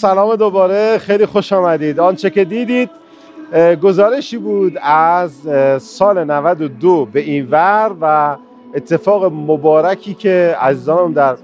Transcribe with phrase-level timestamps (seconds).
[0.00, 2.00] سلام دوباره خیلی خوش آمدید.
[2.00, 2.90] آنچه که دیدید
[3.82, 5.32] گزارشی بود از
[5.82, 8.36] سال 92 به این ور و
[8.74, 11.36] اتفاق مبارکی که عزیزانم در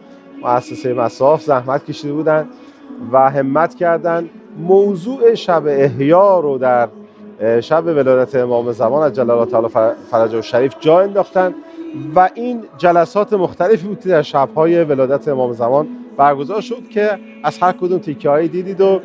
[0.42, 2.48] مؤسسه مساف زحمت کشیده بودن
[3.12, 4.30] و همت کردن.
[4.58, 6.88] موضوع شب احیا رو در
[7.60, 11.54] شب ولادت امام زمان از جلال الله تعالی فرجه و شریف جا انداختن
[12.14, 17.72] و این جلسات مختلفی بود در شبهای ولادت امام زمان برگزار شد که از هر
[17.72, 19.00] کدوم تیکه هایی دیدید و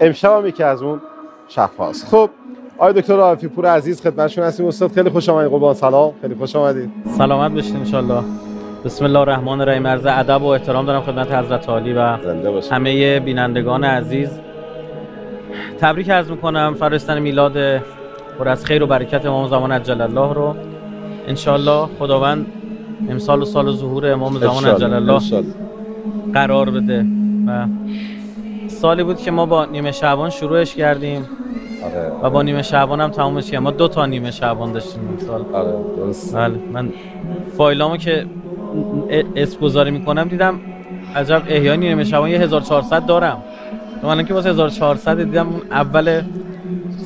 [0.00, 1.00] امشب هم یکی از اون
[1.48, 2.08] شب هاست.
[2.08, 2.30] خب
[2.78, 4.66] آقای دکتر عافی پور عزیز خدمتشون هستیم.
[4.66, 5.50] استاد خیلی خوش آمدید.
[5.50, 6.12] قربان سلام.
[6.20, 6.90] خیلی خوش آمدید.
[7.18, 8.24] سلامت باشید ان
[8.84, 9.86] بسم الله الرحمن الرحیم.
[9.86, 12.16] عرض ادب و احترام دارم خدمت حضرت عالی و
[12.70, 14.30] همه بینندگان عزیز.
[15.80, 16.74] تبریک عرض می‌کنم.
[16.74, 17.78] فرستن میلاد
[18.38, 20.54] پر از خیر و برکت امام زمان عجل الله رو.
[21.28, 21.36] ان
[21.98, 22.46] خداوند
[23.10, 25.20] امسال و سال ظهور امام زمان عجل الله
[26.34, 27.06] قرار بده.
[27.46, 27.66] و
[28.68, 31.26] سالی بود که ما با نیمه شعبان شروعش کردیم.
[31.84, 32.12] آره.
[32.22, 35.44] و با نیمه شعبان هم تمامش کردیم ما دو تا نیمه شعبان داشتیم این سال.
[35.52, 35.72] آره
[36.34, 36.92] بله من
[37.56, 38.26] فایلامو که
[39.36, 40.60] اسم گذاری می‌کنم دیدم
[41.16, 43.42] عجب احیای نیمه شعبان یه 1400 دارم.
[44.02, 46.22] من که واسه 1400 دیدم اون اول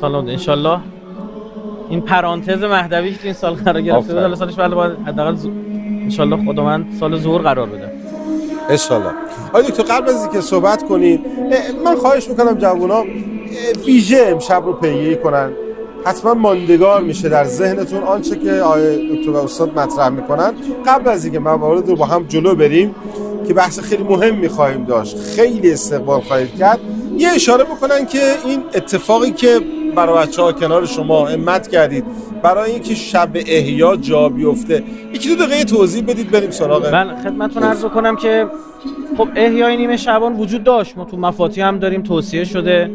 [0.01, 0.79] سال انشالله
[1.89, 5.37] این پرانتز مهدوی که این سال قرار گرفته بود سالش بله باید حداقل
[6.03, 7.93] انشالله خداوند سال ظهور قرار بده.
[8.69, 9.11] انشالله
[9.49, 11.21] آقای دکتر قبل از اینکه صحبت کنیم
[11.85, 13.05] من خواهش می‌کنم جوونا
[13.87, 15.53] ویژه امشب رو پیگیری کنن.
[16.05, 20.55] حتما ماندگار میشه در ذهنتون آنچه که آقای دکتر و استاد مطرح می‌کنن.
[20.87, 22.95] قبل از اینکه موارد رو با هم جلو بریم
[23.49, 26.81] که بحث خیلی مهم می‌خواهیم داشت خیلی استقبال خواهید کرد
[27.17, 29.61] یه اشاره بکنن که این اتفاقی که
[29.97, 31.29] برای بچه ها کنار شما.
[31.29, 32.05] امت کردید.
[32.43, 34.83] برای اینکه شب احیا جا بیفته.
[35.13, 36.93] یکی دو دقیقه توضیح بدید بریم سراغ.
[36.93, 38.47] من خدمتتون عرض کنم که
[39.17, 40.99] خب احیای نیمه شبان وجود داشت.
[40.99, 42.91] ما تو مفاتی هم داریم توصیه شده.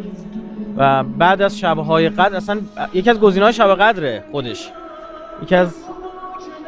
[0.78, 2.60] و بعد از شبهای قدر اصلا
[2.94, 4.70] یکی از گزینه‌های شب قدره خودش.
[5.44, 5.70] یکی از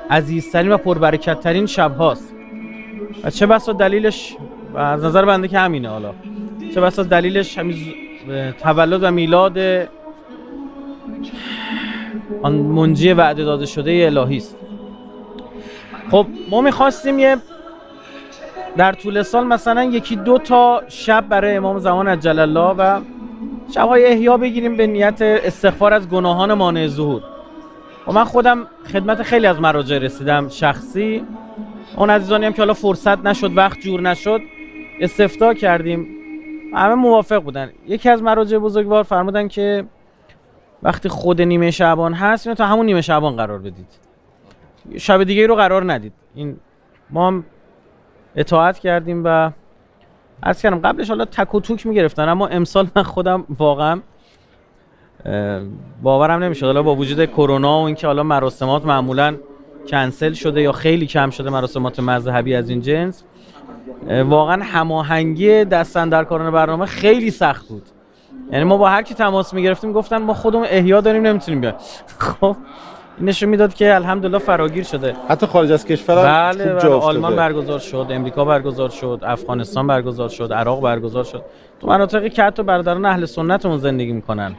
[0.09, 2.33] عزیزترین و پربرکتترین شب هاست
[3.23, 4.36] و چه بسا دلیلش
[4.73, 6.14] و از نظر بنده که همینه حالا.
[6.73, 7.76] چه بسا دلیلش همین
[8.64, 9.58] تولد و میلاد
[12.41, 14.58] آن منجی وعده داده شده الهی است.
[16.11, 17.37] خب ما می‌خواستیم یه
[18.77, 23.02] در طول سال مثلا یکی دو تا شب برای امام زمان عجل الله و
[23.73, 27.21] شبهای احیا بگیریم به نیت استغفار از گناهان مانع ظهور.
[28.08, 31.23] و من خودم خدمت خیلی از مراجع رسیدم شخصی.
[31.97, 34.41] اون عزیزانی هم که حالا فرصت نشد وقت جور نشد
[35.02, 36.08] استفتا کردیم.
[36.73, 37.70] همه موافق بودن.
[37.87, 39.85] یکی از مراجع بزرگوار فرمودن که
[40.83, 43.88] وقتی خود نیمه شعبان هست اینو تا همون نیمه شعبان قرار بدید.
[44.98, 46.14] شب دیگه رو قرار ندید.
[46.36, 46.58] این
[47.10, 47.45] ما هم
[48.36, 49.52] اطاعت کردیم و
[50.42, 54.02] از کردم قبلش حالا تک و توک می‌گرفتن اما امسال من خودم واقعا
[56.04, 59.36] باورم نمیشه حالا با وجود کرونا و اینکه حالا مراسمات معمولا
[59.88, 63.23] کنسل شده یا خیلی کم شده مراسمات مذهبی از این جنس
[64.10, 67.83] واقعا هماهنگی دستن در کاران برنامه خیلی سخت بود.
[68.52, 71.76] یعنی ما با هر کی تماس می‌گرفتیم گفتن ما خودمون احیا داریم نمی‌تونیم بیایم.
[72.17, 72.55] خب
[73.17, 75.16] این نشون می‌داد که الحمدلله فراگیر شده.
[75.30, 76.89] حتی خارج از کشور بله, بله.
[76.89, 81.42] آلمان برگزار شد امریکا برگزار شد افغانستان برگزار شد عراق برگزار شد.
[81.82, 84.55] تو مناطقی که حتی برادران اهل سنتمون زندگی می‌کنن.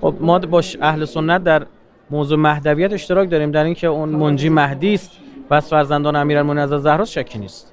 [0.00, 1.66] خب ما با اهل سنت در
[2.10, 5.10] موضوع مهدویت اشتراک داریم در اینکه اون منجی مهدی است
[5.50, 7.72] و از فرزندان امیرالمومنین از زهرا شکی نیست.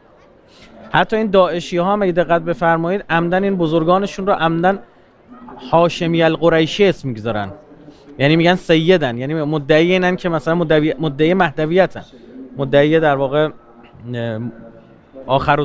[0.91, 4.79] حتی این داعشی ها هم اگه دقت بفرمایید عمدن این بزرگانشون رو عمدن
[5.71, 7.51] هاشمی القریشی اسم می‌گذارن.
[8.19, 9.17] یعنی میگن سیدن.
[9.17, 12.03] یعنی مدعی اینن که مثلا مدعی مدعی مهدویتن.
[12.57, 13.49] مدعی در واقع
[15.25, 15.59] آخر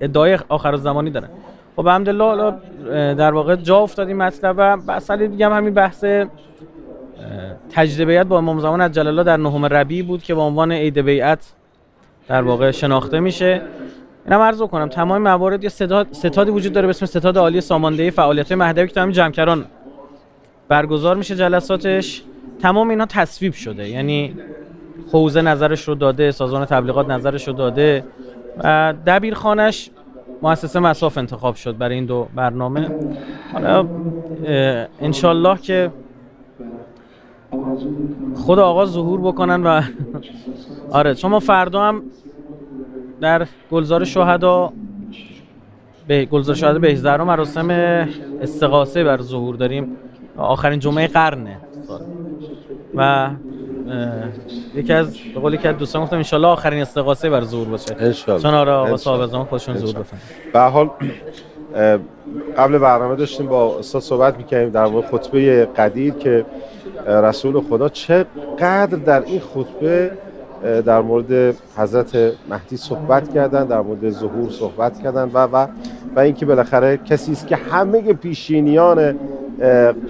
[0.00, 1.28] ادعای آخر زمانی دارن.
[1.76, 2.54] خب الحمدلله
[3.14, 6.04] در واقع جا افتاد این مطلب و مسئله دیگه هم همین بحث
[7.70, 11.52] تجربیت با امام زمان از الله در نهم ربی بود که به عنوان عید بیعت
[12.28, 13.62] در واقع شناخته میشه.
[14.28, 15.68] اینم عرض کنم تمام موارد یه
[16.12, 19.64] ستادی وجود داره به اسم ستاد عالی ساماندهی فعالیت مهدوی که تو همین جمکران
[20.68, 22.22] برگزار میشه جلساتش.
[22.62, 24.34] تمام اینا تصویب شده یعنی
[25.12, 28.04] حوزه نظرش رو داده سازمان تبلیغات نظرش رو داده.
[28.64, 29.90] و دبیرخانش
[30.42, 32.90] مؤسسه مساف انتخاب شد برای این دو برنامه.
[33.52, 33.86] حالا
[35.00, 35.90] انشالله که
[38.36, 39.82] خود آقا ظهور بکنن و
[40.98, 42.02] آره شما فردا هم
[43.20, 44.72] در گلزار شهدا
[46.08, 47.70] به گلزار شهدا به رو مراسم
[48.40, 49.96] استقاسه بر ظهور داریم.
[50.36, 51.56] آخرین جمعه قرنه.
[52.94, 53.30] و
[54.74, 57.96] یکی از به قولی که دوستان گفتم ان آخرین استقاسه بر ظهور باشه.
[57.98, 60.16] ان چون آره آقا صاحب زمان خودشون ظهور بفن
[60.52, 60.90] به حال
[62.56, 66.46] قبل برنامه داشتیم با استاد صحبت می‌کنیم در مورد خطبه قدیر که
[67.06, 70.10] رسول خدا چقدر در این خطبه
[70.62, 72.16] در مورد حضرت
[72.50, 75.66] مهدی صحبت کردن در مورد ظهور صحبت کردن و و
[76.16, 79.18] و اینکه بالاخره کسی است که همه پیشینیان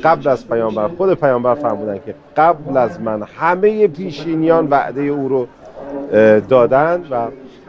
[0.05, 5.47] قبل از پیامبر خود پیامبر فرمودن که قبل از من همه پیشینیان وعده او رو
[6.49, 7.27] دادن و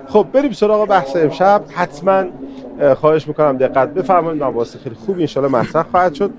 [0.08, 1.62] خب بریم سراغ بحث امشب.
[1.70, 2.24] حتما
[2.96, 4.44] خواهش می‌کنم دقت بفرمایید.
[4.44, 6.32] مباحث خیلی خوب ان مطرح خواهد شد.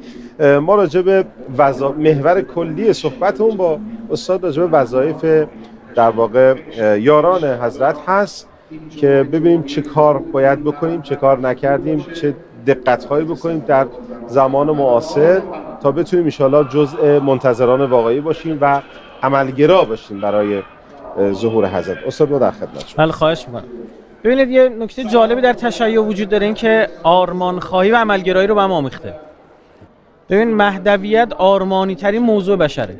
[0.62, 1.24] ما راجع به
[1.58, 1.92] وزا...
[1.92, 3.78] محور کلی صحبتمون با
[4.10, 5.24] استاد راجع به وظایف
[5.94, 6.54] در واقع
[6.98, 8.48] یاران حضرت هست
[8.96, 12.34] که ببینیم چه کار باید بکنیم چه کار نکردیم چه
[12.66, 13.86] دقت هایی بکنیم در
[14.26, 15.40] زمان معاصر
[15.82, 18.82] تا بتونیم ان جزء منتظران واقعی باشیم و
[19.22, 20.62] عملگرا باشیم برای
[21.32, 21.98] ظهور حضرت.
[22.06, 23.64] استاد ما در خدمت بله خواهش می‌کنم.
[24.24, 28.54] ببینید یه نکته جالبی در تشیع وجود داره این که آرمان خواهی و عملگرایی رو
[28.54, 29.14] به هم آمیخته.
[30.30, 32.96] ببین مهدویت آرمانی ترین موضوع بشره.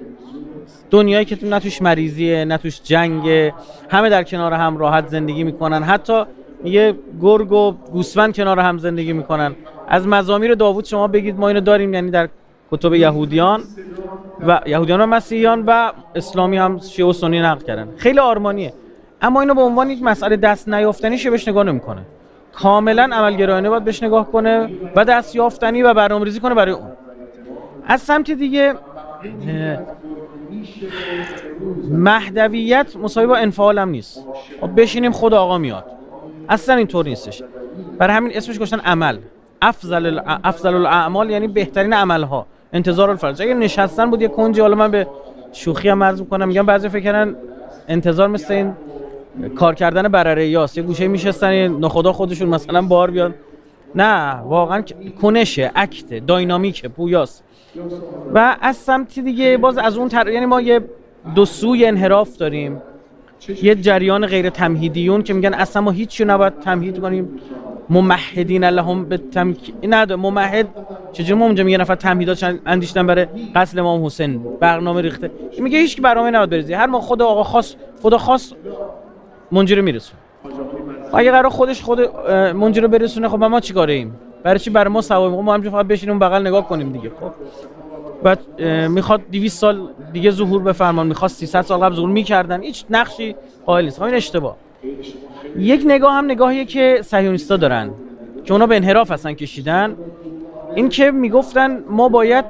[0.91, 3.55] دنیایی که نه توش مریضیه نه توش جنگه.
[3.89, 5.83] همه در کنار هم راحت زندگی می‌کنن.
[5.83, 6.23] حتی
[6.65, 9.55] یه گرگ و گوسفند کنار هم زندگی می‌کنن.
[9.89, 12.29] از مزامیر داوود شما بگید ما اینو داریم یعنی در
[12.71, 13.63] کتب یهودیان
[14.47, 17.89] و یهودیان و مسیحیان و اسلامی هم شیعه و سنی نقل کردن.
[17.97, 18.73] خیلی آرمانیه.
[19.23, 22.03] اما اینو به عنوان یک مسئله دست نیافتنی بهش نگاه نمی‌کنه.
[22.53, 26.89] کاملا عملگرایانه باید بهش نگاه کنه و دست یافتنی و برنامه‌ریزی کنه برای اون.
[27.87, 28.75] از سمت دیگه
[31.91, 34.25] مهدویت مساوی با انفعال هم نیست.
[34.61, 35.85] خب بشینیم خود آقا میاد.
[36.49, 37.43] اصلا اینطور نیستش.
[37.99, 39.19] برای همین اسمش گذاشتن عمل.
[39.63, 43.43] افضل افضل الاعمال یعنی بهترین عمل ها انتظار الفرج.
[43.43, 45.07] اگه نشستن بود یه کنجی حالا من به
[45.53, 46.49] شوخی هم عرض می‌کنم.
[46.49, 47.37] میگم بعضی فکر کردن
[47.89, 48.75] انتظار مثل این
[49.55, 53.35] کار کردن برره یاست یه گوشه میشستن نخدا خودشون مثلا بار بیان.
[53.95, 54.85] نه واقعا
[55.23, 57.45] کنشه اکت داینامیک پویاست
[58.35, 60.29] و از سمتی دیگه باز از اون تر...
[60.29, 60.81] یعنی ما یه
[61.35, 62.83] دو سوی انحراف داریم.
[63.63, 67.41] یه جریان غیر تمهیدیون که میگن اصلا ما هیچی نباید تمهید کنیم.
[67.91, 70.67] ممهدین لهم به تمک نه ممهد
[71.13, 75.31] چجوری ما اونجا میگه نفر تمهیدات اندیشتن برای قتل امام حسین؟ برنامه ریخته.
[75.59, 78.53] میگه هیچ کی برنامه نباید بریزی هر ما خدا آقا خاص خدا خاص
[79.53, 80.19] منجی رو میرسون
[81.15, 82.01] اگه قرار خودش خود
[82.55, 86.19] منجی برسونه خب ما چیکاره ایم برای چی برای ما ثواب ما همینجوری فقط بشینیم
[86.19, 87.31] بغل نگاه کنیم دیگه خب؟
[88.25, 88.37] و
[88.89, 92.63] می‌خواد 200 سال دیگه ظهور بفرمان می‌خواد 300 سال قبل ظهور می‌کردن.
[92.63, 93.99] هیچ نقشی قائل نیست.
[93.99, 94.57] خب این اشتباه.
[95.59, 97.91] یک نگاه هم نگاهیه که صهیونیستا دارن
[98.45, 99.97] که اونا به انحراف هستن کشیدن.
[100.75, 102.45] این که می‌گفتن ما باید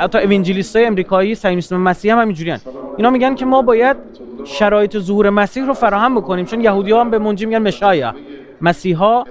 [0.00, 2.58] حتی اوینجلیست های امریکایی صهیونیست مسیح هم همینجوریان
[2.96, 3.96] اینا میگن که ما باید
[4.44, 8.14] شرایط ظهور مسیح رو فراهم بکنیم چون یهودی ها هم به منجی میگن مشایا
[8.60, 9.24] مسیحا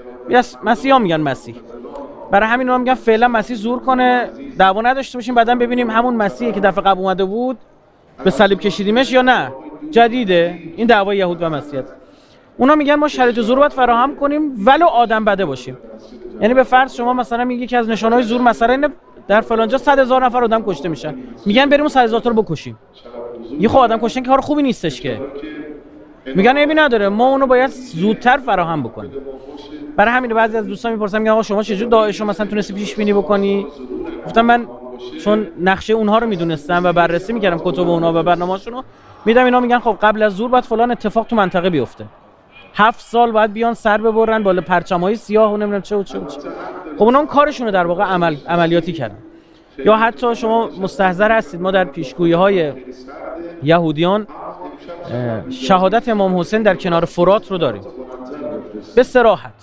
[0.63, 1.55] مسیحا میگن مسیح.
[2.35, 4.29] برای همین هم میگن فعلا مسیح زور کنه.
[4.57, 7.57] دعوا نداشته باشیم بعدا ببینیم همون مسیحی که دفعه قبل اومده بود
[8.23, 9.51] به صلیب کشیدیمش یا نه.
[9.91, 10.59] جدیده.
[10.75, 11.85] این دعوای یهود و مسیحیت.
[12.57, 15.77] اونا میگن ما شرایط زور باید فراهم کنیم ولو آدم بده باشیم.
[16.41, 18.89] یعنی به فرض شما مثلا میگی که از نشانهای زور مثلا اینه
[19.27, 21.15] در فلانجا 100 هزار نفر آدم کشته میشن.
[21.45, 22.77] میگن بریم اون 100 هزار تا رو بکشیم.
[23.59, 25.21] یه خب آدم کشتن که کار خوبی نیستش که.
[26.35, 27.09] میگن ایبی نداره.
[27.09, 29.11] ما اونو باید زودتر فراهم بکنیم.
[29.95, 32.95] برای همین بعضی از دوستان می‌پرسن میگن آقا شما چجور داعش رو مثلا تونستی پیش
[32.95, 33.67] بینی بکنی؟
[34.25, 34.67] گفتم من
[35.23, 38.83] چون نقشه اونها رو می‌دونستم و بررسی می‌کردم کتب اونها و برنامه‌هاشون رو
[39.25, 42.05] میدم اینا میگن خب قبل از زور باید فلان اتفاق تو منطقه بیفته.
[42.73, 46.25] هفت سال باید بیان سر ببرن بالا پرچمای سیاه و نمی‌دونم چه و چه و
[46.25, 46.39] چه.
[46.97, 49.17] خب اونا اون کارشون رو در واقع عمل عملیاتی کردن.
[49.85, 52.73] یا حتی شما مستحضر هستید ما در پیشگویی های
[53.63, 54.27] یهودیان
[55.49, 57.81] شهادت امام حسین در کنار فرات رو داریم.
[58.95, 59.53] به سراحت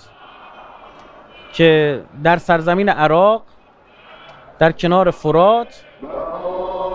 [1.53, 3.43] که در سرزمین عراق
[4.59, 5.83] در کنار فرات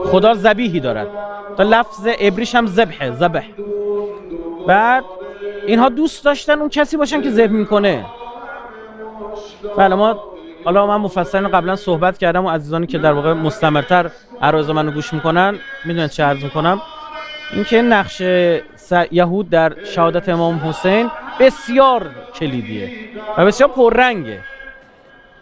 [0.05, 1.07] خدا زبیهی دارد.
[1.57, 3.45] تا لفظ ابریش هم زبحه زبح
[4.67, 5.05] بعد
[5.67, 8.07] اینها دوست داشتن اون کسی باشن که ذبح می‌کنه.
[9.77, 10.23] بله ما
[10.65, 14.11] حالا من مفصل قبلا صحبت کردم و عزیزانی که در واقع مستمرتر
[14.43, 16.83] عرایز منو گوش می‌کنن می‌دونن چه عرض می‌کنم.
[17.53, 18.21] اینکه نقش
[19.11, 21.11] یهود در شهادت امام حسین
[21.41, 22.91] بسیار کلیدیه
[23.39, 24.41] و بسیار پررنگه.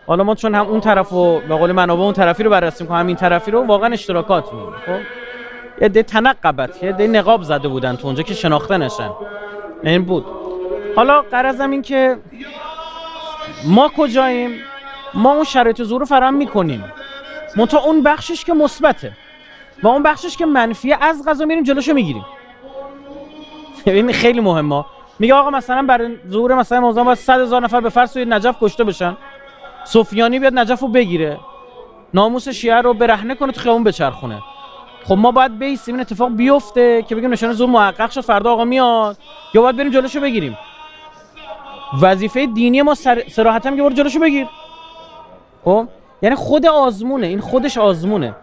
[0.06, 2.98] حالا ما چون هم اون طرف و به قول منابع اون طرفی رو بررسی می‌کنم
[2.98, 5.00] همین طرفی رو واقعا اشتراکات می‌بینیم خب؟
[5.82, 9.10] یه ده تنقبت یه ده نقاب زده بودن تو اونجا که شناخته نشن
[9.82, 10.26] این بود.
[10.96, 12.16] حالا قرضم این که
[13.64, 14.50] ما کجاییم؟
[15.14, 16.84] ما اون شرایط رو فراهم می‌کنیم.
[17.56, 19.12] منتها اون بخشش که مثبته
[19.82, 22.25] و اون بخشش که منفیه از غذا میریم جلوشو می‌گیریم.
[23.86, 24.84] این خیلی مهمه.
[25.18, 28.56] میگه آقا مثلا برای ظهور مثلا موضوع باید 100 هزار نفر به فرض توی نجف
[28.60, 29.16] کشته بشن.
[29.86, 31.38] سفیانی بیاد نجف رو بگیره.
[32.14, 34.42] ناموس شیعه رو برهنه کنه تو خیابون بچرخونه.
[35.04, 38.64] خب ما باید بیسیم این اتفاق بیفته که بگیم نشانه زور محقق شد فردا آقا
[38.64, 39.16] میاد.
[39.54, 40.58] یا باید بریم جلوشو بگیریم.
[42.02, 43.22] وظیفه دینی ما سر...
[43.28, 44.46] سراحت هم که برو جلوشو بگیر.
[45.64, 45.88] خب؟
[46.22, 48.34] یعنی خود آزمونه این خودش آزمونه.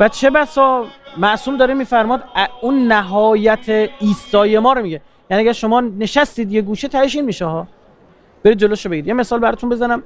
[0.00, 0.84] و چه بسا؟
[1.16, 2.24] معصوم داره میفرماد
[2.60, 5.00] اون نهایت ایستای ما رو میگه.
[5.30, 7.66] یعنی اگر شما نشستید یه گوشه تهش این میشه ها.
[8.42, 10.02] برید جلوشو بگید یه مثال براتون بزنم.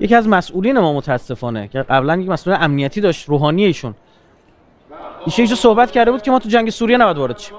[0.00, 3.94] یکی از مسئولین ما متاسفانه که قبلا یک مسئول امنیتی داشت روحانی ایشون.
[5.26, 7.56] ایشون صحبت کرده بود که ما تو جنگ سوریه نباید وارد شیم.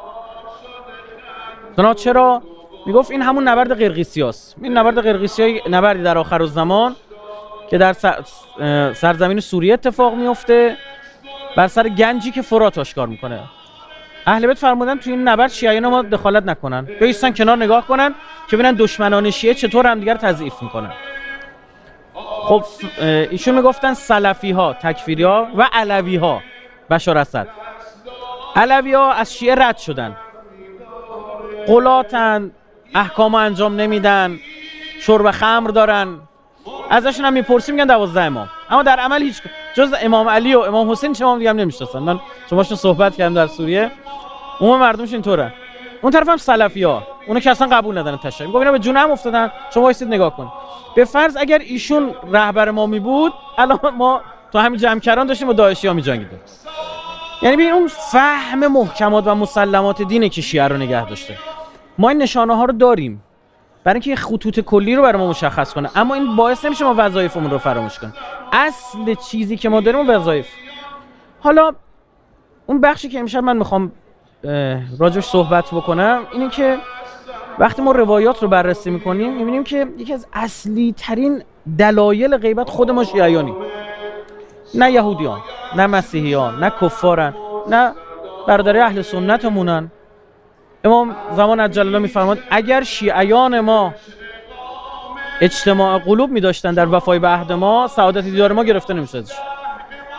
[1.96, 2.41] چرا؟
[2.86, 4.24] می‌گفت این همون نبرد قرقیسی
[4.62, 6.96] این نبرد قرقیسی های نبردی در آخر الزمان
[7.70, 7.94] که در
[8.94, 10.77] سرزمین سوریه اتفاق میفته
[11.58, 13.39] بر سر گنجی که فرات آشکار می‌کنه.
[14.25, 16.88] اهل بیت فرمودن تو این نبرد شیعیان ما دخالت نکنن.
[17.00, 18.15] بیستن کنار نگاه کنن
[18.50, 20.91] که ببینن دشمنان شیعه چطور هم دیگر تضعیف می‌کنن.
[22.47, 22.63] خب
[23.31, 26.41] ایشون می‌گفتن سلفی ها تکفیری ها و علوی ها
[26.89, 27.47] بشار اسد.
[28.55, 30.17] علوی ها از شیعه رد شدن.
[31.67, 32.51] قلاتن
[32.95, 34.39] احکام انجام نمیدن
[34.99, 36.19] شرب خمر دارن.
[36.89, 38.49] ازشون هم می‌پرسیم میگن دوازده امام.
[38.69, 39.41] اما در عمل هیچ
[39.75, 41.99] جز امام علی و امام حسین چه امام دیگه هم نمی‌شناسن.
[41.99, 43.91] من شماشون صحبت کردم در سوریه.
[44.59, 45.53] اون مردمش اینطوره.
[46.01, 48.97] اون طرف هم سلفی ها اونا که اصلا قبول ندارن تشریع میگم اینا به جون
[48.97, 49.51] هم افتادن.
[49.73, 50.51] شما وایسید نگاه کن.
[50.95, 54.21] به فرض اگر ایشون رهبر ما می بود الان ما
[54.53, 56.03] تو همین جمع داشتیم و داعشی ها می
[57.41, 61.37] یعنی ببین اون فهم محکمات و مسلمات دینه که شیعه رو نگه داشته.
[61.97, 63.23] ما این نشانه ها رو داریم.
[63.83, 65.89] برای اینکه خطوط کلی رو برای ما مشخص کنه.
[65.95, 68.13] اما این باعث نمیشه ما وظایفمون رو فراموش کنیم.
[68.51, 70.47] اصل چیزی که ما داریم وظایف.
[71.39, 71.71] حالا
[72.65, 73.91] اون بخشی که امشب من می‌خوام
[75.00, 76.22] راجش صحبت بکنم.
[76.34, 76.77] اینه که
[77.60, 81.44] وقتی ما روایات رو بررسی می‌کنیم می‌بینیم که یکی از اصلی ترین
[81.77, 83.53] دلایل غیبت خود ما شیعیانی.
[84.74, 85.39] نه یهودیان
[85.75, 87.34] نه مسیحیان نه کفارن
[87.70, 87.91] نه
[88.48, 89.91] برادر اهل سنتمونن.
[90.84, 93.94] امام زمان عجل الله میفرماد اگر شیعیان ما
[95.41, 99.25] اجتماع قلوب می داشتن در وفای به عهد ما سعادت دیدار ما گرفته نمی‌شد.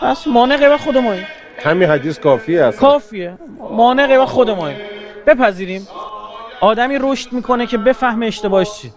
[0.01, 1.25] پس مانع غیبت خود ماییم
[1.63, 3.37] همین حدیث کافیه است کافیه.
[3.71, 4.79] مانع غیبت خود ماییم
[5.27, 5.87] بپذیریم.
[6.61, 8.91] آدمی رشد می‌کنه که بفهمه اشتباهش چی.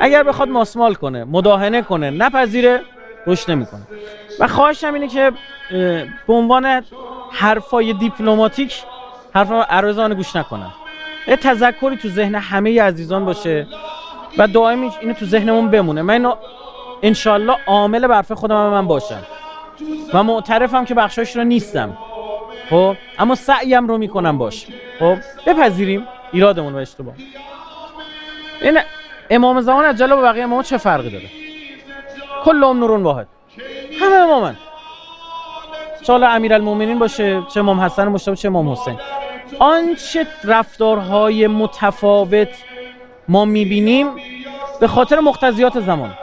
[0.00, 2.80] اگر بخواد ماسمال کنه مداهنه کنه نپذیره
[3.26, 3.80] رشد نمی‌کنه.
[4.40, 5.32] و خواهشم اینه که
[6.26, 6.84] به عنوان
[7.32, 8.82] حرفای دیپلماتیک
[9.34, 10.70] حرف عرضان گوش نکنن.
[11.28, 13.66] یه تذکری تو ذهن همه عزیزان باشه
[14.38, 16.02] و دائمی اینو تو ذهنمون بمونه.
[16.02, 16.34] من اینو
[17.02, 19.22] انشالله عامل برف خودم من باشم.
[20.14, 21.96] و معترفم که بخشاش رو نیستم.
[22.70, 24.66] خب؟ اما سعیم رو می‌کنم باش.
[24.98, 26.06] خب؟ بپذیریم.
[26.32, 27.14] ایرادمون و اشتباه.
[28.62, 28.78] این
[29.30, 31.24] امام زمان عجله با بقیه امام چه فرقی داره؟
[32.44, 33.26] کل نورون واحد.
[34.00, 34.56] همه امامن.
[36.02, 38.98] چه حالا امیرالمومنین باشه چه امام حسن مشتبه چه امام حسین.
[39.58, 42.48] آنچه رفتارهای متفاوت
[43.28, 44.06] ما می‌بینیم
[44.80, 46.14] به خاطر مقتضیات زمان.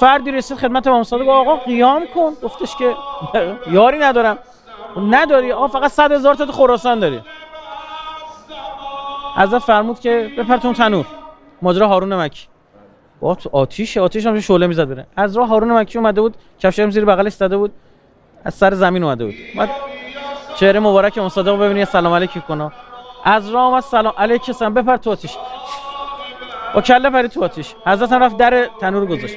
[0.00, 1.28] فردی رسید خدمت امام صادق.
[1.28, 2.32] آقا قیام کن.
[2.42, 2.96] گفتش که
[3.76, 4.38] یاری ندارم.
[5.10, 7.20] نداری؟ آقا فقط صد هزار تا خراسان داری.
[9.36, 11.06] حضرت فرمود که بپرتون تنور.
[11.62, 12.46] ماجرا هارون مکی.
[13.20, 15.06] با آتیش آتیش هم شعله می‌زد بره.
[15.16, 17.72] از راه هارون مکی اومده بود کفشم زیر بغلش زده بود.
[18.44, 19.34] از سر زمین اومده بود.
[19.56, 19.70] بعد
[20.54, 22.72] چهره مبارک مصادق ببینی سلام علیکی کنه.
[23.24, 24.74] از راه اومد سلام علیک سلام.
[24.74, 25.36] بپر تو آتیش.
[26.74, 27.74] با کله پری تو آتیش.
[27.86, 29.36] حضرت هم رفت در تنور گذاشت.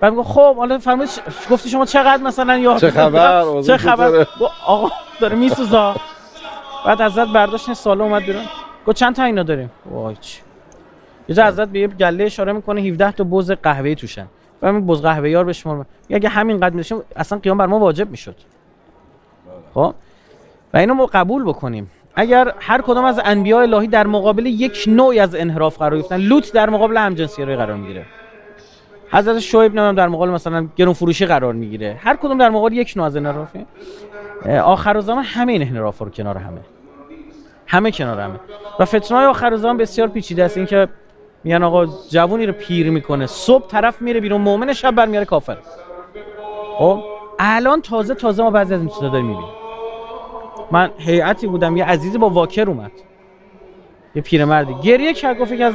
[0.00, 1.08] بعد میگه خب حالا فرمود
[1.50, 4.26] گفتی شما چقدر مثلا یا چه خبر؟ چه خبر؟
[4.66, 5.94] آقا داره میسوزا
[6.86, 8.42] بعد حضرت برداشت سال اومد بیرون.
[8.86, 10.40] گفت چند تا اینا داریم؟ وای چی.
[11.28, 14.26] یه حضرت به یه گله اشاره می‌کنه 17 تا بز قهوه توشن.
[14.62, 18.10] و همین بز قهوه یار بشمار اگه همین قد میشیم اصلا قیام بر ما واجب
[18.10, 18.36] می‌شد.
[19.74, 19.94] خب؟
[20.74, 21.90] و اینو ما قبول بکنیم.
[22.14, 26.52] اگر هر کدام از انبیاء الهی در مقابل یک نوعی از انحراف قرار گرفتن لوط
[26.52, 28.06] در مقابل همجنسی قرار می‌گیره.
[29.10, 32.00] حضرت شعیب نمیم در مقابل مثلا گرون فروشی قرار می‌گیره.
[32.00, 33.66] هر کدوم در مقابل یک نوع از انحرافه
[34.64, 36.60] آخر زمان همه این انحراف رو کنار همه.
[37.66, 38.40] همه کنار همه.
[38.80, 40.56] و فتنه آخر زمان بسیار پیچیده است.
[40.56, 40.88] اینکه
[41.44, 43.26] میگن آقا جوونی رو پیر می‌کنه.
[43.26, 45.56] صبح طرف میره بیرون مؤمن شب برمیاره کافر.
[46.78, 47.02] خب؟
[47.38, 49.50] الان تازه تازه ما بعضی از این چیزا داریم می‌بینیم.
[50.70, 52.92] من هیئتی بودم یه عزیزی با واکر اومد.
[54.14, 54.74] یه پیرمردی.
[54.74, 55.74] گریه کرد گفت از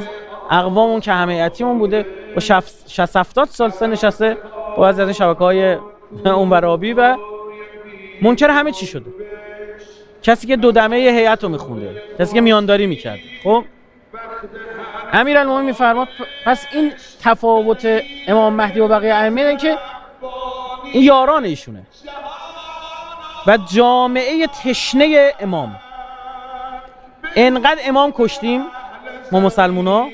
[0.50, 4.36] اقوامون که همه هیئتیمون بوده با 60 70 سال سن نشسته
[4.76, 5.76] با از این شبکه های
[6.24, 7.16] اونورابی و
[8.22, 9.10] منکر همه چی شده.
[10.22, 13.64] کسی که دو دمه هیئت رو میخونده کسی که میانداری می‌کرد خب؟
[15.12, 16.08] امیرالمومنین میفرماد
[16.44, 19.78] پس این تفاوت امام مهدی و بقیه ائمه که
[20.92, 21.82] این یاران ایشونه
[23.46, 25.76] و جامعه تشنه امام.
[27.36, 28.64] انقدر امام کشتیم
[29.32, 30.08] ما مسلمونا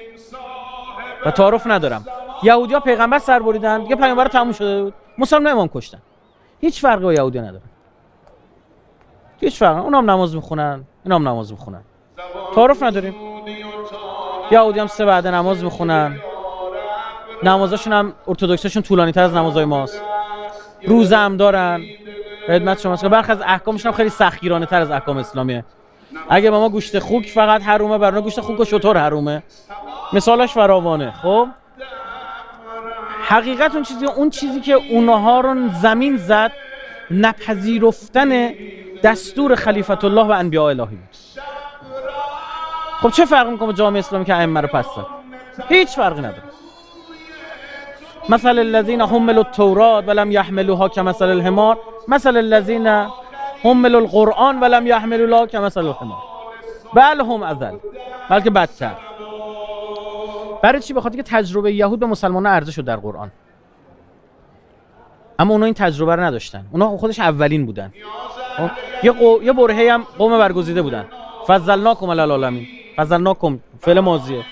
[1.26, 2.04] و تعارف ندارم.
[2.42, 4.94] یهودی ها پیغمبر سر بریدن یه پیغمبر تموم شده بود.
[5.18, 5.98] مسلمان امام کشتن.
[6.60, 7.60] هیچ فرقی با یهودی ندارن
[9.40, 9.80] هیچ فرقی.
[9.80, 11.80] اونام نماز می‌خونن اینام نماز می‌خونن.
[12.54, 13.14] تعارف نداریم.
[14.50, 16.20] یهودی هم سه بعد نماز می‌خونن.
[17.42, 20.02] نمازاشون هم ارتودکسشون طولانی تر از نمازهای ماست.
[20.86, 21.82] روزه هم دارن.
[22.46, 25.64] خدمت شما برخی از احکامشون هم خیلی سختگیرانه تر از احکام اسلامیه.
[26.28, 29.42] اگه با ما گوشت خوک فقط حرومه برای گوشت خوک و شطور حرومه.
[30.12, 31.12] مثالش فراوانه.
[31.22, 31.48] خب؟
[33.22, 36.52] حقیقت اون چیزی اون چیزی که اونها رو زمین زد
[37.10, 38.54] نپذیرفتن
[39.02, 41.16] دستور خلیفت الله و انبیاء الهی بود.
[43.00, 44.86] خب چه فرق می‌کنه جامعه اسلامی که ائمه رو پس
[45.68, 46.42] هیچ فرقی نداره.
[48.28, 53.06] مثل الذين حملوا التوراة ولم يحملوها كمثل الحمار مثل الذين
[53.64, 56.18] حملوا القرآن ولم يحملوها كمثل الحمار.
[56.94, 57.78] بل هم ازل
[58.30, 58.94] بلکه بدتر.
[60.62, 63.30] برای چی؟ بخاطر که تجربه یهود به مسلمان عرضه شد در قرآن.
[65.38, 66.64] اما اونا این تجربه رو نداشتن.
[66.72, 67.92] اونا خودش اولین بودن.
[68.56, 68.70] خب؟
[69.02, 69.42] یه, قو...
[69.42, 71.06] یه برهه هم قوم برگزیده بودن.
[71.46, 74.44] فضلناکم علی فضلناکم فعل ماضیه.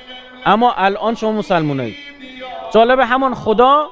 [0.46, 1.94] اما الان شما مسلمانید
[2.74, 3.86] جالب همان خدا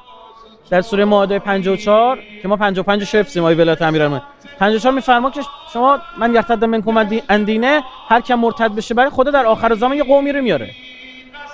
[0.74, 4.26] در سوره مائده 54 که ما 55 شفزیم آیه ولایت امیرالمومنین
[4.58, 5.40] 54 میفرما که
[5.72, 10.04] شما من یرتد منکم اندینه هر کی مرتد بشه برای خدا در آخر زمان یه
[10.04, 10.70] قومی رو میاره.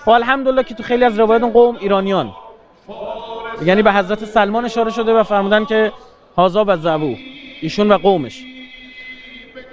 [0.04, 2.32] خب الحمدلله که تو خیلی از روایات اون قوم ایرانیان.
[3.64, 5.92] یعنی به حضرت سلمان اشاره شده و فرمودن که
[6.36, 7.16] هازا و زبو
[7.60, 8.44] ایشون و قومش.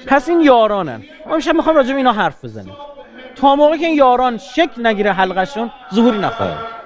[0.07, 1.03] پس این یارانن.
[1.25, 2.73] ما میشه می‌خوام راجع به اینا حرف بزنیم.
[3.35, 6.76] تا موقعی که این یاران شکل نگیره حلقشون ظهوری نخواهد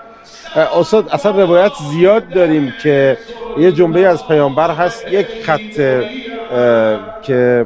[0.55, 3.17] استاد اصلا روایت زیاد داریم که
[3.58, 5.08] یه جنبه از پیامبر هست.
[5.12, 6.03] یک خط
[7.22, 7.65] که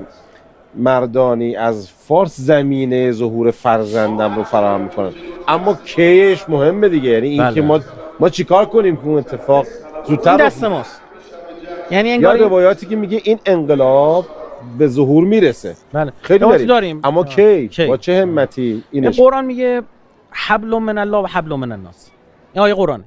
[0.75, 5.11] مردانی از فارس زمینه ظهور فرزندم رو فراهم می‌کنن.
[5.47, 7.09] اما کیش مهمه دیگه.
[7.09, 7.61] یعنی این که بله.
[7.61, 7.79] ما
[8.19, 9.65] ما چیکار کنیم که اون اتفاق
[10.07, 11.01] زودتر دست ماست.
[11.91, 14.25] یعنی انگار یا روایاتی که میگه این انقلاب
[14.77, 15.75] به ظهور می‌رسه.
[15.93, 16.11] بله.
[16.21, 16.67] خیلی داریم.
[16.67, 17.01] داریم.
[17.03, 19.81] اما کی؟, کی با چه همتی اینش؟ قرآن میگه
[20.31, 22.11] حبل من الله و حبل من الناس.
[22.57, 23.03] آیه قرآن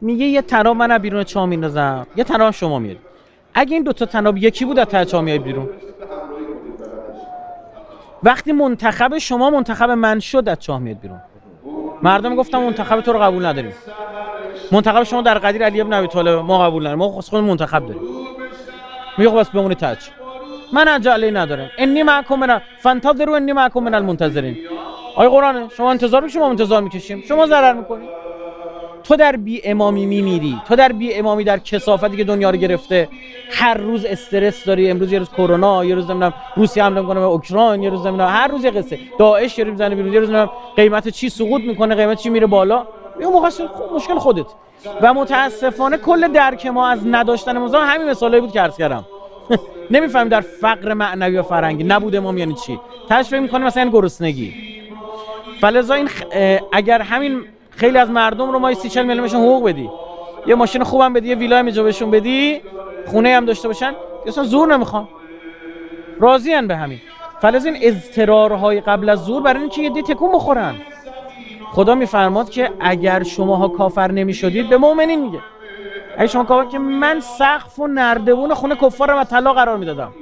[0.00, 2.06] میگه یه تناب من بیرون چاه میندازم.
[2.16, 2.96] یه تناب شما میاد
[3.54, 5.68] اگه این دوتا تناب یکی بود از ته چاه میاد بیرون.
[8.22, 11.20] وقتی منتخب شما منتخب من شد از چاه میاد بیرون.
[12.02, 13.72] مردم گفتم منتخب تو رو قبول نداریم.
[14.72, 16.98] منتخب شما در قدیر علی ابن ابی طالب ما قبول نداریم.
[16.98, 18.02] ما خود منتخب داریم.
[19.18, 19.98] میگه خب بس بمونی تاج
[20.72, 21.70] من عجله ندارم.
[21.78, 24.56] انی معکم من فانتظروا انی معکم من المنتظرین.
[25.16, 27.22] آی قرآن شما انتظار شما انتظار می‌کشیم.
[27.28, 28.08] شما ضرر می‌کنید
[29.04, 30.56] تو در بی امامی میمیری.
[30.68, 33.08] تو در بی امامی در کسافتی که دنیا رو گرفته.
[33.50, 34.90] هر روز استرس داری.
[34.90, 38.28] امروز یه روز کرونا یه روز نمی‌دونم روسیه حمله می‌کنه به اوکراین یه روز نمی‌دونم
[38.28, 38.98] هر روز یه قصه.
[39.18, 40.12] داعش یه روز می‌زنه بیرون.
[40.12, 42.86] یه روز نمی‌دونم قیمت چی سقوط می‌کنه قیمت چی میره بالا.
[43.20, 43.48] یه موقع
[43.94, 44.46] مشکل خودت.
[45.02, 49.04] و متاسفانه کل درک ما از نداشتن موضوع همین مثالایی بود که عرض کردم.
[49.90, 52.80] نمی‌فهمیم در فقر معنوی و فرنگی نبود امام یعنی چی.
[53.08, 54.54] تشریح می‌کنه مثلا گرسنگی.
[55.60, 56.08] فلزا این
[56.72, 57.44] اگر همین
[57.76, 59.90] خیلی از مردم رو ما 30 40 میلیونشون حقوق بدی.
[60.46, 62.60] یه ماشین خوبم بدی یه ویلا اینجا بهشون بدی
[63.06, 63.92] خونه هم داشته باشن.
[64.26, 65.08] اصلا زور نمی‌خوان.
[66.20, 67.00] راضی به همین.
[67.40, 70.74] فلز این اضطرارهای قبل از زور برای اینکه یه دی تکون بخورن.
[71.72, 75.38] خدا میفرماد که اگر شماها کافر نمی‌شدید به مؤمنین میگه.
[76.18, 80.12] اگه شما کافر که من سقف و نردبون خونه کفار و طلا قرار می‌دادم.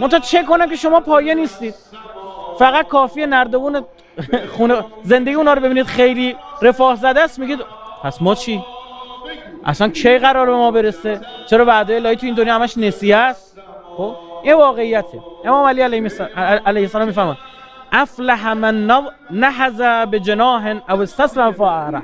[0.00, 1.74] منتها چه کنم که شما پایه نیستید؟
[2.58, 3.84] فقط کافی نردبون
[4.56, 7.38] خونه زندگی اونا رو ببینید خیلی رفاه زده است.
[7.38, 7.60] میگید
[8.02, 8.64] پس ما چی؟
[9.64, 13.58] اصلا کی قرار به ما برسه؟ چرا وعده الهی تو این دنیا همش نسیه است؟
[13.96, 15.20] خب این واقعیته.
[15.44, 16.10] امام علی علیه
[16.66, 17.36] السلام می‌فهمد
[17.92, 22.02] افلح من نحز به جناح او استسلم فاعره.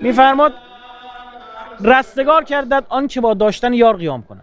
[0.00, 0.52] میفرماد
[1.80, 4.40] رستگار کردد آن که با داشتن یار قیام کنه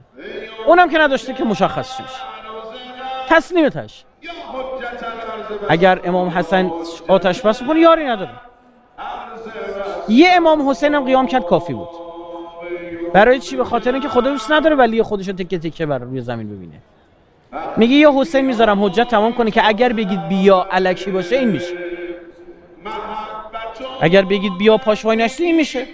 [0.68, 2.31] اونم که نداشته که مشخص شش
[3.32, 4.04] تسلیمتش
[5.70, 6.72] اگر امام حسن
[7.08, 8.32] آتش بس کنه یاری نداره.
[10.10, 11.90] یه امام حسین هم قیام کرد کافی بود.
[13.14, 16.22] برای چی؟ به خاطر اینکه خدا دوست نداره ولی خودش رو تکه تکه بر روی
[16.22, 16.76] زمین ببینه.
[17.78, 21.76] میگه یه حسین می‌ذارم حجت تمام کنه که اگر بگید بیا الکی باشه این میشه.
[24.02, 25.88] اگر بگید بیا پاشوای نشتی این میشه.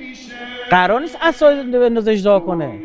[0.70, 2.80] قرار نیست اساید به اجدا کنه.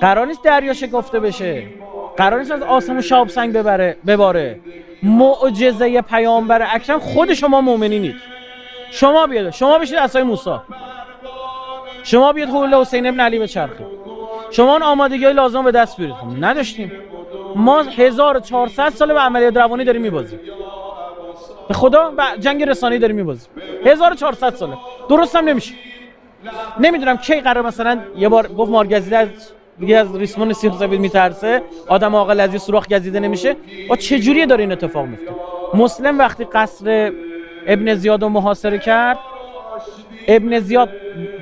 [0.00, 1.79] قرار نیست دریا شکفته بشه.
[2.16, 4.60] قرار نیست از آسمون شاب سنگ ببره بباره.
[5.02, 8.16] معجزه پیامبر اکرم خود شما مؤمنینید
[8.90, 10.50] شما بیاد شما بشید اسای موسی.
[12.02, 13.86] شما بیاد حول حسین ابن علی به چرخه
[14.50, 16.16] شما اون آمادگی لازم به دست بیارید.
[16.16, 16.92] خب نداشتیم.
[17.56, 20.40] ما 1400 سال به عملیات روانی داریم میبازیم.
[21.68, 23.50] به خدا جنگ رسانه‌ای داریم میبازیم.
[23.84, 24.76] 1400 ساله.
[25.08, 25.74] درست هم نمیشه.
[26.80, 29.28] نمی‌دونم کی قرار مثلا یه بار گفت مارگزیده
[29.80, 33.56] دیگه از ریسمون سیخ سفید میترسه؟ آدم عاقل از یه سوراخ گزیده نمیشه؟
[33.88, 35.30] با چه جوریه داره این اتفاق میفته؟
[35.74, 37.12] مسلم وقتی قصر
[37.66, 39.18] ابن زیاد رو محاصره کرد
[40.28, 40.88] ابن زیاد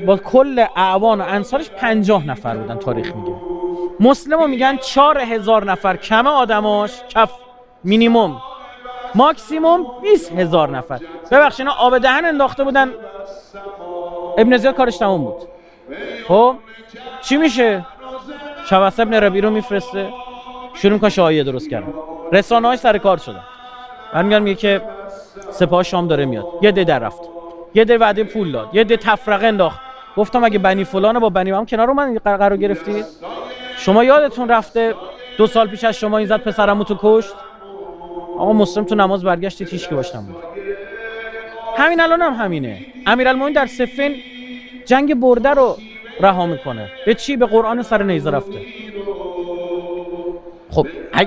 [0.07, 3.33] با کل اعوان و انصارش پنجاه نفر بودن تاریخ میگه.
[4.01, 7.33] مسلم میگن چهار هزار نفر کم آدماش؟ کف
[7.85, 8.42] مینیموم.
[9.14, 11.01] ماکسیموم 20 هزار نفر.
[11.31, 12.90] ببخشید اینا آب دهن انداخته بودن.
[14.38, 15.37] ابن زیاد کارش تموم بود.
[16.29, 16.55] خب؟
[17.22, 17.87] چی میشه؟
[18.71, 20.09] شبست ابن ربی رو میفرسته.
[20.75, 21.92] شروع می‌کنه شایعه درست کردن.
[22.33, 23.42] رسانه های سر کار شدن.
[24.14, 24.83] من میگم میگه که
[25.51, 26.47] سپاه شام داره میاد.
[26.62, 27.21] یه ده در رفت.
[27.75, 28.68] یه ده وعده پول داد.
[28.73, 29.81] یه ده تفرقه انداخت.
[30.16, 33.05] گفتم اگه بنی فلان با بنی هم کنار من قرار گرفتید
[33.79, 34.94] شما یادتون رفته
[35.38, 37.35] دو سال پیش از شما این زد پسرمو تو کشت؟
[38.38, 40.37] آقا مسلم تو نماز برگشتید هیچ که باشتم بود
[41.77, 42.87] همین الان هم همینه.
[43.07, 44.14] امیرالمومنین در سفین
[44.85, 45.77] جنگ برده رو
[46.21, 46.91] رها می‌کنه.
[47.07, 48.59] به چی؟ به قرآن سر نیزه رفته.
[50.71, 50.87] خب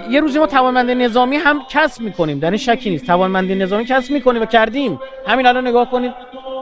[0.10, 2.40] یه روزی ما توانمندی نظامی هم کسب می‌کنیم.
[2.40, 3.08] در این شکی نیست.
[3.08, 5.00] توانمندی نظامی کسب می‌کنیم و کردیم.
[5.28, 6.14] همین الان نگاه کنید.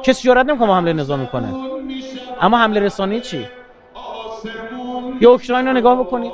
[0.03, 1.55] کسی جرئت نمی‌کنه حمله نظامی کنه.
[2.41, 3.47] اما حمله رسانه‌ای چی؟
[5.21, 6.31] یا اوکراین رو نگاه بکنید.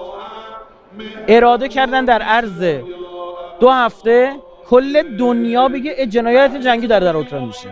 [1.27, 2.63] اراده کردن در عرض
[3.59, 4.31] دو هفته
[4.69, 7.69] کل دنیا بگه جنایت جنگی در در اوکراین میشه.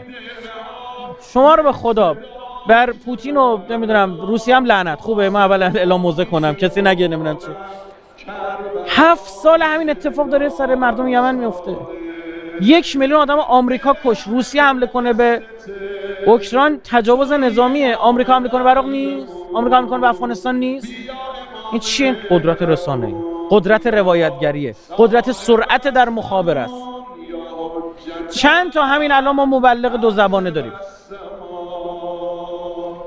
[1.34, 2.18] شما رو به خدا
[2.68, 5.02] بر پوتین و نمی‌دونم روسیه هم لعنت.
[5.02, 6.54] خوبه من اولا اعلام موزه کنم.
[6.56, 7.48] کسی نگه نمی‌دونم چی.
[8.88, 11.76] هفت سال همین اتفاق داره سر مردم یمن میفته
[12.62, 14.22] یک میلیون آدم آمریکا کش.
[14.22, 15.42] روسیه حمله کنه به
[16.26, 16.82] اوکراین.
[16.84, 17.96] تجاوز نظامیه.
[17.96, 19.34] آمریکا حمله کنه عراق نیست.
[19.54, 20.88] آمریکا حمله کنه به افغانستان نیست.
[21.72, 23.16] این چیه؟ قدرت رسانه
[23.50, 24.76] قدرت روایتگریه.
[24.98, 26.74] قدرت سرعت در مخابر است.
[28.32, 30.74] چند تا همین الان ما مبلغ دو زبانه داریم.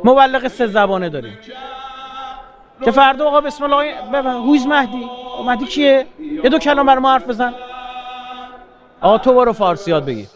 [0.06, 1.38] مبلغ سه زبانه داریم.
[2.84, 3.94] که فردا آقا بسم الله
[4.48, 5.10] هویز مهدی.
[5.44, 6.06] مهدی کیه؟
[6.44, 7.54] یه دو کلام بر ما حرف بزن.
[9.00, 10.26] آقا تو برو فارسی بگی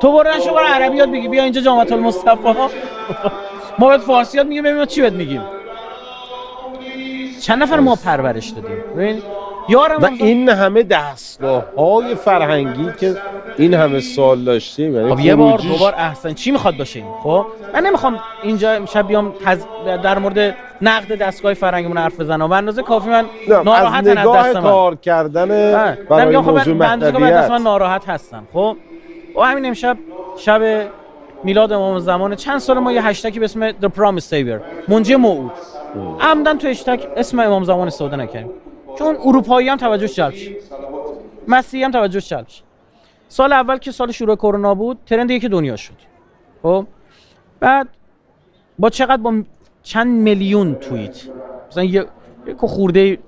[0.00, 2.70] تو برو نشو برو عربی بگی بیا اینجا جامعه المصطفى ما
[3.78, 5.42] باید فارسی یاد میگیم ببینیم چی باید میگیم.
[7.40, 9.22] چند نفر ما پرورش دادیم؟
[10.00, 13.16] و این همه دستگاه های فرهنگی که
[13.58, 16.34] این همه سال داشتیم یعنی خب یه بار دو بار احسن.
[16.34, 19.64] چی می‌خواد باشه خب؟ من نمی‌خوام اینجا شب بیام تز...
[20.02, 22.50] در مورد نقد دستگاه فرهنگیمون حرف بزنم.
[22.50, 23.24] و اندازه کافی من
[23.64, 24.62] ناراحت از دست من.
[24.62, 25.48] کار کردن
[26.10, 28.46] برای خب موضوع محتویت من ناراحت هستم.
[28.52, 28.76] خب؟
[29.36, 29.96] و همین امشب
[30.36, 30.62] شب
[31.44, 34.88] میلاد امام زمان چند سال ما یه هشتکی به اسم The Promise Savior.
[34.88, 35.52] منجی موعود.
[36.20, 38.50] عمدن تو هشتگ اسم امام زمان استفاده نکردیم.
[38.98, 40.56] چون اروپایی هم توجهش جلب شد
[41.48, 42.62] مسیحی هم توجهش جلب شد
[43.28, 45.94] سال اول که سال شروع کرونا بود ترند یکی دنیا شد.
[46.62, 46.86] خب؟
[47.60, 47.88] بعد
[48.78, 49.42] با چقدر با
[49.82, 51.22] چند میلیون توییت.
[51.70, 52.06] مثلا یک
[52.56, 53.18] خورده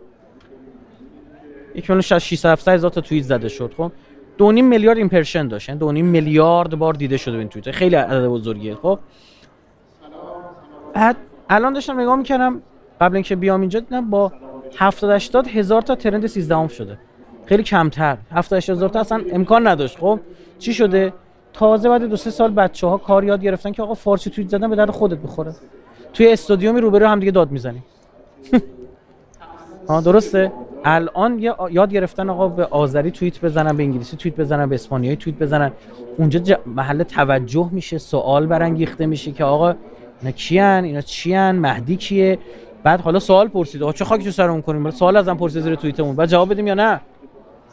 [1.74, 3.92] یک میلیون 600 هزار تا توییت زده شد خب؟
[4.38, 5.68] دو نیم میلیارد ایمپرشن داشت.
[5.68, 7.70] یعنی دو نیم میلیارد بار دیده شده این توییت.
[7.70, 8.98] خیلی عدد بزرگیه خب؟
[10.94, 11.16] بعد
[11.48, 12.62] الان داشتم نگاه می‌کردم.
[13.00, 14.32] قبل اینکه بیام اینجا دیدم با
[14.76, 16.98] 70 80 هزار تا ترند 13 هم شده.
[17.46, 18.16] خیلی کمتر.
[18.32, 19.98] 70 80 هزار تا اصلا امکان نداشت.
[19.98, 20.20] خب
[20.58, 21.12] چی شده؟
[21.52, 24.70] تازه بعد دو سه سال بچه ها کار یاد گرفتن که آقا فارسی توییت زدن
[24.70, 25.54] به درد خودت بخوره.
[26.12, 27.82] توی استادیومی روبرو هم دیگه داد می‌زنی.
[29.88, 30.52] ها درسته.
[30.84, 31.38] الان
[31.70, 35.72] یاد گرفتن آقا به آذری توییت بزنن به انگلیسی توییت بزنن به اسپانیایی توییت بزنن.
[36.18, 39.74] اونجا محل توجه میشه سوال برانگیخته میشه که آقا
[40.20, 42.38] اینا کیان؟ اینا چیان؟ مهدی کیه؟
[42.84, 43.82] بعد حالا سوال پرسید.
[43.82, 46.16] آقا چه خاکی تو سرمون کنیم؟ سوال ازم پرسید زیر توییتمون.
[46.16, 47.00] بعد جواب بدیم یا نه؟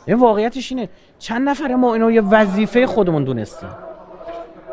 [0.05, 0.89] این واقعیتش اینه.
[1.19, 3.69] چند نفر ما اینو یه وظیفه خودمون دونستیم.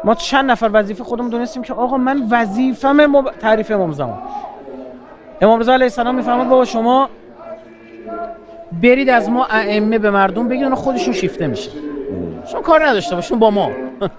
[0.04, 3.30] ما چند نفر وظیفه خودمون دونستیم که آقا من وظیفم مب...
[3.30, 4.18] تعریف امام زمان
[5.40, 7.08] امام رضا علیه السلام می‌فهمد بابا شما
[8.82, 11.70] برید از ما ائمه به مردم بگید خودشون شیفته میشه
[12.52, 13.70] شما کار نداشته باشون با ما.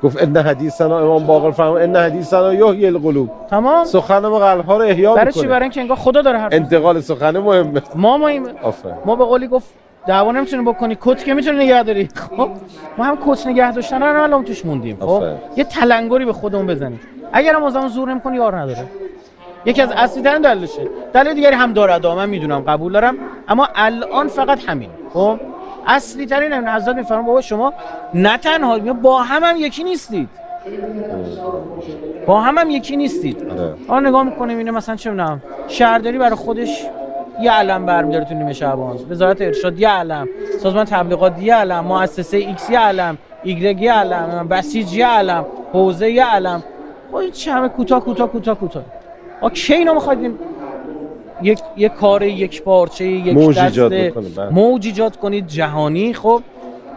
[0.03, 3.29] گفت ان حدیثنا امام باقر فرما ان حدیثنا یحیی القلوب.
[3.49, 6.53] تمام؟ سخن ما قلب ها رو احیا برای چی؟ برای اینکه انگار خدا داره حرف
[6.53, 8.47] انتقال سخن مهمه ما ما این...
[9.05, 9.67] ما به قولی گفت
[10.07, 10.97] دعوا نمی‌تونی بکنی.
[11.01, 12.09] کت که می‌تونی نگه داری.
[12.37, 12.49] خب
[12.97, 14.97] ما هم کت نگه داشتن رو الان توش موندیم.
[14.99, 15.23] خب
[15.55, 16.99] یه تلنگری به خودمون بزنیم.
[17.33, 18.83] اگر هم زمان زور نمی‌کنی یار نداره.
[19.65, 20.81] یکی از اصلی ترین دلیلشه
[21.13, 23.15] دلیل دیگری هم داره من می‌دونم قبول دارم.
[23.47, 24.89] اما الان فقط همین.
[25.13, 25.39] خب
[25.89, 27.73] اصلی ترین این حضرت میفرمان بابا شما
[28.13, 30.29] نه تنها با هم هم یکی نیستید.
[32.25, 33.49] با هم هم یکی نیستید.
[33.49, 33.73] آره.
[33.87, 36.85] حالا نگاه می‌کنیم اینه مثلا چه می‌دونم شهرداری برای خودش
[37.41, 40.27] یه علم برمیداره تو نیمه شعبان وزارت ارشاد یه علم
[40.59, 46.11] سازمان تبلیغات یه علم مؤسسه ایکس یه علم ایگرگ یه علم بسیج یه علم حوزه
[46.11, 46.63] یه علم.
[47.11, 48.83] خب چه همه کوتاه کوتاه کوتاه کوتاه.
[49.41, 50.39] آ کی اینو می‌خواید
[51.41, 53.91] یک یک کار یک پارچه یک موج دسته ایجاد
[54.35, 54.49] بله.
[54.49, 56.13] موج ایجاد کنید جهانی.
[56.13, 56.41] خب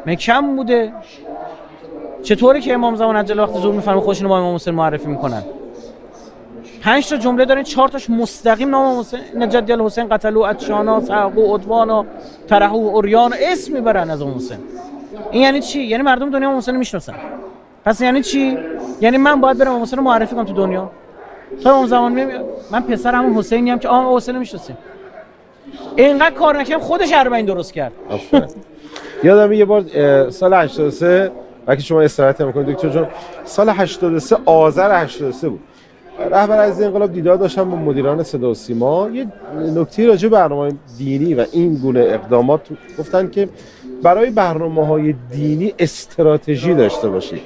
[0.07, 0.93] مکم بوده.
[2.23, 5.43] چطوره که امام زمان عجل وقت ظهور میفرمه خودشونو با امام حسین معرفی می‌کنن؟
[6.83, 11.55] پنج تا جمله دارین چهار تاش مستقیم نام امام حسین نجد الحسین قتلوا اتشانا سعقوا
[11.55, 12.07] عدوانا
[12.49, 14.59] ترحوا اوریان اسم می‌برن از امام حسین.
[15.31, 17.15] این یعنی چی؟ یعنی مردم دنیا امام حسین می‌شناسن.
[17.85, 18.59] پس یعنی چی؟
[19.01, 20.91] یعنی من باید برم امام حسین معرفی کنم تو دنیا؟
[21.65, 24.79] تا اون زمان میاد من پسر همون حسینی هم که آقا حسین می‌شناسیم.
[25.97, 27.93] اینقدر کار نکردم خودش اربعین درست کرد.
[29.25, 29.85] یادم یه بار
[30.31, 31.31] سال 83
[31.67, 33.09] وقتی شما استراحت می‌کنید دکتر جان
[33.45, 35.61] سال 83 آذر 83 بود.
[36.31, 39.09] رهبر از انقلاب دیدار داشتم با مدیران صدا و سیما.
[39.13, 39.27] یه
[39.77, 42.61] نکته راجع برنامه دینی و این گونه اقدامات
[42.99, 43.49] گفتن که
[44.03, 47.41] برای برنامه های دینی استراتژی داشته باشید.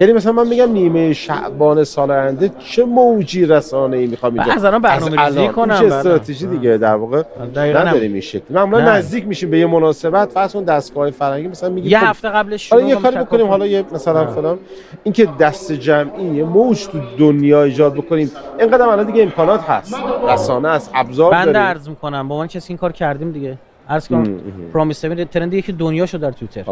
[0.00, 4.64] یعنی مثلا من میگم نیمه شعبان سال آینده چه موجی رسانه ای می‌خوام اینجا؟ از
[4.64, 5.52] الان برنامه‌ریزی از الان.
[5.52, 5.86] کنم، چه.
[5.86, 7.22] استراتژی دیگه در واقع.
[7.56, 8.44] نداریم این شکل.
[8.50, 8.90] معمولا نه.
[8.90, 10.32] نزدیک میشیم به یه مناسبت.
[10.32, 13.46] فرض کن دستگاه فرنگی مثلا میگیم یه خب، هفته قبلش حالا شروع یه کاری بکنیم.
[13.46, 14.26] حالا یه مثلا.
[14.26, 14.58] فلان.
[15.04, 18.30] اینکه دست جمعی یه موج تو دنیا ایجاد بکنیم.
[18.60, 19.94] اینقدر الان دیگه امکانات هست.
[20.28, 20.90] رسانه هست.
[20.94, 21.68] ابزار بنده داریم.
[21.68, 22.28] عرض می‌کنم.
[22.28, 23.58] با عنوان کسی این کار کردیم دیگه.
[23.88, 24.18] عرض کنم.
[24.18, 24.40] ام.
[24.74, 26.64] پرامیس ترند یکی دنیا شد در توییتر.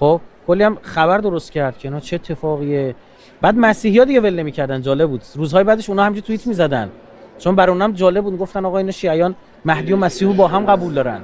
[0.00, 2.94] خب؟ کلی هم خبر درست کرد که اینا چه اتفاقیه.
[3.40, 5.22] بعد مسیحی ها دیگه ول نمی‌کردن جالب بود.
[5.34, 6.90] روزهای بعدش اونا همینجوری توییت می‌زدن.
[7.38, 9.34] چون برای اونم جالب بود گفتن آقا اینا شیعیان
[9.64, 11.20] مهدی و مسیحو با هم قبول دارن.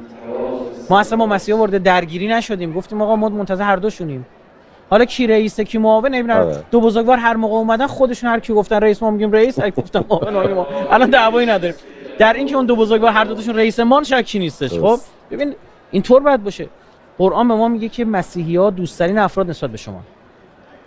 [0.90, 2.72] ما اصلا با مسیحا وارد درگیری نشدیم.
[2.72, 4.26] گفتیم آقا ما منتظر هر دوشونیم.
[4.90, 6.40] حالا کی رئیسه کی معاون نمی‌دونم.
[6.40, 6.62] آره.
[6.70, 9.58] دو بزرگوار هر موقع اومدن خودشون هر کی گفتن رئیس ما میگیم رئیس.
[9.58, 10.66] اگه گفتن معاون ما.
[10.90, 11.76] الان دعوایی نداریم.
[12.18, 14.78] در اینکه اون دو بزرگوار هر دوتاشون رئیس ما شکی نیستش.
[14.78, 14.98] خب.
[15.30, 15.54] ببین
[15.90, 16.66] اینطور باید باشه.
[17.18, 20.00] قرآن به ما میگه که مسیحی ها دوستترین افراد نسبت به شما.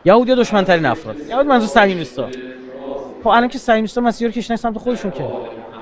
[0.05, 1.15] یهودی دشمنترین افراد.
[1.29, 2.27] یهود منظور صهیونیستا
[3.23, 5.25] خب الان که صهیونیستا مسیحی رو کشیدن سمت خودشون که.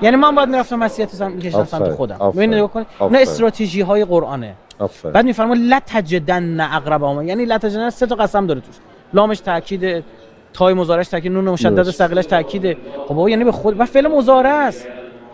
[0.02, 2.32] یعنی من باید می‌رفتم مسیحیت سمت میکشیدم سمت خودم.
[2.36, 3.18] ببین نگاه کنید اینا.
[3.18, 4.54] استراتژی های قرآنه.
[4.78, 5.12] آفرین.
[5.12, 8.74] بعد میفرما لا تجدن اقربهم یعنی لا تجدن سه تا قسم داره توش.
[9.14, 10.04] لامش تاکید
[10.52, 11.90] تای مضارعش تاکید نون مشدد.
[11.90, 12.76] ثقیلش تاکید
[13.08, 14.86] خب بابا یعنی به خود و فعل مضارع است.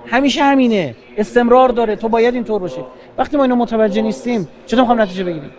[0.07, 0.95] همیشه همینه.
[1.17, 1.97] استمرار داره.
[1.97, 2.81] تو باید اینطور باشی.
[3.19, 5.51] وقتی ما اینو متوجه نیستیم چطور می‌خوام نتیجه بگیریم؟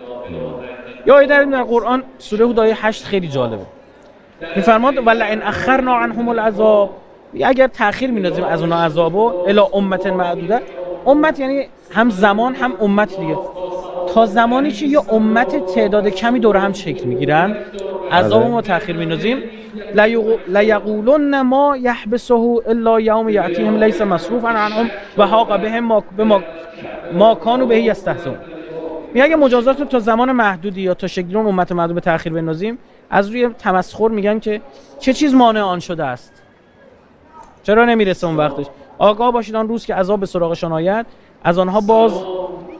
[1.05, 3.65] یا آیه در قرآن سوره هود آیه 8 خیلی جالبه.
[4.55, 6.89] میفرماد ولا ان اخرنا عنهم العذاب.
[7.43, 10.61] اگر تاخیر میندازیم از اونها عذابو الی امت معدوده.
[11.05, 13.37] امت یعنی هم زمان هم امت دیگه.
[14.13, 17.55] تا زمانی که یه امت تعداد کمی دور هم شکل می‌گیرن؟
[18.11, 18.51] عذاب بله.
[18.51, 19.37] ما تاخیر میندازیم.
[20.47, 22.33] لیقولن ما یحبسه
[22.67, 26.41] الا یوم یاتیهم لیس مصروفا عنهم و حاق بهم ما بما
[27.13, 28.37] ما کانوا به یستهزئون.
[29.13, 32.33] میگه اگه مجازات رو تا زمان محدودی یا تا شکلی اون امت محدود به تاخیر
[32.33, 32.77] بندازیم
[33.09, 34.61] از روی تمسخر میگن که
[34.99, 36.33] چه چیز مانع آن شده است؟
[37.63, 38.65] چرا نمی‌رسه اون وقتش؟
[38.97, 41.05] آگاه باشید آن روز که عذاب به سراغشان آید.
[41.43, 42.11] از آنها باز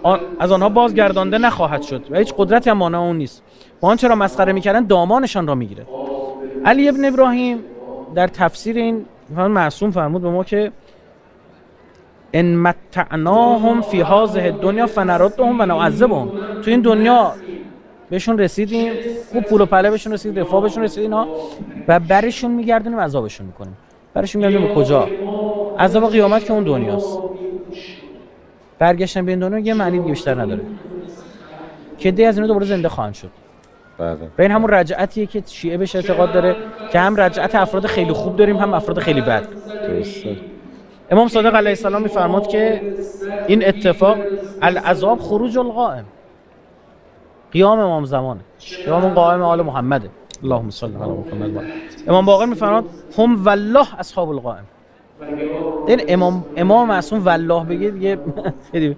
[0.04, 3.44] آن- از آنها بازگردانده نخواهد شد و هیچ قدرتی هم مانع اون نیست.
[3.82, 5.86] و آنچه را مسخره می‌کردن دامانشان را می‌گیره
[6.66, 7.60] علی ابن ابراهیم
[8.16, 9.06] در تفسیر این
[9.38, 10.72] معصوم فرمود به ما که
[12.34, 16.32] ان متعناهم فی هذه الدنیا فنردهم و نعذبهم.
[16.62, 17.32] تو این دنیا
[18.10, 18.94] بهشون رسیدیم
[19.32, 21.28] خوب پول و پله بهشون رسید رفاه بهشون رسید اینا
[21.88, 23.78] و برشون میگردونیم عذابشون می‌کنیم.
[24.14, 25.10] برشون میگردونیم کجا؟
[25.80, 27.20] عذاب قیامت که اون دنیاست.
[28.84, 30.62] برگشتن به این دنیا یه معنی دیگه بیشتر نداره.
[31.98, 33.30] که دی از اینا دوباره زنده خواهند شد.
[33.98, 34.18] بله.
[34.40, 36.56] این همون رجعتیه که شیعه بهش اعتقاد داره
[36.92, 39.44] که هم رجعت افراد خیلی خوب داریم هم افراد خیلی بد.
[39.88, 40.38] درسته.
[41.12, 42.82] امام صادق علیه السلام میفرماد که
[43.48, 44.18] این اتفاق
[44.62, 46.06] العذاب خروج القائم.
[47.52, 48.42] قیام امام زمانه
[48.86, 50.10] قیام قائم آل محمده
[50.44, 51.64] اللهم صل علی محمد.
[52.08, 52.86] امام باقر میفرماد
[53.18, 54.64] هم والله اصحاب القائم.
[55.88, 58.18] این امام امام معصوم والله بگه دیگه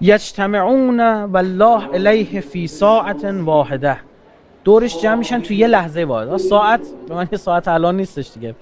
[0.00, 3.96] یجتمعون والله الیه فی ساعت واحده.
[4.64, 8.54] دورش جمع میشن تو یه لحظه واحد ساعت به من ساعت الان نیستش دیگه.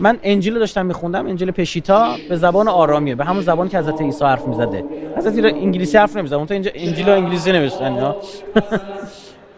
[0.00, 4.24] من انجیل داشتم میخوندم انجیل پشیتا به زبان آرامیه به همون زبان که حضرت عیسی
[4.24, 4.84] حرف می‌زده.
[5.16, 8.14] حضرت انگلیسی حرف نمی‌زده اون تو اینجا انجیل رو انگلیسی نوشتن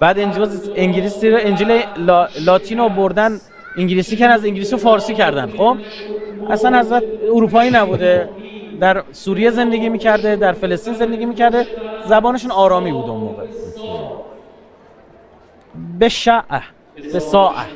[0.01, 0.46] بعد انجیل
[0.77, 2.29] انگلیسی رو انجیل لا...
[2.40, 3.38] لاتین رو بردن
[3.76, 5.46] انگلیسی کردن از انگلیسی رو فارسی کردن.
[5.46, 5.76] خب؟
[6.50, 8.28] اصلا حضرت اروپایی نبوده.
[8.80, 11.66] در سوریه زندگی می‌کرده در فلسطین زندگی می‌کرده.
[12.08, 13.46] زبانشون آرامی بود اون موقع.
[15.98, 16.62] به شعه
[17.12, 17.66] به ساعه.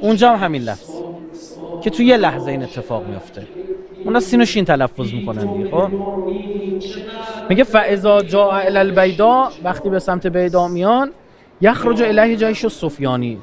[0.00, 0.90] اونجا هم همین لفظ.
[1.82, 3.46] که تو یه لحظه این اتفاق میفته
[4.04, 5.88] اونا سین و شین تلفظ می‌کنن دیگه خب؟
[7.48, 7.64] میگه
[8.28, 11.10] جاء الى البیدا وقتی به سمت بیدا میان
[11.60, 13.38] یخرج الیه جایش سفیانی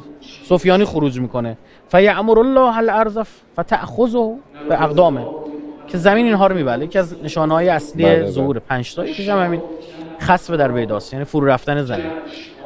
[0.50, 1.58] سفیانی خروج می‌کنه.
[1.88, 3.20] فیعمر الله الارض
[3.60, 4.36] فتاخذه
[4.70, 5.26] به اقدامه.
[5.88, 6.86] که زمین اینها رو میبله.
[6.86, 8.32] یکی از نشانه های اصلی بله، بله.
[8.32, 9.06] ظهور پنج تا.
[9.06, 9.62] یکیش هم همین
[10.22, 12.12] خسف در بیداست یعنی فرو رفتن زمین.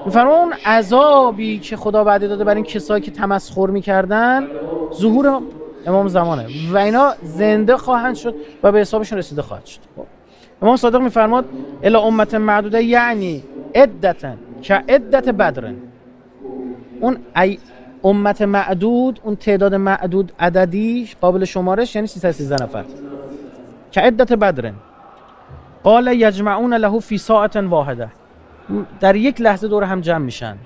[0.06, 4.48] میفرما اون عذابی که خدا وعده داده برای این کسایی که تمسخر می‌کردن
[4.94, 5.42] ظهور
[5.88, 6.48] امام زمانه.
[6.72, 9.80] و اینا زنده خواهند شد و به حسابشون رسیده خواهد شد.
[9.96, 10.06] خب.
[10.62, 11.46] امام صادق میفرماد
[11.84, 13.44] الا امت معدوده یعنی
[13.76, 15.76] عدتا که عدت بدرن.
[17.02, 17.60] اون ای
[18.04, 22.86] امت معدود اون تعداد معدود عددی قابل شمارش یعنی 313 نفر.
[23.92, 24.74] که عدت بدرن.
[25.84, 28.10] قال یجمعون له فی ساعت واحده.
[29.00, 30.58] در یک لحظه دور هم جمع میشن.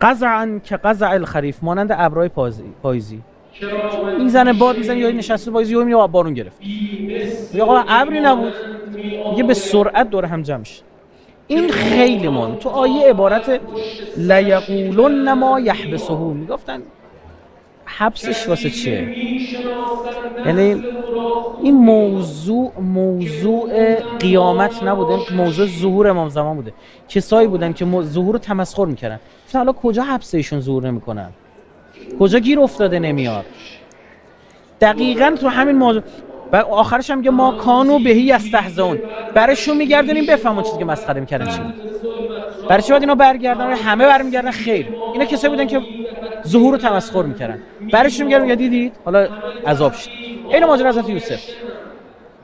[0.00, 2.28] قزعا که قزع الخریف مانند ابرای
[2.82, 3.22] پاییزی.
[4.18, 6.58] می‌زنه باد می‌زنه یا نشسته پاییزی یا بارون گرفت.
[7.54, 8.52] یا ابری نبود.
[9.36, 10.82] یه به سرعت دور هم جمع میشه.
[11.50, 12.54] این خیلی مهم.
[12.54, 13.60] تو آیه عبارت
[14.16, 16.82] لیقولن ما یحبسه می‌گفتن
[17.84, 19.16] حبسش واسه چیه؟
[20.46, 20.84] یعنی
[21.62, 26.72] این موضوع موضوع قیامت نبوده موضوع ظهور امام زمان بوده.
[27.08, 29.20] کسایی بودن که ظهور رو تمسخر می‌کردن.
[29.54, 31.30] حالا کجا حبس ایشون ظهور نمی‌کنن؟
[32.18, 33.44] کجا گیر افتاده نمیاد؟
[34.80, 36.02] دقیقا تو همین موضوع
[36.52, 38.98] و آخرش هم میگه ما کانو بهی استهزون
[39.34, 41.60] برایشون میگردونیم؟ بفهمون چیزی که مسخره می‌کردن چی
[42.68, 44.86] برای چی باید اینا برگردن؟ همه برمیگردن خیر.
[45.12, 45.80] اینا کسایی بودن که
[46.46, 47.62] ظهور رو تمسخر می‌کردن.
[47.92, 49.28] برایشون میگردن؟ یا دیدید؟ حالا
[49.66, 50.10] عذاب شد.
[50.50, 51.40] این ماجرا حضرت یوسف.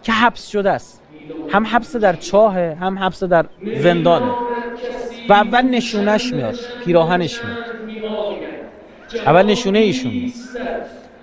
[0.03, 1.03] که حبس شده است.
[1.49, 4.33] هم حبس در چاهه هم حبس در زندانه.
[5.29, 7.59] و اول نشونش میاد پیراهنش میاد.
[9.27, 10.33] اول نشونه ایشون میاد.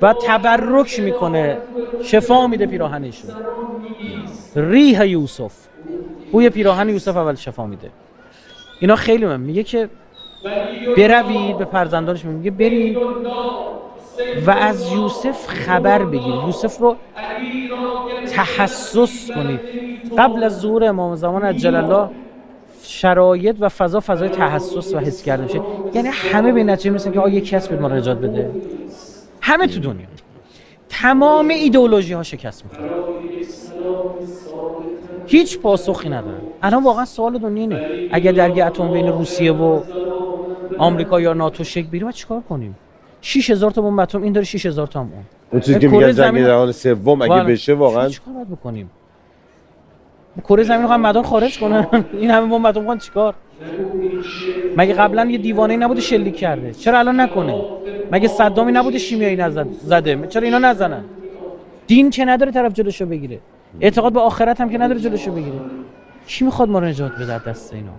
[0.04, 1.58] و تبرک می‌کنه.
[2.04, 3.32] شفا میده پیراهنشون
[4.56, 5.54] ریح یوسف.
[6.32, 7.89] بوی پیراهن یوسف اول شفا میده.
[8.80, 9.89] اینا خیلی من میگه که
[10.98, 12.26] بروید به فرزندانش.
[12.26, 12.98] میگه برید
[14.48, 16.34] و از یوسف خبر بگیر.
[16.46, 16.96] یوسف رو
[18.32, 19.60] تحسس کنید.
[20.18, 22.10] قبل از ظهور امام زمان عجل الله
[22.84, 25.62] شرایط و فضا فضای تحسس و حس کرده میشه.
[25.94, 28.52] یعنی همه به نتیجه می‌رسن که آ یکی هست ما نجات بده.
[29.46, 30.08] همه تو دنیا.
[30.90, 32.90] تمام ایدئولوژی ها شکست می‌خوره
[35.28, 38.10] هیچ پاسخی نداره الان واقعا سوال دنیا اینه.
[38.12, 39.82] اگر درگه اتم بین روسیه و
[40.78, 42.76] آمریکا یا ناتو شک بگیره چیکار کنیم؟
[43.22, 45.24] 6000 تا بمب اتم این داره 6000 تا هم اون.
[45.52, 47.44] اون چیزی که میگن جنگ جهانی سوم اگه.
[47.44, 48.90] بشه واقعا چیکار باید بکنیم؟
[50.44, 51.88] کره زمین رو مدار خارج کنن.
[52.20, 53.34] این همه بمب اتم چیکار؟
[54.78, 57.62] مگه قبلا یه دیوانه نبوده شلیک کرده؟ چرا الان نکنه؟
[58.12, 61.04] مگه صدامی نبوده شیمیایی نزد زده؟ چرا اینا نزنن؟
[61.88, 63.39] دین که نداره طرف جلوشو بگیره.
[63.82, 65.60] اعتقاد به آخرت هم که نداره جلوشو بگیره.
[66.28, 67.92] کی می‌خواد ما رو نجات بده دست اینا؟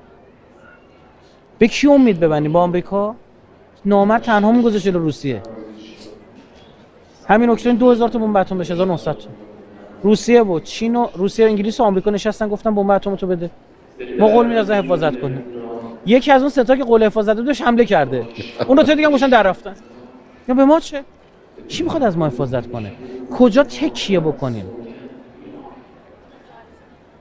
[1.58, 3.14] به کی امید ببندیم؟ با آمریکا؟
[3.84, 5.42] نامر تنها مون گذاشته روسیه.
[7.28, 9.28] همین اکتبر 2000 تا بمب اتم بشه 1900 تا.
[10.02, 13.50] روسیه و چین و روسیه و انگلیس و آمریکا نشستن گفتن بمب اتم تو بده.
[14.18, 15.44] ما قول میدازن حفاظت کنیم
[16.06, 18.26] یکی از اون ستا که قول حفاظت دادش حمله کرده.
[18.68, 19.74] اون تا دیگه گوشن در رفتن.
[20.48, 21.04] یا به ما چه؟
[21.68, 22.92] کی می‌خواد از ما حفاظت کنه؟
[23.38, 24.64] کجا تکیه بکنیم؟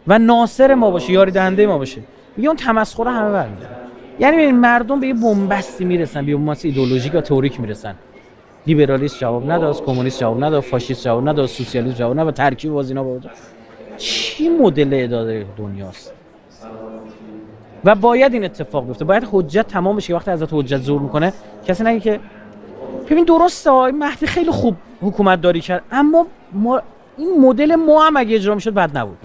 [0.07, 2.01] و ناصر ما باشه یاری دهنده ما باشه.
[2.37, 3.75] میگه اون تمسخر همه برمیداره
[4.19, 7.95] یعنی مردم به یه بنبستی می‌رسن به بنبست ایدئولوژیک و تئوریک می‌رسن.
[8.67, 13.03] لیبرالیسم جواب نداد کمونیست جواب نداد فاشیست جواب نداد سوسیالیسم جواب نداد ترکیب باز اینا
[13.03, 13.31] بود
[13.97, 16.13] چی مدل اداره دنیاست؟
[17.85, 19.05] و باید این اتفاق بیفته.
[19.05, 21.33] باید حجت تمام بشه وقتی ازت حجت زور می‌کنه
[21.67, 22.19] کسی نگه که
[23.09, 26.81] ببین درسته این مهدی خیلی خوب حکومت داری کرد اما ما
[27.17, 29.17] این مدل ما هم اگه اجرا می‌شد بد نبود.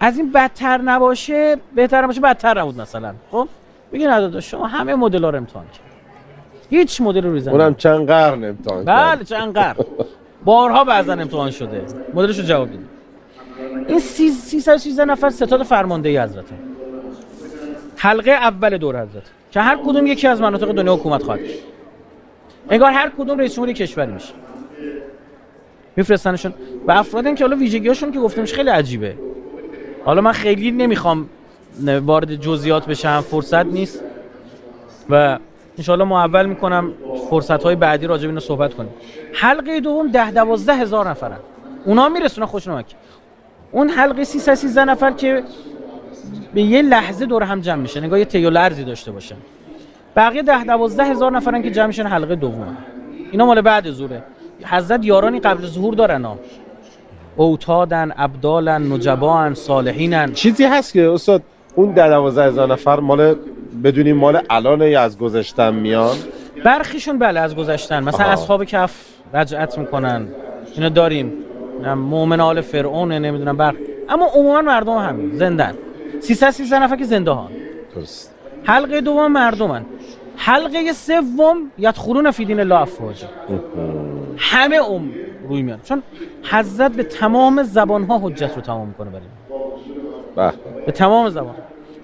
[0.00, 3.14] از این بدتر نباشه بهتر باشه بدتر نبود مثلا.
[3.30, 3.48] خب؟
[3.92, 5.90] میگه نداده شما همه مدل ها رو امتحان کرد
[6.70, 9.74] هیچ مدل رو ریزن اونم چند قرن امتحان بله چند قرن.
[10.44, 11.84] بارها بعضا امتحان شده.
[12.14, 12.78] مدلش رو جواب بده
[13.88, 16.44] این 313 نفر ستاد فرمانده ای حضرت.
[17.96, 19.22] حلقه اول دور حضرت.
[19.50, 21.40] که هر کدوم یکی از مناطق دنیا حکومت خواهد
[22.70, 24.32] انگار هر کدوم رئیس جمهوری کشوری میشه.
[25.96, 26.54] میفرستنشون.
[26.86, 29.14] و افراد که حالا ویژگیاشون که گفتم خیلی عجیبه.
[30.04, 31.28] حالا من خیلی نمی‌خوام
[31.86, 34.02] وارد جزئیات بشم فرصت نیست.
[35.10, 35.38] و
[35.78, 36.92] انشاءالله ما اول می‌کنم
[37.30, 38.90] فرصت های بعدی راجع به اینو صحبت کنیم.
[39.32, 41.38] حلقه دوم ده دوازده هزار نفرن.
[41.84, 42.86] اونا میرسونن خوش نمک
[43.72, 45.42] اون حلقه 313 نفر که
[46.54, 49.36] به یه لحظه دور هم جمع میشه نگاه یه تیو لرزی داشته باشه
[50.16, 52.76] بقیه ده دوازده هزار نفرن که جمعشن حلقه دوم.
[53.30, 54.22] اینا مال بعد زوره
[54.64, 56.38] حضرت یارانی قبل ظهور دارن ها.
[57.36, 60.32] اوتادن ابدالن نجبان صالحینن.
[60.32, 61.42] چیزی هست که استاد
[61.74, 63.34] اون ده دوازده هزار نفر مال
[63.84, 66.16] بدونیم مال الان یا از گذشتن میان؟
[66.64, 68.04] برخیشون بله از گذشتن.
[68.04, 68.32] مثلا آها.
[68.32, 69.04] اصحاب کف
[69.34, 70.26] رجعت می‌کنن.
[70.74, 71.32] اینا داریم.
[71.84, 73.74] مؤمن آل فرعون نمی‌دونم بر
[74.08, 75.74] اما عموما مردم همین زندن
[76.20, 77.50] 300 300 نفر که زنده ها
[77.94, 78.34] درست.
[78.64, 79.84] حلقه دوم مردمن.
[80.36, 83.28] حلقه سوم یدخلون فی دین الله افواجا
[84.36, 85.10] همه ام
[85.48, 85.80] روی میان.
[85.84, 86.02] چون
[86.50, 90.52] حضرت به تمام زبان ها حجت رو تمام کنه برای.
[90.86, 90.92] به.
[90.92, 91.54] تمام زبان.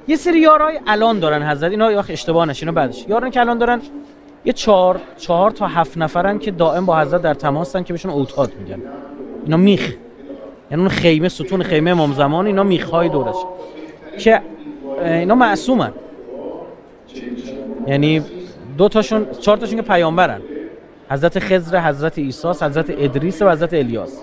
[0.09, 1.70] یه سری یارای الان دارن حضرت.
[1.70, 3.05] اینا یا اشتباه نشینو بعدش.
[3.09, 3.81] یاران که الان دارن
[4.45, 8.53] یه چهار چهار تا هفت نفرن که دائم با حضرت در تماسن که بهشون اوتاد
[8.61, 8.83] میگن
[9.47, 9.94] اینا میخ
[10.70, 13.36] یعنی اون خیمه ستون خیمه امام زمان اینا میخهای دورش.
[14.18, 14.40] که
[15.05, 15.92] اینا معصومن.
[17.86, 18.22] یعنی
[18.78, 20.40] دو تاشون چهار تاشون که پیامبرن.
[21.11, 24.22] حضرت خضر حضرت عیسی حضرت ادریس و حضرت الیاس.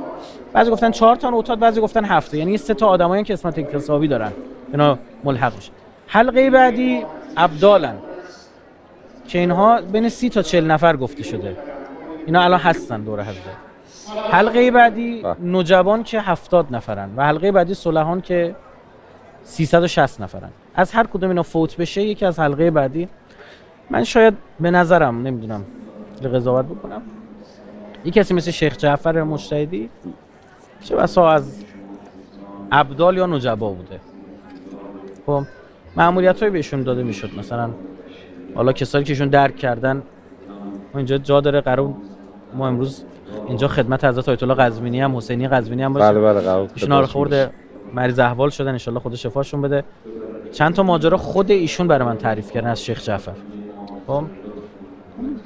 [0.54, 4.08] بعضی گفتن چهار تا اوتاد بعضی گفتن هفت یعنی سه تا آدمایی که اسمت اکتسابی
[4.08, 4.32] دارن.
[4.72, 5.72] اینا ملحق میشه
[6.08, 7.06] حلقه بعدی
[7.38, 7.96] ابدالن.
[9.28, 11.58] که اینها بین سی تا چل نفر گفته شده.
[12.26, 13.73] اینا الان هستن دور حضرت.
[14.32, 15.36] حلقه بعدی بله.
[15.44, 18.56] نجبان که هفتاد نفرن و حلقه بعدی صلحان که
[19.44, 20.50] 360 نفرن.
[20.76, 23.10] از هر کدوم اینا فوت بشه یکی از حلقه بعدی.
[23.90, 25.66] من شاید به نظرم نمی‌دونم
[26.34, 27.02] قضاوت بکنم.
[28.06, 29.90] یکی کسی مثل شیخ جعفر مجتهدی
[30.84, 31.64] چه بسا از
[32.72, 34.00] عبدال یا نجبا بوده.
[35.26, 35.44] خب
[35.96, 37.40] معمولیت های بهشون داده می‌شد.
[37.40, 37.70] مثلا
[38.56, 40.04] حالا کسایی که ایشون درک کردن
[40.96, 41.94] اینجا جا داره قرار
[42.54, 43.04] ما امروز
[43.48, 46.12] اینجا خدمت حضرت آیت الله قزوینی هم حسینی قزوینی هم باشه.
[46.12, 47.50] بله بله قرار ایشون خورده
[47.94, 49.84] مریض احوال شدن ان خود شفاشون بده.
[50.52, 53.32] چند تا ماجرا خود ایشون برای من تعریف کردن از شیخ جعفر.
[54.08, 54.24] خب؟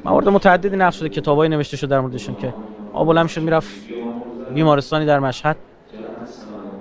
[0.06, 2.54] موارد متعددی نقل شده کتابایی نوشته شده در موردشون که
[2.94, 3.70] آبولم شد می‌رفت
[4.54, 5.56] بیمارستانی در مشهد.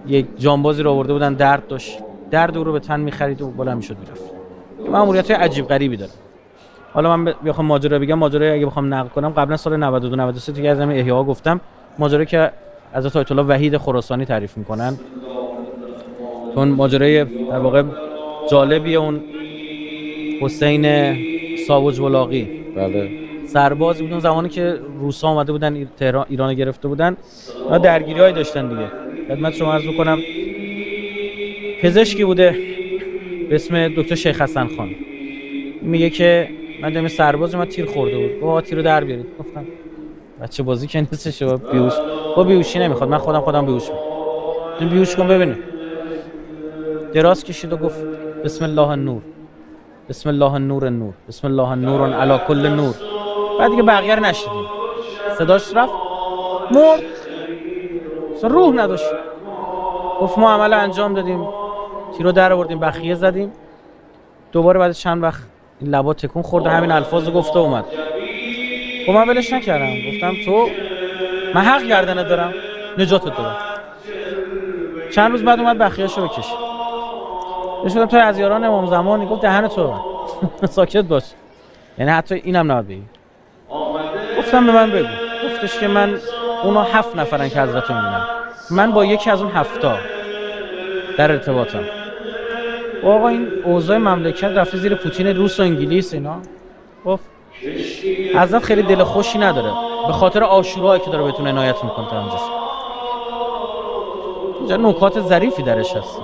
[0.07, 1.99] یک جانبازی رو آورده بودن درد داشت.
[2.31, 4.23] درد او رو به تن می‌خرید و بلند می‌شد می‌رفت.
[4.91, 6.13] ماموریت عجیب غریبی داره.
[6.97, 10.71] حالا من بخوام ماجرا بگم ماجرا اگه بخوام نقل کنم قبلا سال 92 93 دیگه
[10.71, 11.61] از همین احیا گفتم
[11.99, 12.51] ماجرا که
[12.93, 14.99] از آیت الله وحید خراسانی تعریف می‌کنن.
[16.55, 17.83] چون ماجرای در واقع
[18.51, 19.21] جالبی اون
[20.41, 21.15] حسین
[21.67, 23.11] ساوج ولاقی بله.
[23.47, 27.17] سربازی بود اون زمانی که روسا آمده بودن تهران ایران گرفته بودن.
[27.71, 28.91] و درگیری های داشتن دیگه.
[29.29, 30.19] خدمت شما عرض بکنم
[31.83, 32.57] پزشکی بوده
[33.49, 34.91] به اسم دکتر شیخ حسن خان.
[35.83, 36.49] میگه که
[36.83, 38.41] من دم سرباز من تیر خورده بود.
[38.41, 39.27] با تیر رو در بیارید.
[39.39, 39.67] گفتم
[40.43, 41.93] بچه بازی که نیستش با بیوش
[42.37, 43.09] با بیوشی نمی‌خواد.
[43.09, 44.89] من خودم خودم بیوش می‌کنم.
[44.89, 45.59] بیوش کن ببینه
[47.13, 48.05] دراز کشید و گفت
[48.45, 49.23] بسم الله النور.
[50.09, 51.15] بسم الله النور النور.
[51.29, 52.95] بسم الله النور علی کل نور.
[53.59, 54.33] بعد دیگه بقیه رو
[55.39, 55.93] صداش رفت.
[56.71, 57.03] مرد.
[58.43, 59.11] روح نداشت.
[60.21, 61.49] گفت ما عمل انجام دادیم.
[62.17, 63.53] تیرو در آوردیم بخیه زدیم.
[64.53, 65.43] دوباره بعد چند وقت
[65.81, 67.85] این لبا تکون خورده همین الفاظ گفته اومد.
[69.07, 70.11] خب من ولش نکردم.
[70.11, 70.69] گفتم تو
[71.55, 72.55] من حق گردنه دارم
[72.99, 73.57] نجاتت دارم
[75.15, 76.47] چند روز بعد اومد بخیهشو بکش.
[77.93, 79.95] شدم تو از یاران امام زمانی گفت دهن تو
[80.67, 81.25] ساکت باش.
[81.99, 83.03] یعنی حتی اینم نباید بگی.
[84.39, 85.09] گفتم به من بگو.
[85.45, 86.19] گفتش که من
[86.63, 88.27] اونا هفت نفرن که حضرت می‌بینم
[88.71, 89.99] من با یکی از اون هفتا
[91.19, 91.79] در ارتباطم.
[91.79, 91.96] و
[93.05, 96.37] آقا این اوضاع مملکت رفته زیر پوتین روس و انگلیس اینا.
[97.05, 97.25] گفت
[98.35, 99.73] حضرت خیلی دل خوشی نداره.
[100.07, 102.41] به خاطر آشورایی که داره بهتون عنایت می‌کنه تا
[104.61, 106.21] اینجا نکات ظریفی درش هست.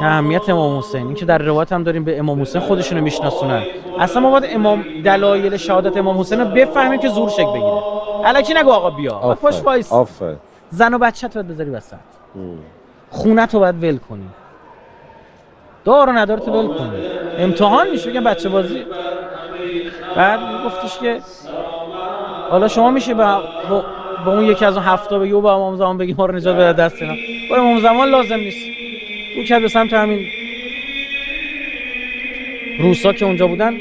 [0.00, 1.06] اهمیت امام حسین.
[1.06, 3.62] این که در روایت هم داریم به امام حسین خودشون رو میشناسونن.
[3.98, 7.82] اصلا ما باید امام دلایل شهادت امام حسین رو بفهمیم که زور شک بگیره.
[8.24, 9.18] الکی نگو آقا بیا.
[9.42, 9.92] پاش وایس
[10.70, 11.96] زن و بچه تو باید بذاری وسط.
[13.10, 14.28] خونه تو باید ول کنی.
[15.84, 16.90] دار و ندار تو ول کنی.
[17.38, 18.84] امتحان میشه بگم بچه بازی.
[20.16, 21.20] بعد گفتش که
[22.50, 23.42] حالا شما میشه با,
[24.24, 26.56] با, اون یکی از اون هفته بگی و با امام زمان بگی ما رو نجات
[26.56, 27.14] بده دست اینا
[27.50, 28.66] با امام زمان لازم نیست.
[29.36, 30.26] او کرد به سمت همین
[32.80, 33.74] روسا که اونجا بودن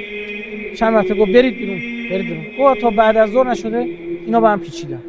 [0.80, 1.80] چند وقته گفت برید بیرون
[2.10, 2.76] برید بیرون.
[2.76, 3.78] تا بعد از ظهر نشده
[4.26, 5.02] اینا با هم پیچیدن.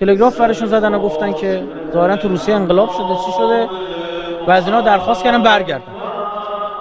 [0.00, 3.68] تلگراف فرشون زدن و گفتن که ظاهرا تو روسیه انقلاب شده چی شده؟
[4.46, 5.91] و از اینا درخواست کردن برگردن.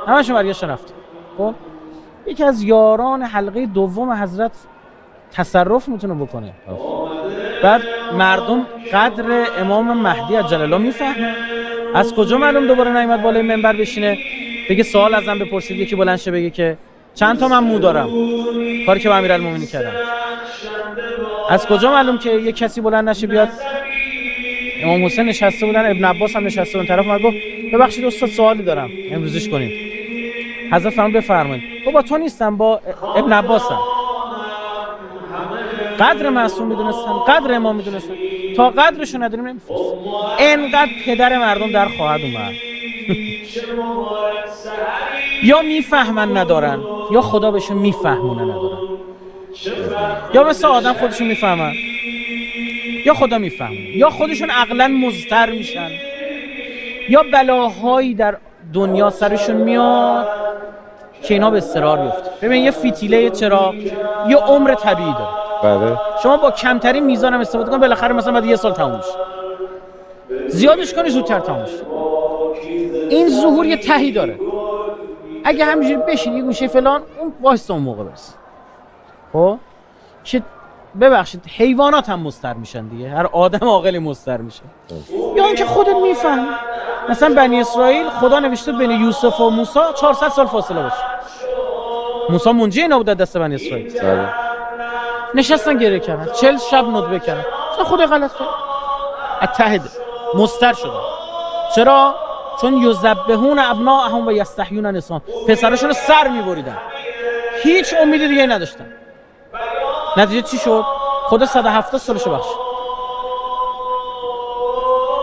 [0.08, 0.94] همشون برگشتن رفتن
[1.38, 1.54] خب؟
[2.28, 4.52] یکی از یاران حلقه دوم حضرت
[5.32, 6.54] تصرف می‌تونه بکنه.
[7.64, 7.82] بعد
[8.18, 11.36] مردم قدر امام مهدی از جلالا می‌فهمه.
[11.96, 14.18] از کجا معلوم دوباره نیومد بالای منبر بشینه؟
[14.70, 16.78] بگه سوال ازم بپرسید یکی بلند شه بگه که
[17.16, 18.10] چند تا من مو دارم؟
[18.86, 19.92] کاری که با امیرالمومنین کردم.
[21.50, 23.50] از کجا معلوم که یه کسی بلند نشه بیاد؟
[24.84, 26.96] امام حسین نشسته بودن ابن عباس هم نشسته بودن.
[26.96, 27.36] طرف اومد گفت
[27.74, 28.90] ببخشید استاد سوالی دارم.
[29.12, 29.91] امروزش کنیم
[30.72, 31.64] حضرت فرمان بفرمایید.
[31.94, 32.82] با تو نیستم با
[33.16, 33.80] ابن عباسم.
[36.00, 38.14] قدر معصوم می‌دونستم قدر امام می‌دونستم.
[38.56, 39.94] تا قدرشو نداریم نمیفرست
[40.40, 42.54] انقدر پدر مردم در خواهد اومد.
[45.44, 46.80] یا می‌فهمن ندارن
[47.12, 48.78] یا خدا بهشون میفهمونه ندارن.
[50.34, 51.74] یا مثل آدم خودشون می‌فهمن
[53.06, 53.98] یا خدا میفهمونه.
[53.98, 55.90] یا خودشون عقلا مزتر میشن.
[57.10, 58.38] یا بلاهایی در
[58.74, 60.28] دنیا سرشون میاد
[61.24, 62.30] که اینا به استرار بیفته.
[62.48, 63.74] ببین یه فیتیله چرا
[64.28, 65.42] یه عمر طبیعی داره.
[65.64, 65.98] بله.
[66.24, 69.02] شما با کمترین میزان هم استفاده کن بالاخره مثلا بعد یه سال تموم
[70.48, 71.66] زیادش کنی زودتر تموم
[73.10, 74.40] این ظهور یه تهی داره.
[75.44, 78.36] اگه همینجوری بشین یه گوشه فلان اون واسه اون موقع بس
[79.34, 79.58] خب؟
[80.24, 80.42] که
[81.02, 83.10] ببخشید حیوانات هم مستر میشن دیگه.
[83.10, 84.62] هر آدم عاقلی مستر میشه.
[85.36, 86.48] یا اینکه خودت میفهم
[87.10, 90.96] مثلا بنی اسرائیل خدا نوشته بین یوسف و موسی 400 سال فاصله باشه.
[92.30, 94.02] موسی منجی اینا بود دست بنی اسرائیل.
[94.02, 94.30] بله.
[95.34, 96.34] نشستن گریه کردن.
[96.34, 97.46] 40 شب ندبه کردن
[97.84, 98.48] خدا غلط کرد؟
[99.42, 99.82] اتحد.
[100.36, 100.92] مستر شده
[101.76, 102.16] چرا؟
[102.62, 106.78] چون یذبحون ابناءهم و یستحیون نسان پسرشون رو سر میبریدن.
[107.64, 108.86] هیچ امیدی دیگه نداشتن.
[110.18, 110.86] نتیجه چی شد؟
[111.26, 112.71] خدا 170 سالشو بخشید.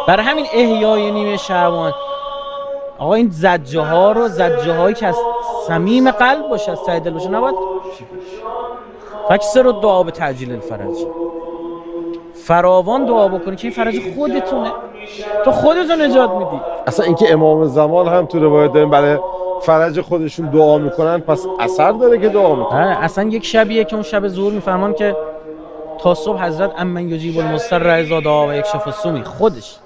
[0.09, 1.93] برای همین احیای نیمه شعبان.
[2.99, 5.17] آقا این زجه ها رو زجه هایی که از
[5.67, 7.55] صمیم قلب باشه از ته دل باشه نباید
[9.29, 10.97] فکسر رو دعا به تعجیل الفرج.
[12.35, 14.73] فراوان دعا بکنی که این فرج خودتونه.
[15.45, 16.61] تو خودتو نجات میدی.
[16.87, 19.19] اصلا اینکه امام زمان هم تو روایت داریم برای
[19.63, 22.97] فرج خودشون دعا می‌کنن پس اثر داره که دعا می‌کنن.
[23.01, 25.17] اصلا یک شبیه که اون شب ظهور میفرمان که
[25.99, 29.79] تا صبح حضرت امن یجیب المستر رضا دعا و یک شف سومی خودش.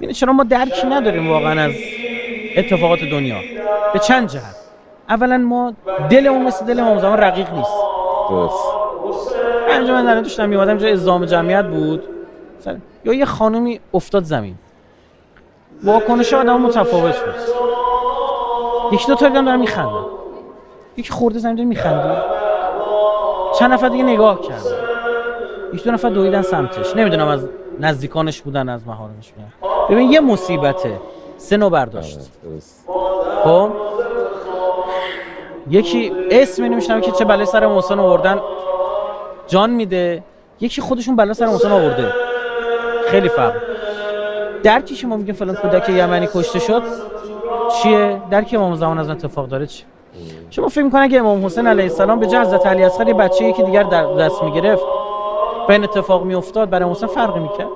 [0.00, 1.72] ببین چرا ما درکی نداریم واقعا از
[2.56, 3.36] اتفاقات دنیا.
[3.92, 4.56] به چند جهت؟
[5.08, 5.72] اولا ما
[6.10, 7.72] دلمون مثل دل امام زمان رقیق نیست.
[8.30, 8.64] درست.
[9.68, 12.02] اینجا من داشتم میومدم جای ازدام جمعیت بود.
[13.04, 14.54] یا یه خانومی افتاد زمین.
[15.84, 17.34] واکنش آدم متفاوت بود.
[18.92, 20.04] یکی دو تا دیدم دارم میخندن.
[20.96, 22.22] یکی خورده زمین داره میخنده.
[23.58, 24.70] چند نفر دیگه نگاه کردن.
[25.74, 26.96] یکی دو نفر دویدن سمتش.
[26.96, 27.48] نمی‌دونم از
[27.80, 29.52] نزدیکانش بودن از محارمش بودن.
[29.90, 31.00] ببین یه مصیبته.
[31.36, 32.18] سه برداشت.
[33.44, 33.70] خب؟
[35.70, 38.40] یکی اسم نمیشنم که چه بلای سر محسن آوردن.
[39.46, 40.22] جان میده.
[40.60, 42.12] یکی خودشون بلا سر محسن آورده.
[43.08, 43.54] خیلی فرق
[44.62, 46.82] درکی که ما میگیم فلان کودک یمنی کشته شد
[47.82, 49.84] چیه؟ درک امام زمان از اتفاق داره چی؟
[50.50, 53.44] شما فکر می‌کنه که امام حسین علیه السلام به جه حضرت علی اصغر یه بچه
[53.44, 54.82] یکی دیگر در دست می‌گرفت
[55.68, 57.68] و این اتفاق میافتاد برای حسین فرقی می‌کرد؟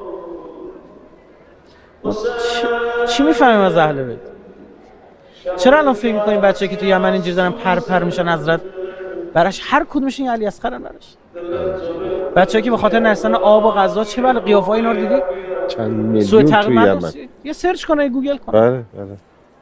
[3.08, 4.18] چی می‌فهمیم از اهل بیت؟
[5.56, 8.60] چرا الان فکر می‌کنیم بچه که تو یمن اینجوری دارن پر پر میشن حضرت
[9.34, 11.16] براش هر کدومش این علی اصغر براش؟
[12.36, 15.20] بچه‌ای که به خاطر نرسن آب و غذا چه بله قیافه اینا رو دیدی؟
[15.68, 17.12] چند میلیون تو یمن.
[17.44, 18.52] یه search کنه گوگل کن.
[18.52, 18.84] بله بله.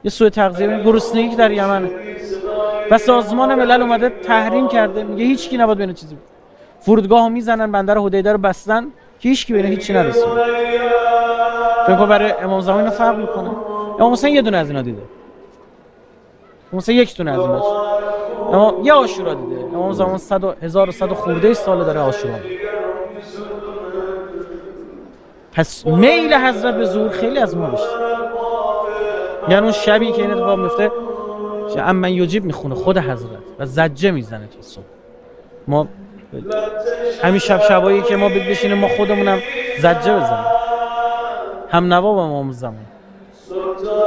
[0.05, 1.91] یه سوء تغذیه گرسنگی که در یمن
[2.91, 6.17] و سازمان ملل اومده تحریم کرده میگه هیچ کی نباید بین چیزی
[6.87, 8.87] فرودگاه می‌زنن بندر هدیده رو بستن.
[9.21, 10.25] که هیچ کی بین هیچی نرسید
[11.87, 13.51] فکر برای امام زمان اینو فرق می‌کنه.
[13.99, 15.03] امام حسین یه دونه از اینا دیده.
[16.73, 17.63] مثلا یک دونه از اینا
[18.53, 19.65] اما یه آشورا دیده.
[19.75, 22.35] امام زمان 100 1100 خورده سال داره آشورا
[25.53, 27.87] پس میل حضرت به ظهور خیلی از ما بیشتر.
[29.49, 30.91] یعنی اون شبی که این اتفاق میفته
[31.75, 33.39] که امن یجیب می‌خونه خود حضرت.
[33.59, 34.85] و زجه می‌زنه تو صبح.
[35.69, 35.89] ما
[37.23, 39.39] همین شب شبایی که ما بشینیم ما خودمونم
[39.79, 40.45] زجه بزنیم.
[41.69, 42.87] هم نوا با امام زمان.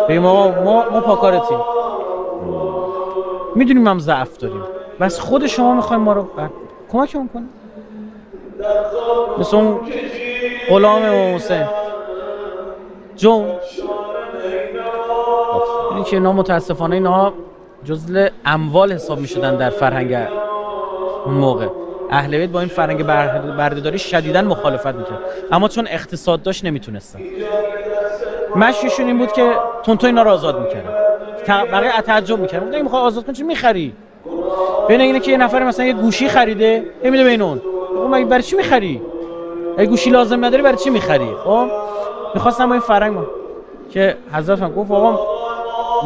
[0.07, 1.59] به ما ما ما پاکارتیم.
[3.55, 4.63] می‌دونیم هم ضعف داریم.
[4.99, 6.27] بس خود شما می‌خوایم ما رو
[6.91, 7.49] کمکمون کنیم.
[9.37, 9.79] مثل اون
[10.69, 11.65] غلام امام حسین.
[13.15, 13.45] جون.
[15.95, 17.33] این که اینا متاسفانه اینا
[17.83, 20.27] جزل اموال حساب می‌شدن در فرهنگ
[21.25, 21.67] اون موقع.
[22.11, 23.03] اهل بیت با این فرهنگ
[23.57, 25.19] بردهداری شدیدا مخالفت می‌کرد.
[25.51, 27.19] اما چون اقتصاد داشت نمی‌تونستن.
[28.55, 29.51] مشیشون این بود که
[29.83, 30.93] تونتو اینا رو آزاد می‌کردن
[31.71, 33.93] بقیه تعجب می‌کردن میگه می‌خوای آزاد کنی چی می‌خری؟
[34.87, 37.61] بین اینه که یه نفر مثلا یه گوشی خریده نمیده بین اون.
[38.11, 39.01] مگه برای چی می‌خری؟
[39.77, 41.67] اگه گوشی لازم نداری برای چی می‌خری؟ خب؟
[42.33, 43.25] می‌خواستم با این فرهنگ ما
[43.91, 45.19] که حضرت گفت آقا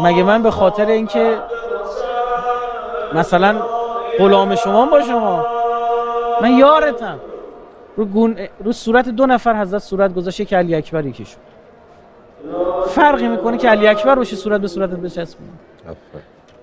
[0.04, 1.38] مگه من به خاطر اینکه
[3.14, 3.56] مثلا
[4.20, 5.46] غلام شما با شما
[6.42, 7.20] من یارتم.
[7.98, 8.38] رو, گون...
[8.64, 11.42] رو صورت دو نفر حضرت صورت گذاشته که علی اکبر یکیشون
[12.88, 15.50] فرقی می‌کنه که علی اکبر روش صورت به صورت بچسبونه.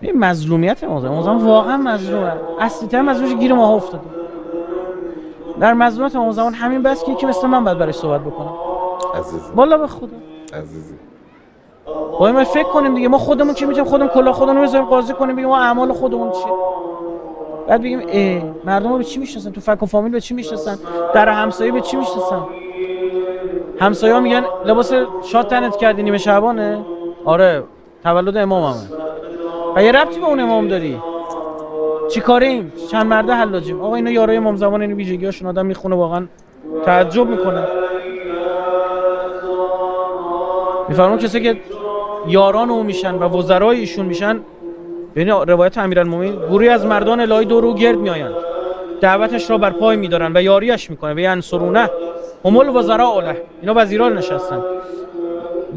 [0.00, 2.32] این مظلومیت امام زمان واقعا مظلومه.
[2.60, 4.04] اصلی تر مظلومش گیر ماه افتاده.
[5.60, 8.52] در مظلومیت امام زمان همین بس که یکی مثل من باید برای صحبت بکنم
[9.14, 10.16] عزیزی والا به خدا.
[10.54, 10.94] عزیزی
[12.18, 13.08] باید ما فکر کنیم دیگه.
[13.08, 16.30] ما خودمون چی می‌تونیم خودمون کلا خودمون رو بذاریم قاضی کنیم بگیم ما اعمال خودمون
[16.30, 16.52] چیه.
[17.70, 20.78] بعد بگیم ای مردم رو به چی می‌شناسن؟ تو فک و فامیل به چی می‌شناسن؟
[21.14, 22.42] در همسایه به چی می‌شناسن؟
[23.80, 24.92] همسایه ها میگن لباس
[25.22, 26.84] شاد تنت کردی نیمه شعبانه
[27.24, 27.62] آره
[28.02, 28.80] تولد امام همه
[29.76, 31.02] و یه ربطی به اون امام داری.
[32.10, 33.80] چی کاریم؟ چند مرده حلاجیم.
[33.82, 36.26] آقا اینا یارای امام زمان این ویژگی هاشون آدم می‌خونه واقعا
[36.84, 37.66] تعجب می‌کنه
[40.88, 41.60] میفرمون کسی که
[42.28, 44.40] یاران او میشن و وزرای ایشون میشن
[45.14, 48.34] ببین روایت امیرالمومنین گروهی از مردان الهی دور او گرد میآیند.
[49.00, 51.90] دعوتش را بر پای میدارن و یاریش می‌کنه و ینصرونه
[52.44, 53.42] هم الوزراء له.
[53.60, 54.62] اینا وزیران نشستن.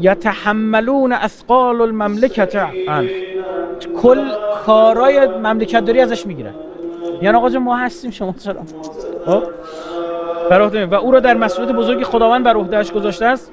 [0.00, 2.56] یتحملون اثقال المملکت
[2.88, 3.08] عن
[4.02, 4.30] کل
[4.66, 6.54] کارای مملکت داری ازش می‌گیرن.
[7.22, 8.54] یعنی آقا ما هستیم شما چرا؟
[9.26, 9.42] خب؟
[10.50, 13.52] بر و او را در مسئولیت بزرگی خداوند بر عهدهش گذاشته است.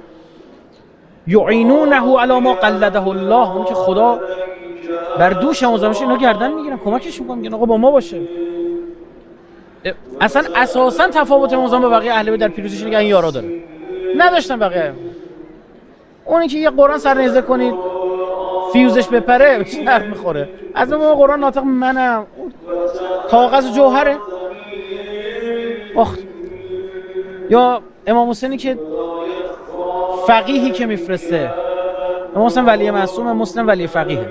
[1.28, 4.20] یعینونه علی ما قلده الله اون که خدا
[5.20, 5.70] بر دوش هم
[6.02, 6.78] اینا گردن می‌گیرن.
[6.78, 8.22] کمکش می‌کنن میگن آقا با ما باشه.
[10.22, 13.48] اصلا اساسا تفاوت امام با بقیه اهل در پیروزیش اینه این یارا داره.
[14.18, 14.94] نداشتن بقیه.
[16.26, 17.74] اونی که یه قرآن سر کنید
[18.74, 20.50] فیوزش بپره درد می‌خوره.
[20.74, 22.26] از اون قرآن ناطق منم.
[23.32, 24.18] کاغذ جوهره.
[25.96, 26.18] آخ
[27.50, 28.80] یا امام حسینی که
[30.28, 31.54] فقیهی که میفرسته.
[32.36, 34.26] امام حسین ولی معصوم مسلم ولی فقیه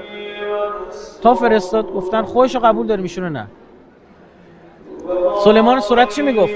[1.23, 3.47] تا فرستاد گفتن خودش قبول داری میشونه نه.
[5.45, 6.55] سلیمان صورت چی می‌گفت؟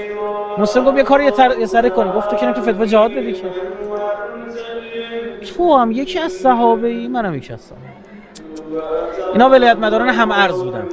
[0.57, 3.43] مسلم گفت یه کار یه, سره کنی گفت تو که تو فتوا جهاد بدی که.
[5.57, 7.85] تو هم یکی از صحابه ای منم یکی از صحابه
[9.33, 10.87] اینا ولایت مداران هم ارز بودن.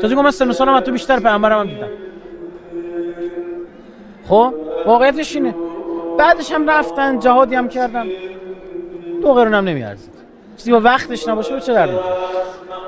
[0.00, 1.88] تا گفت من سن سالم تو بیشتر پیامبرم هم دیدم.
[4.28, 4.54] خب
[4.86, 5.54] واقعیتش اینه.
[6.18, 8.06] بعدش هم رفتن جهادی هم کردن.
[9.22, 10.17] دو قرون هم نمیارزید.
[10.58, 11.90] چیزی با وقتش نباشه به چه درد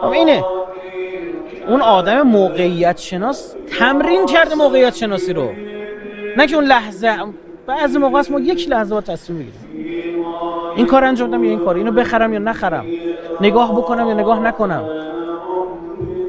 [0.03, 0.45] اما اینه.
[1.69, 5.51] اون آدم موقعیت شناس تمرین کرده موقعیت شناسی رو.
[6.37, 7.17] نه که اون لحظه
[7.67, 9.61] بعضی موقع است ما یک لحظه با تصمیم می‌گیریم
[10.77, 12.87] این کار انجام بدم یا این کار؟ اینو بخرم یا نخرم؟
[13.41, 14.89] نگاه بکنم یا نگاه نکنم؟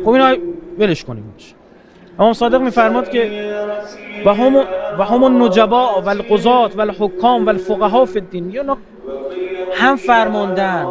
[0.04, 0.36] خب اینا
[0.80, 1.36] ولش کنیم.
[2.20, 3.52] امام صادق میفرماد که
[4.26, 4.56] و هم
[5.00, 8.76] و هم النجبا و القضات و الحکام و الفقها فی الدین
[9.74, 10.88] هم فرماندن.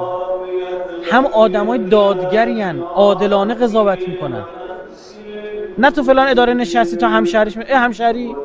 [1.11, 4.44] هم آدمای دادگرین عادلانه قضاوت می‌کنن.
[5.78, 8.36] نه تو فلان اداره نشستی تا همشهریش اه همشهری؟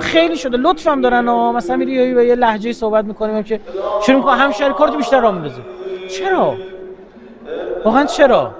[0.00, 3.60] خیلی شده لطفم دارن و مثلا میری به یه لحجه صحبت می‌کنیم که
[4.06, 5.60] شروع می‌کنه همشهری کارتو بیشتر راه میندازه.
[6.10, 6.54] چرا؟
[7.84, 8.50] واقعا چرا؟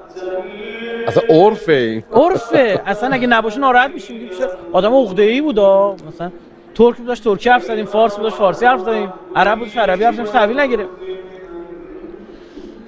[1.07, 2.05] اصلا عرفه.
[2.13, 2.83] عرفه.
[2.87, 4.31] اصلا اگه نباشه ناراحت میشیم
[4.73, 6.31] آدم عقده ای بودا مثلا
[6.75, 9.13] ترک بود داشت ترکی حرف زدیم فارس بود داشت فارسی حرف زدیم.
[9.37, 10.87] عرب بود عربی حرف زدیم تحویل نگیره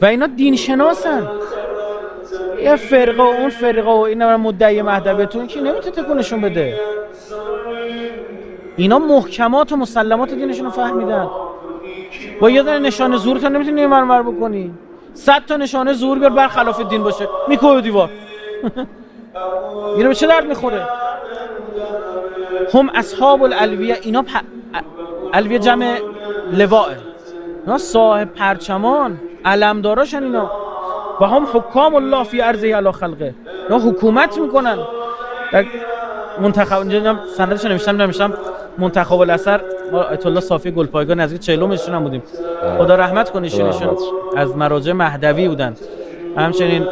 [0.03, 1.29] و اینا دین شناسن.
[2.63, 6.81] یه فرقه و اون فرقه و اینا مدعی مهدبتون که نمی‌تونه تکونشون بده.
[8.77, 11.29] اینا محکمات و مسلمات دینشون رو فهمیدن.
[12.41, 14.75] با یه دونه نشانه زور تا نمی‌تونی مرمر بکنی.
[15.15, 17.29] صد تا نشانه زور بیار برخلاف دین باشه.
[17.49, 18.11] میکوه دیوار.
[19.97, 20.87] اینو به چه درد می‌خوره؟
[22.75, 24.29] هم اصحاب الالویه اینا پ...
[25.33, 25.99] الویه جمع
[26.53, 26.89] لواه
[27.67, 29.19] اینا صاحب پرچمان.
[29.45, 30.51] علمداراشن اینا.
[31.21, 33.35] و هم حکام الله فی ارضه علی خلقه.
[33.69, 34.79] اینا حکومت می‌کنن.
[35.53, 35.65] در
[36.41, 38.35] منتخب اینجا سندش نمیشتم نمیشتم
[38.79, 39.61] منتخب الاثر.
[40.11, 42.23] آیت الله صافی گلپایگاه نزدیک 40 هم بودیم.
[42.79, 43.97] خدا رحمت کنه ایشون
[44.37, 45.77] از مراجع مهدوی بودن.
[46.37, 46.87] همچنین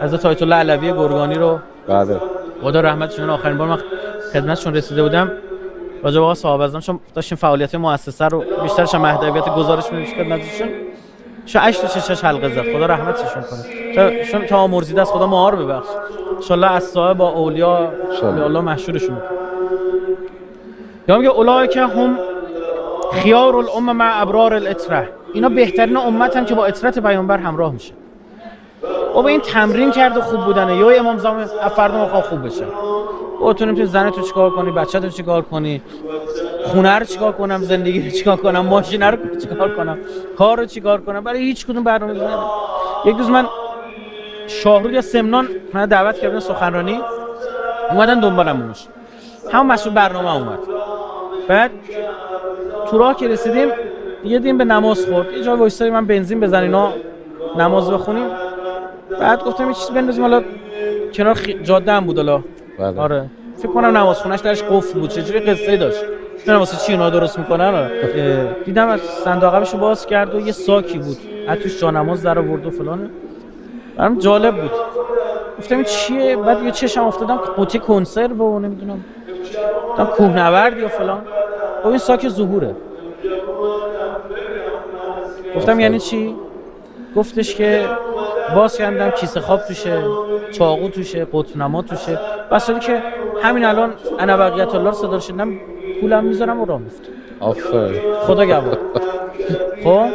[0.00, 2.20] از آیت الله علوی گرگانی رو بله.
[2.62, 3.78] خدا رحمتشون آخرین بار من
[4.32, 5.32] خدمتشون رسیده بودم.
[6.02, 10.14] راجع به آقا صاحب چون داشتیم فعالیت مؤسسه رو بیشترش مهدویت گزارش میدیم.
[10.14, 10.68] خدمتشون
[11.52, 14.24] شو هشت تا شش حلقه زد خدا رحمتشون کنه.
[14.24, 15.88] تا تا مرزیده از خدا مهار ببخش.
[16.50, 17.92] ان از صاحب با اولیا
[18.22, 19.16] الله مشهورشون
[21.08, 22.18] یا میگه اولای که هم
[23.12, 25.08] خیار الامه مع ابرار الاطره.
[25.34, 27.92] اینا بهترین امتن که با اطرت پیامبر همراه میشه.
[29.14, 30.76] او به این تمرین کرده خوب بودنه.
[30.76, 31.44] یا امام زمان
[31.76, 32.64] فردا خوب بشه.
[33.40, 35.82] او تو نمی‌تونی زن تو چیکار کنی بچه تو چیکار کنی؟
[36.64, 39.98] خونه رو چیکار کنم زندگی رو چیکار کنم ماشین رو چیکار کنم؟
[40.38, 42.14] کار رو چیکار کنم؟ برای هیچ کدوم برنامه
[43.04, 43.46] یک روز من
[44.46, 47.00] شاهرود یا سمنان من دعوت کردن سخنرانی
[47.90, 48.86] اومدن دنبالم اونش
[49.52, 50.58] همون مسئول برنامه اومد.
[51.48, 51.70] بعد
[52.90, 53.68] تو راه که رسیدیم
[54.24, 55.32] یه دیم به نماز خورد.
[55.32, 56.92] یه جای وایسادیم من بنزین بزن اینا
[57.58, 58.28] نماز بخونیم.
[59.20, 60.42] بعد گفتم یه چیزی حالا
[61.14, 61.54] کنار خی...
[61.54, 62.42] جاده هم بود حالا.
[62.80, 63.00] بله.
[63.00, 63.26] آره.
[63.56, 65.10] فکر کنم نماز خونش درش قفل بود.
[65.10, 66.04] چجوری قصه داشت؟
[66.46, 68.56] نه واسه چی اونا درست می‌کنن؟ آره.
[68.64, 71.16] دیدم از صندوق باز کرد و یه ساکی بود.
[71.48, 73.10] از توش جانماز در آورد و فلان
[73.96, 74.70] برام جالب بود.
[75.58, 79.04] گفتم چیه؟ بعد یه چشم افتادم قوطی کنسرو و نمی‌دونم.
[79.90, 81.20] گفتم کوهنورد یا فلان.
[81.82, 82.74] خب این ساک ظهوره.
[85.56, 86.36] گفتم یعنی چی؟
[87.16, 87.88] گفتش که
[88.54, 90.02] باز کردم کیسه خواب توشه
[90.52, 92.18] چاقو توشه قطنما توشه.
[92.52, 93.02] بس که
[93.42, 95.60] همین الان انا بقیت الله صدا شدم
[96.00, 98.00] پولم می‌ذارم و راه میفتم آفرین.
[98.26, 98.78] خدا گواه
[99.84, 100.06] خب؟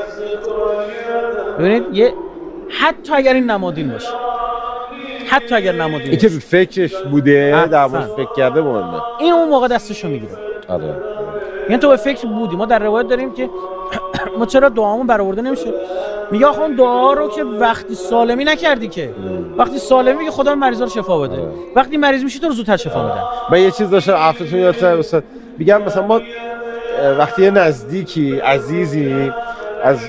[1.59, 2.13] ببینید یه
[2.69, 4.09] حتی اگر این نمادین باشه.
[5.29, 9.01] حتی اگر نمادین این که فکرش بوده در فکر کرده مهمه.
[9.19, 10.33] این اون موقع دستشو می‌گیره.
[10.67, 10.95] آره.
[11.69, 12.55] یعنی تو به فکر بودی.
[12.55, 13.49] ما در روایت داریم که
[14.39, 15.73] ما چرا دعامون برآورده نمیشه؟
[16.31, 19.09] میگه آخه اون دعا رو که وقتی سالمی نکردی که.
[19.57, 21.33] وقتی سالمی میگه خدا مریضا رو شفا بده.
[21.33, 21.49] آره.
[21.75, 23.23] وقتی مریض میشی تو رو زودتر شفا میدن.
[23.51, 25.23] من یه چیز داشتم عفتون یادتونه استاد
[25.57, 26.21] میگم مثلا ما
[27.17, 29.31] وقتی یه نزدیکی عزیزی
[29.83, 29.99] از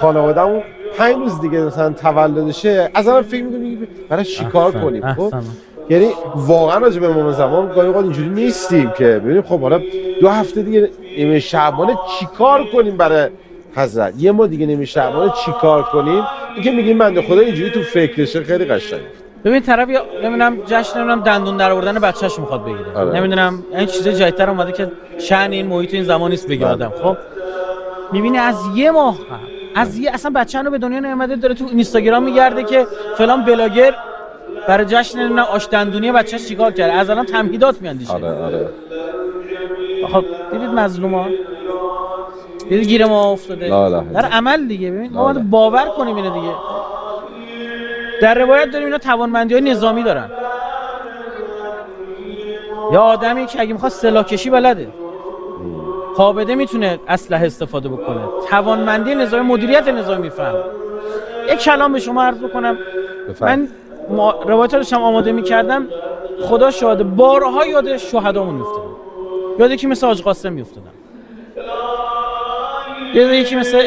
[0.00, 0.62] خانوادهمون
[0.98, 5.34] پنج روز دیگه مثلا تولدشه از الان فکر می‌کنیم برای چیکار احسن، کنیم خب.
[5.90, 9.04] یعنی واقعا راجع به امام زمان گاهی اوقات اینجوری نیستیم که.
[9.04, 9.80] ببینیم خب حالا
[10.20, 10.90] دو هفته دیگه
[11.40, 13.28] شعبانه چیکار کنیم برای
[13.74, 14.14] حضرت.
[14.18, 18.64] یه ما دیگه نیمه شعبانه چیکار کنیم؟ اینکه میگیم بنده خدا اینجوری تو فکرشه خیلی
[18.64, 19.00] قشنگ.
[19.44, 22.96] ببین طرف یا نمی‌دونم جشن نمی‌دونم دندون در آوردن بچه‌ش می‌خواد بگیره.
[22.96, 23.12] آره.
[23.12, 26.72] نمی‌دونم این چیز جدیدتر اومده که شأن این محیط این زمان نیست بگه بله.
[26.72, 26.92] آدم.
[27.02, 27.16] خب
[28.12, 29.24] می‌بینی از یه ماه قبل،
[29.74, 33.94] از یه اصلا بچه رو به دنیا نیومده داره تو اینستاگرام میگرده که فلان بلاگر
[34.68, 38.12] برای جشن نمی‌دونم آش دندونی بچه‌ش چیکار کرده؟ از الان تمهیدات میاندیشه.
[38.12, 38.68] آره آره.
[40.12, 41.26] خب دیدید مظلوما
[42.68, 43.68] دیدید گیر ما افتاده.
[43.68, 44.90] لا الا در عمل دیگه.
[44.90, 45.50] ببین ما لا باید.
[45.50, 46.54] باور کنیم اینو دیگه.
[48.22, 50.30] در روایت داریم اینا توانمندی های نظامی دارن.
[52.92, 54.88] یا آدمی که اگه می‌خواد سلاح کشی بلده.
[56.16, 58.20] قابده می‌تونه اسلحه استفاده بکنه.
[58.50, 60.58] توانمندی نظامی مدیریت نظامی می‌فهمه
[61.52, 62.78] یک کلام به شما عرض بکنم.
[63.28, 63.70] بفرمایید.
[64.10, 65.86] من روایت رو داشتم آماده می‌کردم.
[66.42, 68.96] خدا شاهده بارها یاد شهدامون میفتادم
[69.58, 70.90] یاد یکی مثل حاج قاسم میافتادم
[73.14, 73.82] یاد یکی مثل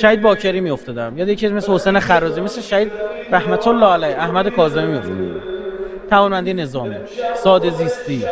[0.00, 1.18] شهید باکری میافتادم.
[1.18, 2.92] یاد یکی مثل حسین خرازی مثل شهید
[3.32, 5.40] رحمت الله علیه احمد کاظمی میافتادم
[6.10, 6.96] توانمندی نظامی
[7.34, 8.24] ساده زیستی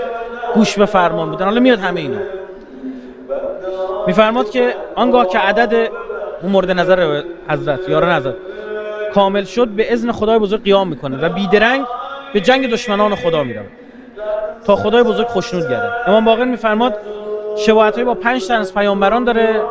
[0.55, 1.45] گوش به فرمان بودن.
[1.45, 2.21] حالا میاد همه اینا.
[4.07, 5.89] میفرماد که آنگاه که عدد
[6.43, 8.35] اون مورد نظر حضرت یاران حضرت
[9.15, 11.85] کامل شد به اذن خدای بزرگ قیام می‌کنه و بیدرنگ
[12.33, 13.65] به جنگ دشمنان خدا میره
[14.65, 16.97] تا خدای بزرگ خوشنود گرده امام باقر میفرماد
[17.57, 19.63] شباهت با پنج تن از پیامبران داره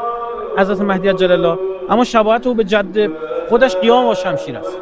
[0.58, 1.60] حضرت مهدی جل الله
[1.90, 3.12] اما شباهت او به جد
[3.50, 4.78] خودش قیام و شمشیر است.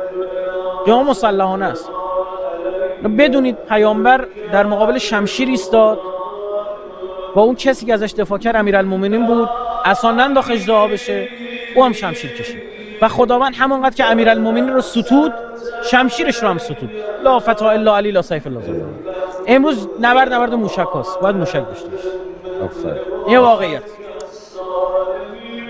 [0.85, 1.89] قیام مسلحانه است.
[3.17, 5.99] بدونید پیامبر در مقابل شمشیر ایستاد
[7.35, 9.49] با اون کسی که ازش دفاع کرد امیرالمومنین بود
[9.85, 11.27] اصلا ننداخت اجدها بشه
[11.75, 12.61] او هم شمشیر کشید.
[13.01, 15.33] و خداوند همانقدر که امیرالمومنین رو ستود
[15.83, 16.89] شمشیرش رو هم ستود.
[17.23, 18.73] لا فتا الا علی لا سیف ظفر
[19.47, 21.89] امروز نبرد نبرد موشک هست باید موشک داشته
[22.63, 23.01] آفرین.
[23.27, 23.83] این واقعیت.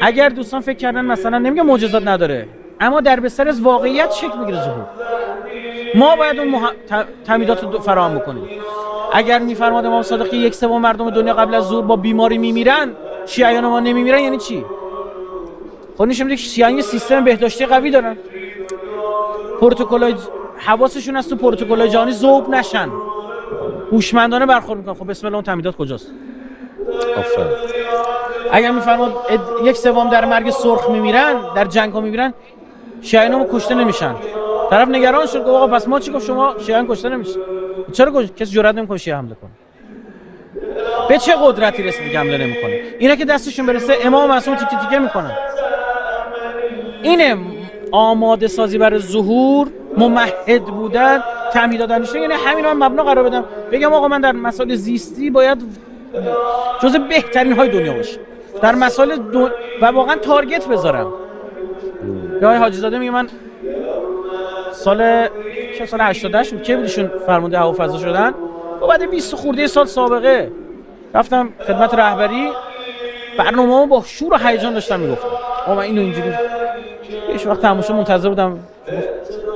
[0.01, 2.47] اگر دوستان فکر کردن مثلا نمیگه معجزات نداره
[2.79, 4.85] اما در بستر از واقعیت شکل می‌گیره ظهور.
[5.95, 6.71] ما باید اون مح...
[7.25, 8.43] تمیدات رو فراهم بکنیم.
[9.13, 12.91] اگر میفرماد امام صادق که یک سوم مردم دنیا قبل از ظهور با بیماری میمیرن
[13.25, 14.65] شیعیان ما نمیمیرن یعنی چی؟
[15.97, 18.17] خب نشون که شیعیان سیستم بهداشتی قوی دارن.
[19.61, 20.17] پروتکلای ج-
[20.57, 22.89] حواسشون از تو پروتکلای جهانی ذوب نشن.
[23.91, 24.93] هوشمندانه برخورد می‌کنن.
[24.93, 26.11] خب بسم الله اون تمیدات کجاست.
[28.51, 32.33] اگر میفرماد اد- یک سوم در مرگ سرخ میمیرن در جنگ ها میمیرن
[33.01, 34.15] شیعیان کشته نمیشن.
[34.69, 37.39] طرف نگران شد گفت آقا پس ما چی گفت؟ شما شیعیان کشته نمیشن
[37.91, 38.31] چرا کش...
[38.31, 39.51] کسی جرئت نمی‌کنه شیعه حمله کنه.
[41.09, 44.99] به چه قدرتی رسیده که حمله نمی‌کنه؟ اینا که دستشون برسه امام معصوم تیکه تیکه
[44.99, 45.31] می‌کنن.
[47.03, 47.37] اینه
[47.91, 49.67] آماده سازی برای ظهور
[49.97, 51.23] ممهد بودن
[51.53, 53.45] تعمید دادن یعنی همین رو مبنا قرار بدم.
[53.71, 55.63] بگم آقا من در مسائل زیستی باید
[56.81, 58.19] جز بهترین های دنیا باشه.
[58.61, 59.49] در مسائل دو...
[59.81, 61.13] و واقعا تارگت بذارم.
[62.41, 63.27] یا آقای حاجی زاده میگه من
[64.71, 65.27] سال
[65.77, 66.63] چه سال؟ 88 بود.
[66.63, 68.33] که بودیشون فرمانده هوافضا شدن؟
[68.81, 70.51] و بعد 20 خورده سال سابقه.
[71.13, 72.49] رفتم خدمت رهبری.
[73.37, 75.27] برنامه با شور و هیجان داشتم می‌گفتم.
[75.63, 78.59] آقا من اینو اینجوری یه وقت تماشا منتظر بودم.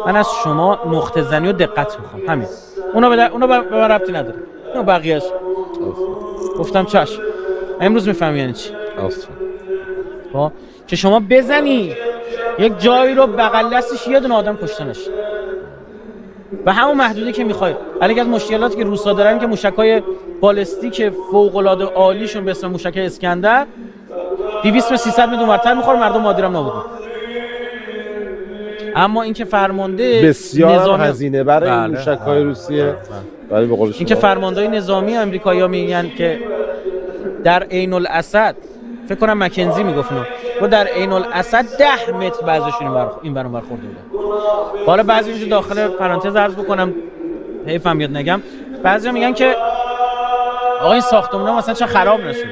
[0.05, 2.27] من از شما نقطه زنی و دقت می‌خوام.
[2.27, 2.47] همین.
[2.93, 4.39] اونا به اونا به ربطی نداره.
[4.75, 5.23] اون بقیه‌اش.
[6.61, 7.21] گفتم چشم.
[7.81, 8.69] امروز می‌فهمی یعنی چی؟
[10.33, 10.51] خب
[10.87, 11.95] که شما بزنی
[12.59, 14.97] یک جایی رو بغل دستش یه دونه آدم کشتنش.
[16.65, 20.01] و همون محدوده که می‌خواید ولی از مشکلاتی که روسا دارن که موشکای
[20.41, 23.67] بالستیک فوق العاده عالیشون به اسم موشک اسکندر
[24.63, 26.73] 200 و 300 میلیون ورتر می‌خوره مردم مادیرم نبود
[28.95, 31.03] اما اینکه فرمانده بسیار نظامی...
[31.03, 31.87] هزینه برای بله.
[31.87, 32.83] موشک‌های روسیه.
[32.85, 32.95] بله.
[33.51, 36.39] ولی به قول اینکه فرماندهای نظامی آمریکایی‌ها میگن که
[37.43, 38.55] در عین الاسد
[39.07, 40.09] فکر کنم مکنزی می‌گفت
[40.61, 44.25] و در عین الاسد 10 متر بعضیشون این بر این برون برخورده بوده.
[44.85, 46.93] حالا بعضی اینجا داخل پرانتز عرض بکنم.
[47.65, 48.41] حیفم یاد نگم.
[48.83, 49.55] بعضی میگن که
[50.81, 52.45] آقا این ساختمون مثلا چه خراب نشد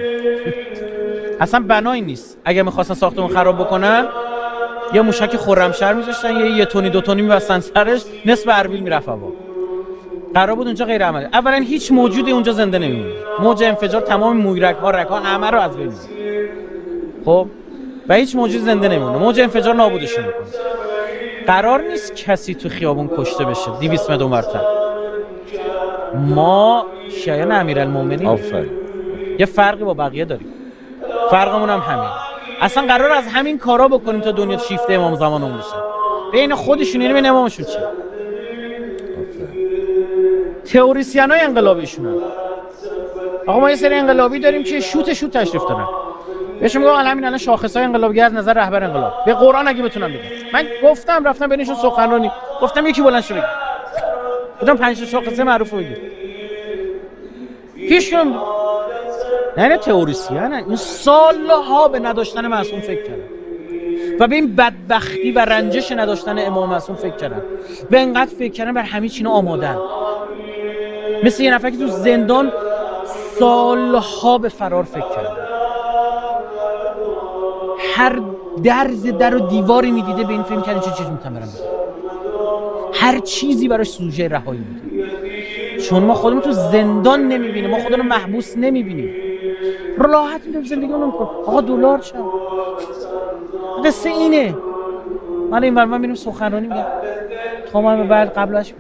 [1.39, 2.37] اصلا بنایی نیست.
[2.45, 4.05] اگه می‌خواستن ساختمون خراب بکنن
[4.93, 9.31] یه موشک خرمشهر میذاشتن یه یه تونی دو تونی میبستن سرش نصف اربیل می‌رفت هوا.
[10.33, 11.25] قرار بود اونجا غیر عملی.
[11.33, 13.13] اولا هیچ موجودی اونجا زنده نمیمونه.
[13.39, 15.91] موج انفجار تمام مویرک ها رک ها همه رو از بین
[17.25, 17.47] خب؟
[18.09, 19.17] و هیچ موجود زنده نمیمونه.
[19.17, 20.45] موج انفجار نابودشون می‌کنه.
[21.47, 23.79] قرار نیست کسی تو خیابون کشته بشه.
[23.81, 24.61] 200 متر اونورتر
[26.13, 26.85] ما
[27.25, 28.39] شایان امیرالمومنین
[29.39, 30.47] یه فرقی با بقیه داریم.
[31.31, 32.09] فرقمون هم همین.
[32.61, 35.75] اصلا قرار از همین کارا بکنیم تا دنیا شیفته امام زمانمون بشه.
[36.31, 37.77] بین خودشون یعنی بین امامشون چی
[40.73, 42.21] تئوریسین های انقلابیشون.
[43.47, 45.87] آقا ما یه سری انقلابی داریم که شوت شوت تشریف دارن.
[46.59, 49.13] بهشون میگم همین الان شاخص های انقلابی از نظر رهبر انقلاب.
[49.25, 50.19] به قرآن اگه بتونم بگم.
[50.53, 52.31] من گفتم رفتم بینشون سخنرانی.
[52.61, 53.43] گفتم یکی بلند شو بگم
[54.59, 55.97] بودم پنج شاخصه معروف بگیر.
[57.75, 58.13] هیچ
[59.59, 63.23] نه نه تئوریسین این سالها به نداشتن معصوم فکر کردن.
[64.19, 67.43] و به این بدبختی و رنجش نداشتن امام معصوم فکر کردن.
[67.89, 69.77] به انقدر فکر کردن بر همه چینا آمادن.
[71.23, 72.51] مثل یه نفر که تو زندان
[73.39, 75.29] سالها به فرار فکر کرده
[77.95, 78.19] هر
[78.63, 81.49] درز در و دیواری می‌دیده به این فیلم کرده چه چیز می‌تونم برم
[82.93, 85.07] هر چیزی براش سوژه رهایی بوده
[85.79, 89.28] چون ما خودمون تو زندان نمی‌بینیم ما خودمون محبوس نمی‌بینیم.
[89.97, 92.23] راحت می‌دونم زندگی اونم کن آقا دلار چند
[93.85, 94.55] قصه اینه.
[95.51, 96.85] من این من میرم سخنرانی میگم.
[97.71, 98.73] تا من بعد قبلش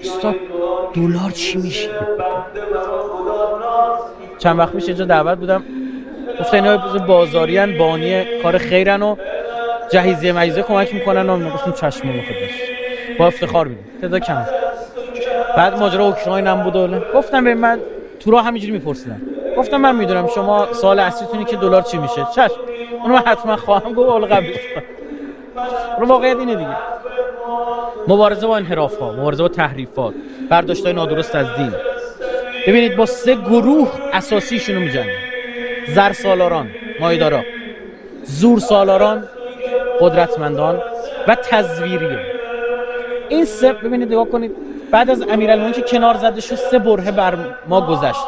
[0.00, 0.34] استاد
[0.94, 1.90] دلار چی میشه؟
[4.38, 5.62] چند وقت میشه اینجا دعوت بودم.
[6.40, 6.76] گفته اینا
[7.06, 9.16] بازاریان بانی کار خیرن و
[9.92, 12.14] جهیزیه مجیزه کمک می‌کنن و گفتم چشم ما
[13.18, 14.44] با افتخار میدیم تعداد کم.
[15.56, 17.80] بعد ماجرا اوکراین هم بود گفتم به من
[18.20, 19.20] تو راه همینجوری میپرسیدم
[19.58, 22.26] گفتم من می‌دونم شما سال اصلیتونی که دلار چی میشه.
[22.34, 22.50] چش.
[23.02, 24.46] اونو من حتما خواهم گفت اول قبل.
[25.98, 26.76] رو واقعیت اینه دیگه.
[28.08, 30.14] مبارزه با انحراف ها مبارزه با تحریفات
[30.50, 31.72] برداشت های نادرست از دین.
[32.66, 35.12] ببینید با سه گروه اساسیشون رو میجنگن.
[35.88, 37.42] زر سالاران مایدارا.
[38.22, 39.24] زور سالاران
[40.00, 40.82] قدرتمندان
[41.28, 42.16] و تزویری
[43.28, 44.56] این سه ببینید نگاه کنید.
[44.90, 47.34] بعد از امیرالمومنین که کنار زده شد سه برهه بر
[47.66, 48.20] ما گذشت.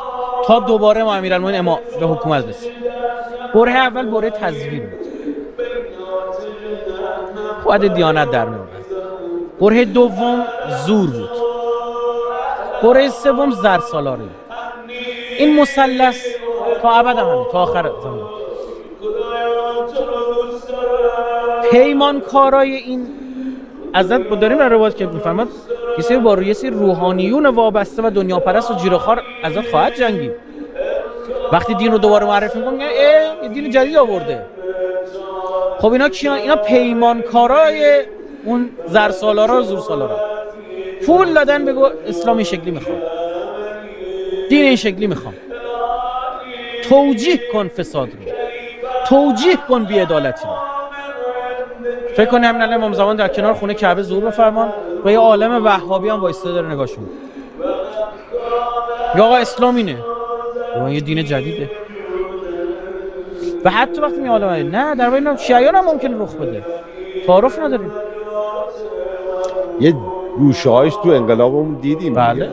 [0.46, 2.72] تا دوباره ما امیرالمومنین اما به حکومت رسید.
[3.54, 5.00] برهه اول برهه تزویر بود.
[7.64, 8.68] خود دیانت در میاد
[9.60, 10.44] برهه دوم
[10.86, 11.30] زور بود.
[12.82, 14.30] برهه سوم زرسالاری
[15.38, 16.26] این مثلث
[16.82, 18.30] تا ابد هم تا آخر زمان.
[21.70, 23.06] پیمان کارای این
[23.92, 25.48] ازت داریم در روایت که میفرماد
[26.00, 30.32] کسی با رویسی روحانیون وابسته و دنیا پرست و جیرخوار ازت خواهد جنگید.
[31.52, 32.84] وقتی دین رو دوباره معرفی می‌کنه
[33.42, 34.42] ای دین جدید آورده.
[35.78, 38.02] خب اینا کیان؟ اینا پیمانکارای
[38.44, 40.20] اون زرسالارا و زورسالارا.
[41.06, 42.98] پول دادن بگو اسلام این شکلی می‌خوام
[44.48, 45.34] دین این شکلی می‌خوام
[46.88, 48.32] توجیه کن فساد رو.
[49.08, 50.59] توجیه کن بیعدالتی رو.
[52.20, 54.72] فکر کنی همین امام زمان در کنار خونه کعبه ظهور بفرمان
[55.04, 57.08] و یه عالم وهابی هم وایسته داره نگاهشون.
[59.16, 59.96] یا آقا اسلام اینه.
[60.90, 61.70] یه دین جدیده.
[63.64, 66.64] و حتی وقتی می عالم نه در بین شیعیان هم ممکن رخ بده.
[67.26, 67.92] تعارف نداریم.
[69.80, 69.94] یه
[70.38, 72.48] گوشه هایش تو انقلابمون دیدیم بله.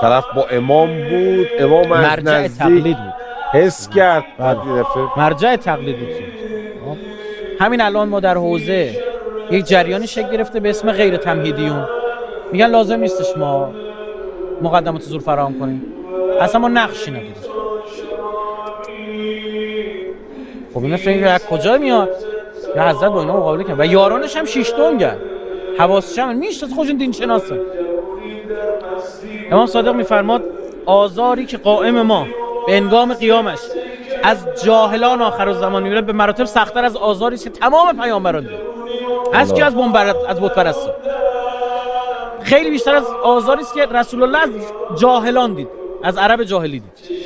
[0.00, 3.14] طرف با امام بود امام از مرجع تقلید بود.
[3.52, 4.24] حس کرد.
[4.38, 4.84] بله.
[5.16, 6.08] مرجع تقلید بود.
[7.60, 9.02] همین الان ما در حوزه
[9.50, 11.88] یک جریانی شکل گرفته به اسم غیر تمهیدیون.
[12.52, 13.70] میگن لازم نیستش ما
[14.62, 15.82] مقدمات زور فراهم کنیم.
[16.40, 17.34] اصلا ما نقشی نداریم.
[20.74, 22.08] خب این فکر از کجا میاد؟
[22.76, 25.16] یا حضرت با اینا مقابله کرد و یارانش هم شش گن
[25.78, 27.60] حواس جمع می‌شناسه خودشون دین شناسه
[29.50, 30.42] امام صادق میفرماد
[30.86, 32.26] آزاری که قائم ما
[32.66, 33.58] به انگام قیامش
[34.22, 38.58] از جاهلان آخر زمان می‌بینه به مراتب سختتر از آزاری که تمام پیامبران دید
[39.32, 40.90] از کی از بمبرت از بت پرستی
[42.42, 44.50] خیلی بیشتر از آزاری است که رسول الله از
[45.00, 45.68] جاهلان دید.
[46.02, 47.18] از عرب جاهلی دید.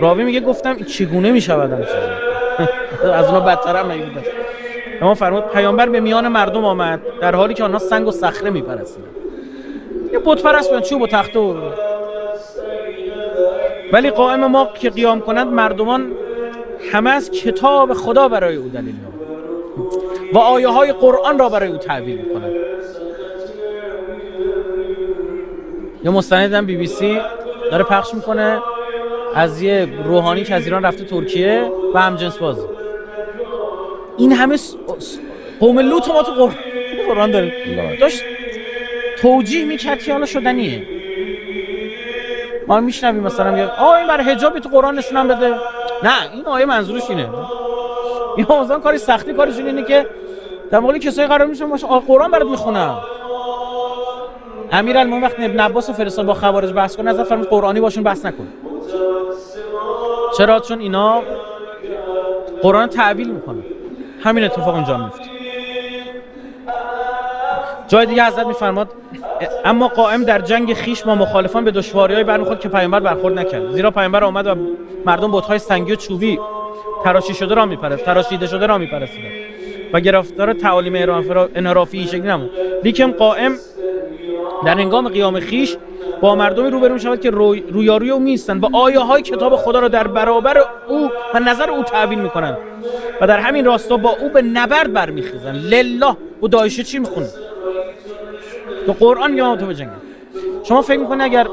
[0.00, 1.72] راوی میگه گفتم چگونه می‌شود
[3.12, 4.22] از اونا بدتر هم نگیدن
[5.02, 9.08] اما فرمود پیامبر به میان مردم آمد در حالی که آنها سنگ و صخره میپرستیدن
[10.12, 11.54] یه بت پرست چوب و تخته و
[13.92, 16.12] ولی قائم ما که قیام کنند مردمان
[16.92, 18.94] همه از کتاب خدا برای او دلیل
[20.32, 22.52] و آیه های قرآن را برای او تعبیر می‌کنند.
[26.04, 27.20] یه مستندم بی بی سی
[27.70, 28.62] داره پخش می‌کنه
[29.34, 32.62] از یه روحانی که از ایران رفته ترکیه و هم جنس بازی
[34.18, 34.58] این همه
[35.60, 36.50] قوم لوط ما تو
[37.08, 37.52] قرآن داریم.
[38.00, 38.22] داشت
[39.18, 40.99] توجیه می‌کرد که حالا شدنیه.
[42.70, 45.54] ما میشنویم مثلا میگه آ این برای حجابی تو قرآن نشونم بده.
[46.02, 47.28] نه این آیه منظورش اینه.
[48.36, 50.06] این مثلا کاری سختی کارشون اینه که
[50.70, 52.98] در مقابل کسایی قرار میشن باشه قرآن برات می‌خونم.
[54.72, 58.48] امیرالمومنین وقتی ابن عباس فرستاد با خوارج بحث کنه از فرمود قرآنی باشون بحث نکن.
[60.38, 61.22] چرا؟ چون اینا
[62.62, 63.62] قرآن تعویل می‌کنه.
[64.22, 65.39] همین اتفاق اونجا میفته
[67.90, 68.88] جای دیگه حضرت میفرماد
[69.64, 73.72] اما قائم در جنگ خیش با مخالفان به دشواری‌های برمیخورد که پیامبر برخورد نکرد.
[73.72, 74.54] زیرا پیامبر آمد و
[75.06, 76.38] مردم بت‌های سنگی و چوبی
[77.04, 79.24] تراشی شده را میپرست تراشیده شده را میپرستند
[79.92, 80.94] و گرفتار تعالیم
[81.54, 82.50] انحرافی این شکلی نمون
[82.84, 83.56] لیکن قائم
[84.64, 85.76] در انگام قیام خیش
[86.20, 89.88] با مردمی روبرو شود که روی رویاروی او میستن و آیه های کتاب خدا را
[89.88, 92.56] در برابر او و نظر او تعویل می‌کنند.
[93.20, 97.26] و در همین راستا با او به نبرد برمیخیزن لله او دایشه چی می‌خونه؟
[98.90, 99.92] تو قرآن یا تو بجنگن
[100.62, 101.46] شما فکر می‌کنه اگر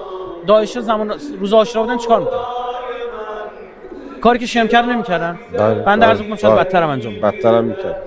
[0.48, 2.40] دایشه زمان روز آشرا بودن چیکار می‌کنن
[4.22, 8.04] کاری که کرد نمی‌کردن؟ بله بنده عرض می‌کنم شاید بدتر هم انجام بدتر هم می‌کرد.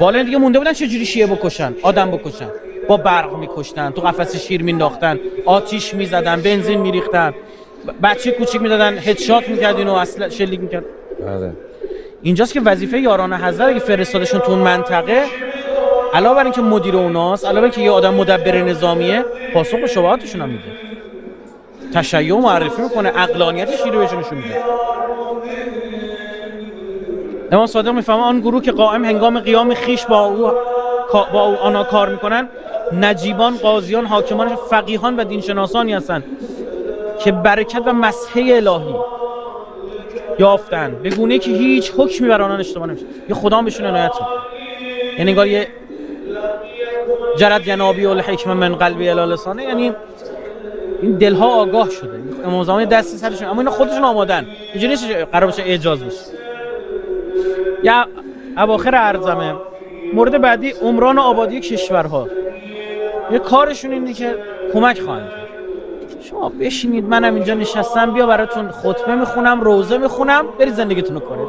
[0.00, 2.48] والدین دیگه مونده بودن چه جوری شیعه بکشن؟ آدم بکشن.
[2.88, 7.34] با برق میکشتن تو قفس شیر مینداختن آتیش می‌زدن بنزین میریختن.
[8.02, 10.84] بچه کوچیک می‌دادن هدشات می‌کردین و اصلا شلیک می‌کرد.
[11.26, 11.52] بله.
[12.22, 15.22] اینجاست که وظیفه یاران حضرت اگه فرستادشون تو اون منطقه
[16.14, 20.48] علاوه بر اینکه مدیر اوناست علاوه اینکه یه آدم مدبر نظامیه پاسخ به شبهاتشون هم
[20.48, 20.64] میده.
[21.94, 24.56] تشیع معرفی می‌کنه عقلانیت شیره بهشون نشون میده.
[27.52, 30.50] امام صادق می‌فهمه آن گروه که قائم هنگام قیام خیش با او
[31.32, 32.48] با او آنها کار می‌کنن
[32.92, 36.24] نجیبان قاضیان حاکمان فقیهان و دینشناسانی هستند
[37.18, 38.94] که برکت و مسحه الهی
[40.38, 40.96] یافتن.
[41.02, 43.06] به گونه که هیچ حکمی بر آنان اشتباه نمیشه.
[43.28, 44.12] یه خدا بهشون عنایت
[45.18, 45.68] یعنی انگار یه
[47.36, 49.92] جرد ینابی الحکم من قلبی الالسانه یعنی
[51.02, 52.20] این دلها آگاه شده.
[52.44, 54.46] امام زمان دستی سرشون اما اینا خودشون آمادن.
[54.72, 56.16] اینجوری نیست قرار باشه اعجاز بشه
[57.82, 58.06] یا
[58.56, 59.54] اواخر ارزمه
[60.14, 62.28] مورد بعدی عمران و آبادی کشورها.
[63.30, 64.34] یه کارشون اینه که
[64.72, 65.30] کمک خواهند
[66.30, 71.48] شما بشینید منم اینجا نشستم بیا براتون خطبه می‌خونم روزه می‌خونم برید زندگیتون رو کنید.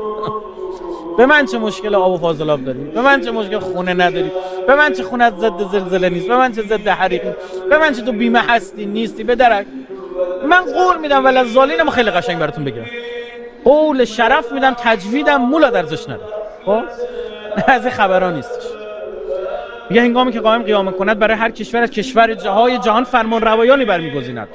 [1.17, 4.31] به من چه مشکل آب و فاضلاب داری به من چه مشکل خونه نداری
[4.67, 7.21] به من چه خونه ضد زلزله نیست؟ به من چه ضد حریق
[7.69, 9.65] به من چه تو بیمه هستی نیستی؟ به درک
[10.47, 12.85] من قول میدم ولی زالینم خیلی قشنگ براتون بگم.
[13.63, 16.33] قول شرف میدم تجویدم مولا درزش نداره
[16.65, 16.83] خب؟
[17.67, 18.63] از خبران نیستش.
[19.89, 23.85] میگه هنگامی که قائم قیام کند برای هر کشور از کشور جهای جهان فرمان روایانی
[23.85, 24.47] برمیگزیند.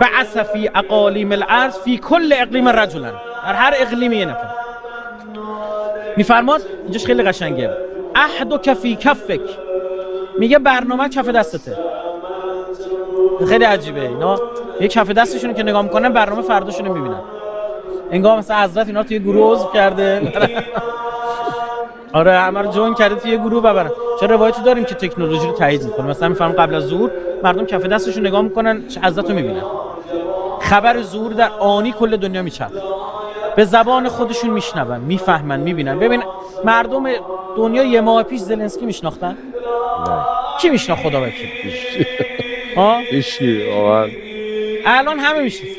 [0.00, 3.12] و عصفی اقالیم الارض فی کل اقلیم رجلن.
[3.46, 4.48] در هر اقلیمی یه نفر.
[6.16, 7.70] میفرماد؟ اینجاش خیلی قشنگه.
[8.14, 9.40] احد و کفی کفک.
[10.38, 11.78] میگه برنامه کف دستته.
[13.48, 14.40] خیلی عجیبه اینا.
[14.80, 17.20] یه کف دستشون که نگاه می‌کنن برنامه فرداشون می‌بینن.
[18.10, 20.32] انگار مثلا حضرت اینا توی گروه عضو کرده.
[22.12, 23.90] آره همه رو جوین کرده توی گروه ببرن
[24.20, 27.10] چه روایتی داریم که تکنولوژی رو تایید می‌کنه؟ مثلا میفهم قبل از ظهور
[27.42, 29.62] مردم کف دستشون نگاه می‌کنن چه حضرت رو می‌بینن.
[30.60, 32.82] خبر ظهور در آنی کل دنیا میچرخه.
[33.56, 35.98] به زبان خودشون میشنون می‌فهمن می‌بینن.
[35.98, 36.22] ببین
[36.64, 37.04] مردم
[37.56, 39.38] دنیا یه ماه پیش زلنسکی میشناختن؟
[40.08, 40.24] نه.
[40.60, 41.48] کی میشناخت خدا وکیل
[42.76, 43.00] ها
[44.86, 45.74] الان همه می‌شناسن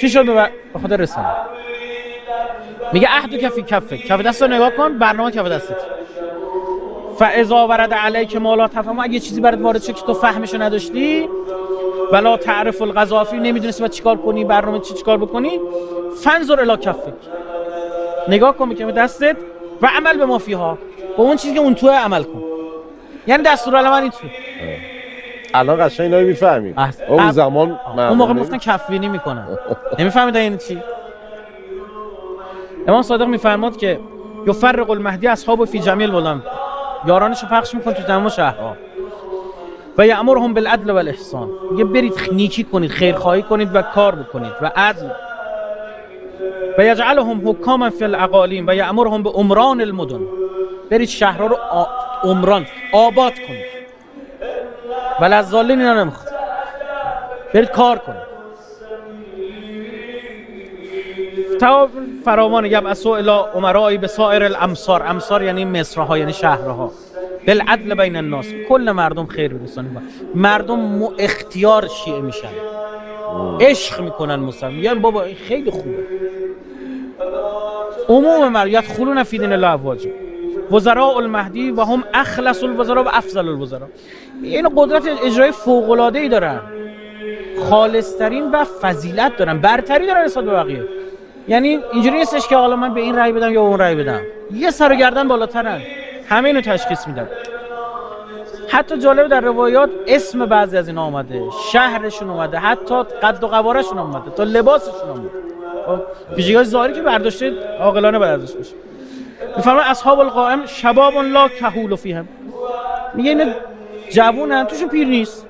[0.00, 1.26] چی شد به خدا رسانه؟
[2.92, 3.98] میگه عهد کفی کفه.
[3.98, 5.76] کف دست رو نگاه کن برنامه کف دستت.
[7.18, 9.00] فاذا ورد علیک ما لا تفهم.
[9.00, 11.28] اگه چیزی برات وارد شد که تو فهمشو نداشتی
[12.12, 15.60] ولا تعرف القذافی نمی‌دونستی باید چیکار کنی برنامه چی چیکار بکنی؟
[16.16, 17.12] فنظر الی کفک
[18.28, 19.36] نگاه کن که دستت
[19.82, 20.78] و عمل به مافیها
[21.16, 22.42] با اون چیزی که اون تو عمل کن.
[23.26, 24.12] یعنی دستور من این
[25.54, 26.74] الان قشنگ اینا می‌فهمیم
[27.08, 29.46] اون زمان اون موقع می‌گفتن کفوینی می‌کنن.
[29.98, 30.82] نمی‌فهمید این چی؟
[32.88, 34.00] امام صادق میفرماد که
[34.46, 36.42] یفرق المهدی اصحاب فی جمیل بلند.
[37.06, 38.76] یارانشو پخش میکن تو تمام شهرها.
[39.98, 41.48] و یامرهم بالعدل و الاحسان.
[41.70, 45.08] میگه برید نیکی کنید خیرخواهی کنید و کار بکنید و عدل.
[46.78, 50.20] و یجعلهم حکاما فی الاقالیم و یامرهم به عمران المدن.
[50.90, 51.58] برید شهرها رو
[52.22, 53.64] عمران آباد کنید
[55.20, 56.34] ولی از ظالین اینا نمی‌خواد.
[57.54, 58.32] برید کار کنید
[61.60, 61.88] تا
[62.24, 65.02] فراوان یبعثو الى عمرایی به سایر الامصار.
[65.06, 66.92] امصار یعنی مصرها یعنی شهرها.
[67.46, 68.46] بالعدل بین الناس.
[68.68, 69.98] کل مردم خیر برسانید
[70.34, 72.48] مردم اختیار شیعه میشن.
[73.60, 76.06] عشق می‌کنن مسلم یعنی بابا خیلی خوبه.
[78.08, 80.10] عموم مردم خلون فی دین الله افواجا
[80.70, 83.88] وزراء المهدی و هم اخلص الوزراء و افضل الوزراء.
[84.42, 86.60] این قدرت اجرای فوق العاده ای دارن.
[87.70, 89.58] خالصترین و فضیلت دارن.
[89.58, 90.84] برتری دارن نسبت به بقیه.
[91.48, 94.20] یعنی اینجوری نیستش که حالا من به این رأی بدم یا اون رأی بدم.
[94.54, 95.80] یه سر و گردن بالاترن
[96.28, 97.28] همه اینو تشخیص میدن.
[98.68, 101.42] حتی جالب در روایات اسم بعضی از اینا آمده
[101.72, 102.58] شهرشون اومده.
[102.58, 104.30] حتی قد و قوارشون اومده.
[104.30, 105.30] تا لباسشون اومده.
[106.36, 108.74] ویژگی ظاهری که برداشته عاقلانه باید ازش بشه
[109.56, 112.28] میفرمایند اصحاب القائم شباب لا کهول فیهم.
[113.14, 113.54] میگه این
[114.10, 115.46] جوونن توشون پیر نیست.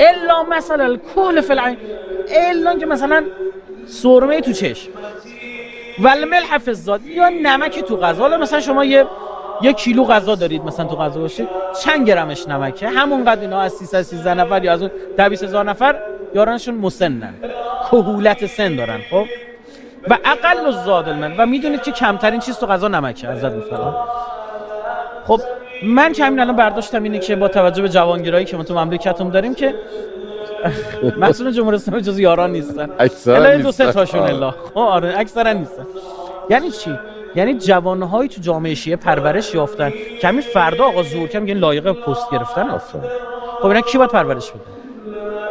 [0.00, 1.76] الا مثلا الکول فی العین.
[2.28, 3.24] الا که مثلا
[3.86, 4.90] سرمه تو چشم.
[5.98, 8.22] ول ملح فزاد یا نمکی تو غذا.
[8.22, 9.06] حالا مثلا شما یه
[9.62, 11.48] یه کیلو غذا دارید مثلا تو غذا باشید.
[11.84, 15.96] چند گرمش نمکه؟ همونقدر اینا از 313 نفر یا از اون 20000 نفر
[16.36, 17.34] یارانشون مسنن.
[17.90, 19.24] کهولت سن دارن خب؟
[20.10, 21.36] و اقل زاد المن.
[21.38, 23.94] و می‌دونید که کمترین چیز تو غذا نمکه ازت میفرم
[25.26, 25.40] خب
[25.82, 29.30] من که همین الان برداشتم اینه که با توجه به جوانگرایی که ما تو مملکتمون
[29.30, 29.74] داریم که
[31.24, 32.90] مسئول جمهوری اسلامی جز یاران نیستن.
[32.98, 34.50] اکثرا نیستن دو سه تاشون الا.
[34.50, 35.86] خب آره اکثرا نیستن.
[36.50, 36.98] یعنی چی؟
[37.34, 41.92] یعنی جوانهایی تو جامعه شیعه پرورش یافتن که همین فردا آقا ظهور کم میگن لایق
[41.92, 42.70] پست گرفتن.
[42.70, 43.00] اصلا
[43.60, 44.75] خب اینا کی باید پرورش بده؟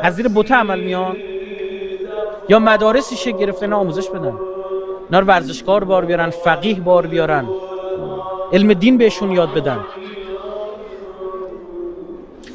[0.06, 1.16] از زیر بوته عمل میان؟
[2.50, 4.34] یا مدارسی شکل گرفتن آموزش بدن؟
[5.10, 7.46] اینا رو ورزشکار بار بیارن فقیه بار بیارن؟
[8.54, 9.80] علم دین بهشون یاد بدن؟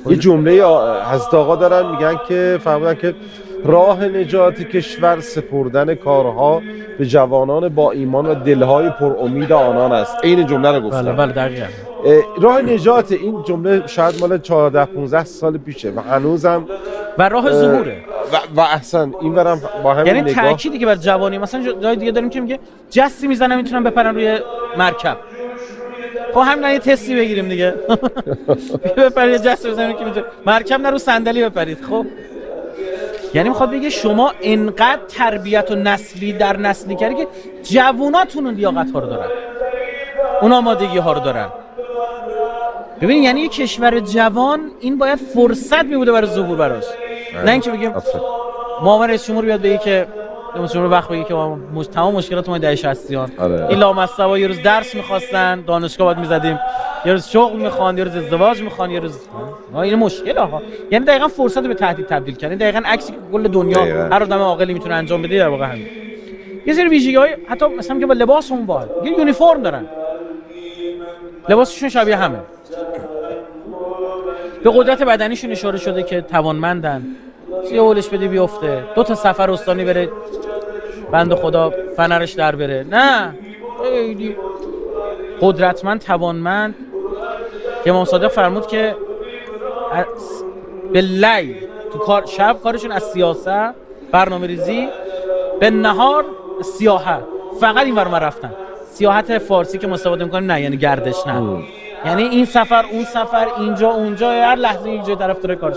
[0.06, 0.52] یه جمله
[1.12, 3.14] حضرت آقا دارن میگن که فهمیدن که
[3.64, 6.62] راه نجات کشور سپردن کارها
[6.98, 10.16] به جوانان با ایمان و دلهای پر امید آنان است.
[10.22, 11.66] این جمله رو گفتن بله بله دقیقا.
[12.40, 16.66] راه نجات این جمله شاید مال 14 15 سال پیشه و هنوزم
[17.18, 17.96] و راه ظهوره.
[18.32, 20.34] و, و احسن این برم با همین یعنی نگاه.
[20.34, 22.58] تأکیدی که بر جوانی مثلا جای دیگه داریم که میگه
[22.90, 24.38] جستی می‌زنن می‌تونن بپرن روی
[24.76, 25.16] مرکب.
[26.34, 27.74] خب همین یه تستی بگیریم دیگه.
[28.96, 32.06] بپرید جست بزنیم که می‌تونه مرکب نرو صندلی بپرید خب؟
[33.34, 37.26] یعنی می‌خواد بگه شما انقدر تربیت و نسلی در نسلی کردی که
[37.62, 39.28] جووناتون اون لیاقت ها رو دارن.
[40.42, 41.48] اون آمادگی ها رو دارن.
[43.00, 46.84] ببین یعنی یه کشور جوان این باید فرصت می بوده برای ظهور براش.
[47.44, 47.92] نه اینکه بگیم
[48.82, 50.06] معاون رئیس جمهور بیاد بگه که
[50.62, 51.86] مثلا وقت بگی که مش...
[51.86, 53.66] تمام مشکلات ما دهه 60 آره.
[53.68, 56.58] این لامصبا یه روز درس می‌خواستن دانشگاه باید می‌زدیم.
[57.04, 59.18] یه روز شغل می‌خوان یه روز ازدواج می‌خوان یه روز
[59.74, 62.56] این مشکل ها یعنی دقیقا فرصت به تهدید تبدیل کردن.
[62.56, 65.86] دقیقا عکسی که کل دنیا هر آدم عاقلی می‌تونه انجام بده در واقع همین.
[66.66, 69.86] یه سری ویژگی های حتی مثلا که با لباس اون باحال یه یونیفرم دارن.
[71.48, 72.38] لباسشون شبیه همه.
[74.64, 77.06] به قدرت بدنیشون اشاره شده که توانمندن.
[77.72, 78.84] یه هولش بده بیفته.
[78.94, 80.08] دو تا سفر استانی بره.
[81.12, 82.86] بند خدا فنرش در بره.
[82.90, 83.34] نه.
[85.40, 86.74] قدرتمند توانمند.
[87.84, 88.96] که امام صادق فرمود که
[90.92, 91.56] به لیل
[91.92, 93.74] تو کار شب کارشون از سیاست
[94.12, 94.88] برنامه ریزی.
[95.60, 96.24] به نهار
[96.62, 97.22] سیاحت.
[97.60, 98.52] فقط این ورما رفتن.
[98.90, 101.62] سیاحت فارسی که مستفاده می‌کنیم نه یعنی گردش نه.
[102.06, 105.76] یعنی این سفر اون سفر اینجا اونجا هر لحظه اینجا طرف داره کارش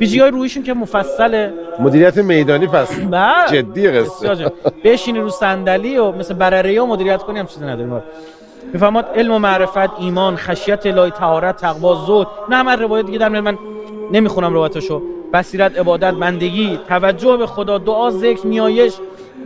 [0.00, 1.52] ویژگی های رویشون که مفصله.
[1.78, 3.00] مدیریت میدانی پس.
[3.50, 4.52] جدی قصه.
[4.84, 8.02] بشینی رو صندلی و مثل برره ها مدیریت کنی هم چیزی نداریم
[8.72, 12.26] می‌فهمد علم و معرفت ایمان خشیت الهی طهارت تقوا زهد.
[12.48, 13.58] نه من روایت دیگه در من
[14.12, 15.02] نمی‌خونم روایتشو
[15.32, 18.92] بصیرت عبادت بندگی توجه به خدا دعا ذکر نیایش.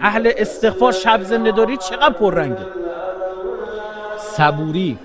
[0.01, 2.67] اهل استغفار شب زنده داری چقدر پررنگه.
[4.19, 4.99] صبوری.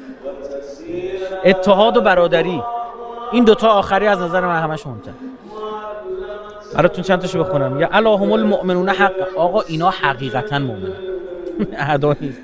[1.46, 2.64] اتحاد و برادری.
[3.32, 5.12] این دوتا آخری از نظر من همش مهمتر.
[6.76, 7.80] براتون چند تاشو بخونم.
[7.80, 9.12] یا الههم المؤمنون حق.
[9.36, 10.96] آقا اینا حقیقتا مؤمنن.
[11.94, 12.42] ادا نیست.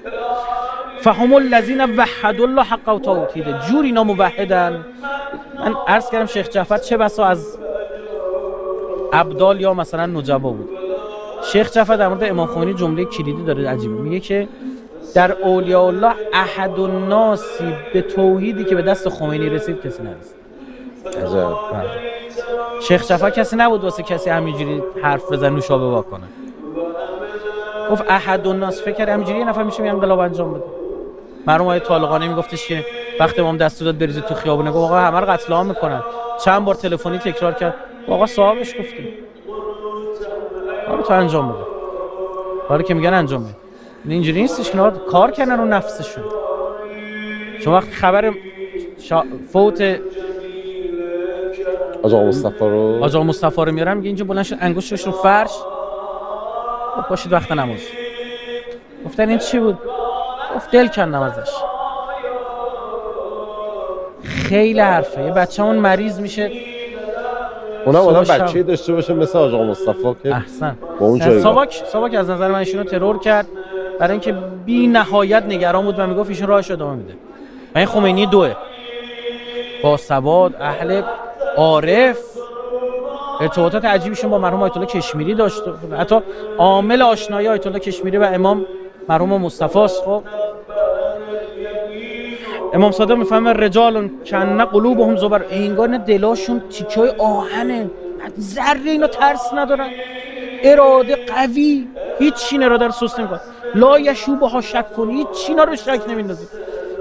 [1.01, 3.45] فهم الذین وحد الله حق و توحید.
[3.59, 4.85] جور اینا موحدن
[5.59, 7.57] من عرض کردم شیخ جعفر چه بسا از
[9.13, 10.69] ابدال یا مثلا نجبا بود.
[11.43, 14.47] شیخ جعفر در مورد امام خمینی جمله کلیدی داره عجیبه میگه که
[15.13, 20.35] در اولیاء الله احد الناسی به توحیدی که به دست خمینی رسید کسی نرسید.
[21.73, 21.89] بله.
[22.81, 26.23] شیخ جعفر کسی نبود واسه کسی همینجوری حرف بزن نوشابه واکنه.
[27.91, 30.63] گفت احد الناس فکر همینجوری یه نفر میشه انقلاب انجام بده.
[31.47, 32.85] مرحوم آقای طالقانی میگفتش که
[33.19, 36.03] وقتی امام دستور داد بریزید تو خیابون گفت آقا همه رو قتل عام می‌کنن.
[36.45, 37.73] چند بار تلفنی تکرار کرد.
[38.07, 39.07] آقا صاحبش گفتیم.
[40.87, 41.65] آقا تو انجام بده.
[42.69, 43.55] حالا که میگن انجام بده
[44.05, 46.23] اینجوری نیستش که کار کردن رو نفسشون.
[47.63, 48.33] چون وقتی خبر
[48.99, 49.23] شا...
[49.53, 49.99] فوت
[52.03, 55.51] آقا مصطفی رو آقا مصطفی رو میارم میگه اینجا بلند شد انگشتش رو فرش.
[56.95, 57.79] خب باشید وقت نماز.
[59.05, 59.77] گفتن این چی بود؟
[60.55, 61.51] گفت دل کندم ازش.
[64.23, 65.23] خیلی حرفه.
[65.23, 66.51] یه بچه اون مریض میشه.
[67.85, 70.77] اونم آدم بچه داشته باشه مثل آقا مصطفی که احسن.
[70.99, 73.47] با اون ساواک ساواک از نظر من ایشونو ترور کرد.
[74.01, 74.31] برای اینکه
[74.65, 77.13] بی نهایت نگران بود و می‌گفت ایشون راهش ادامه میده.
[77.75, 78.55] و این خمینی دوه.
[79.83, 81.01] با سواد اهل
[81.57, 82.17] عارف
[83.41, 85.61] ارتباطات عجیبشون با مرحوم آیت الله کشمیری داشت.
[85.99, 86.19] حتی
[86.57, 88.65] عامل آشنایی آیت الله کشمیری و امام
[89.09, 90.23] مرحوم مصطفی است خب.
[92.73, 95.45] امام صادق می‌فهمه رجال کن قلوبهم زبر.
[95.51, 97.89] انگار دلاشون تیکای آهنه.
[98.39, 99.89] ذره اینا ترس ندارن.
[100.63, 101.87] اراده قوی
[102.19, 103.39] هیچ چی اراده رو سست نمی‌کنه.
[103.75, 106.45] لا یشوب ها شک کنی هیچ چی رو شک نمیندازی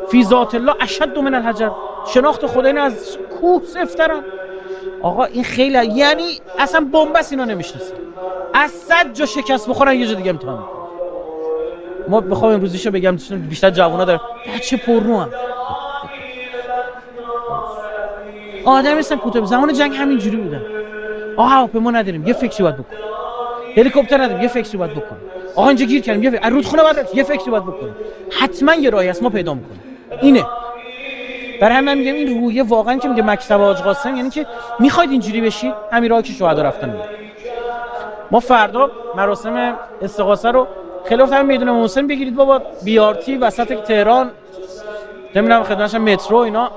[0.08, 1.70] فی ذات الله اشد من الحجر.
[2.06, 4.22] شناخت خدا این از کوه سفترن
[5.02, 7.94] آقا این خیلی یعنی اصلا بنبست اینا نمی‌شناسه.
[8.54, 10.64] از صد جا شکست بخورن یه جا دیگه امتحان
[12.08, 13.16] ما بخوام امروزیشو بگم
[13.48, 14.20] بیشتر جوونا داره.
[14.56, 15.30] بچه پررو هم.
[18.64, 20.62] آدم نیستن کوتاه زمان جنگ همینجوری بودن
[21.36, 22.26] آها ما نداریم.
[22.26, 23.09] یه فکری باید بکن
[23.76, 25.16] هلیکوپتر نداریم یه فکری باید بکن.
[25.56, 27.97] آقا اینجا گیر کردیم یه فکر رودخونه باید یه فکری باید بکن
[28.40, 29.80] حتما یه راهی است ما پیدا می‌کنیم.
[30.22, 30.44] اینه.
[31.60, 34.47] برای همین میگم این روحیه واقعا که میگه مکتب آج قاسم یعنی که
[34.78, 36.97] می‌خواید اینجوری بشید همین که شهدا رفتن
[38.30, 40.66] ما فردا مراسم استغاثه رو
[41.09, 42.62] خلاف هم می‌دونه محسن بگیرید بابا.
[42.84, 44.30] بیارتی وسط تهران.
[45.34, 46.70] نمی‌دونم خدمتش مترو اینا.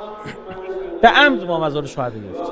[1.02, 2.52] به عمد ما مزار شهدا گرفت.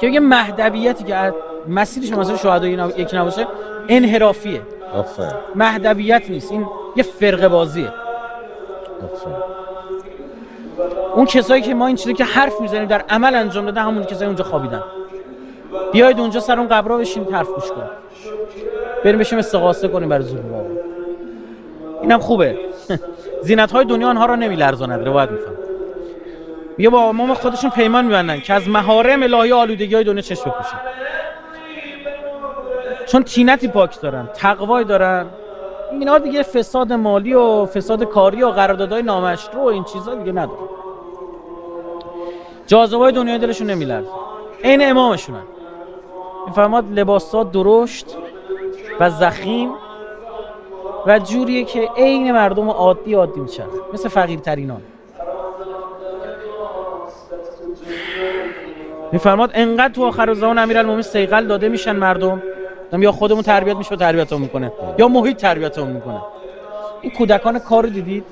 [0.00, 1.32] که میگه مهدویتی که
[1.68, 3.46] مسیرش مزار شهدا یکی نباشه
[3.88, 4.60] انحرافیه.
[5.54, 6.52] مهدویت نیست.
[6.52, 6.66] این
[6.96, 7.92] یه فرقه بازیه.
[11.14, 14.26] اون کسایی که ما این چیزی که حرف می‌زنیم در عمل انجام داده همون کسایی
[14.26, 14.82] اونجا خوابیدن.
[15.92, 17.90] بیاید اونجا سر اون قبرا بشینید حرف گوش کنید
[19.04, 20.66] بریم بشیم استغاثه کنیم برای ظلم
[22.02, 22.58] اینم خوبه.
[23.42, 25.54] زینت های دنیا آنها را نمیلرزاند روایت میفهم
[26.78, 30.78] یه با امام خودشون پیمان میبندن که از محارم الهی آلودگی های دنیا چشم بپوشن.
[33.06, 35.26] چون تینتی پاک دارن تقوای دارن.
[35.92, 40.68] اینا دیگه فساد مالی و فساد کاری و قراردادهای نامشروع و این چیزا دیگه ندارن.
[42.66, 44.08] جاذبه دنیا دلشون نمیلرزه.
[44.62, 45.42] این امامشونن.
[46.44, 48.16] این فرماد لباسات درشت
[49.00, 49.72] و زخیم
[51.06, 53.66] و جوریه که عین مردم عادی عادی میشن.
[53.92, 54.82] مثل فقیرترینان.
[59.12, 62.42] میفرماد انقدر تو آخر زمان امیرالمومنین سیقل داده میشن مردم
[62.92, 66.20] یا خودمون تربیت میشه تربیتمون می‌کنه یا محیط تربیتمون می‌کنه.
[67.00, 68.24] این کودکان کار رو دیدید؟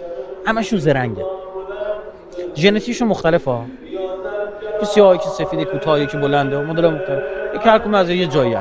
[0.47, 1.25] همشون زرنگه.
[2.55, 3.51] ژنتیکشون مختلفه.
[3.51, 3.65] ها
[4.83, 6.59] سیاهی که سفید کوتاهی که بلنده.
[6.59, 7.23] مدل مختلف
[7.55, 8.57] یک هر از یه جایی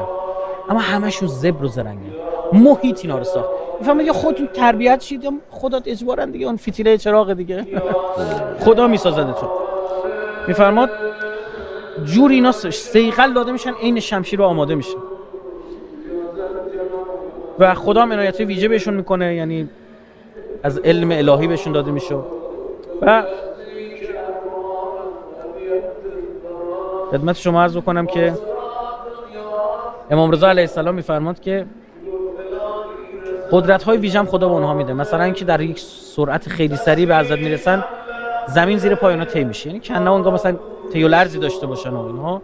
[0.69, 2.11] اما همشون زبر و زرنگه.
[2.53, 3.49] محیط اینا رو ساخت.
[3.79, 7.65] می‌فهمه که خودتون تربیت شید یا خودت اجبارن دیگه اون فتیله چراغ دیگه.
[8.59, 9.49] خدا میسازنده تو.
[10.47, 10.89] میفرماد؟
[12.05, 14.97] جور اینا سیقل داده میشن عین شمشیر رو آماده میشه
[17.59, 19.69] و خدا هم عنایت ویژه بهشون می‌کنه یعنی
[20.63, 22.15] از علم الهی بهشون داده میشه.
[23.01, 23.23] و
[27.11, 28.33] خدمت شما عرض بکنم که
[30.11, 31.65] امام رضا علیه السلام میفرماد که
[33.51, 34.93] قدرت های ویژه خدا به اونها میده.
[34.93, 37.83] مثلا اینکه در یک سرعت خیلی سریع به حضرت می‌رسن
[38.47, 39.67] زمین زیر پای اونها طی میشه.
[39.67, 40.55] یعنی کنه اونها مثلا
[40.93, 42.41] تیو لرزی داشته باشن و اینها.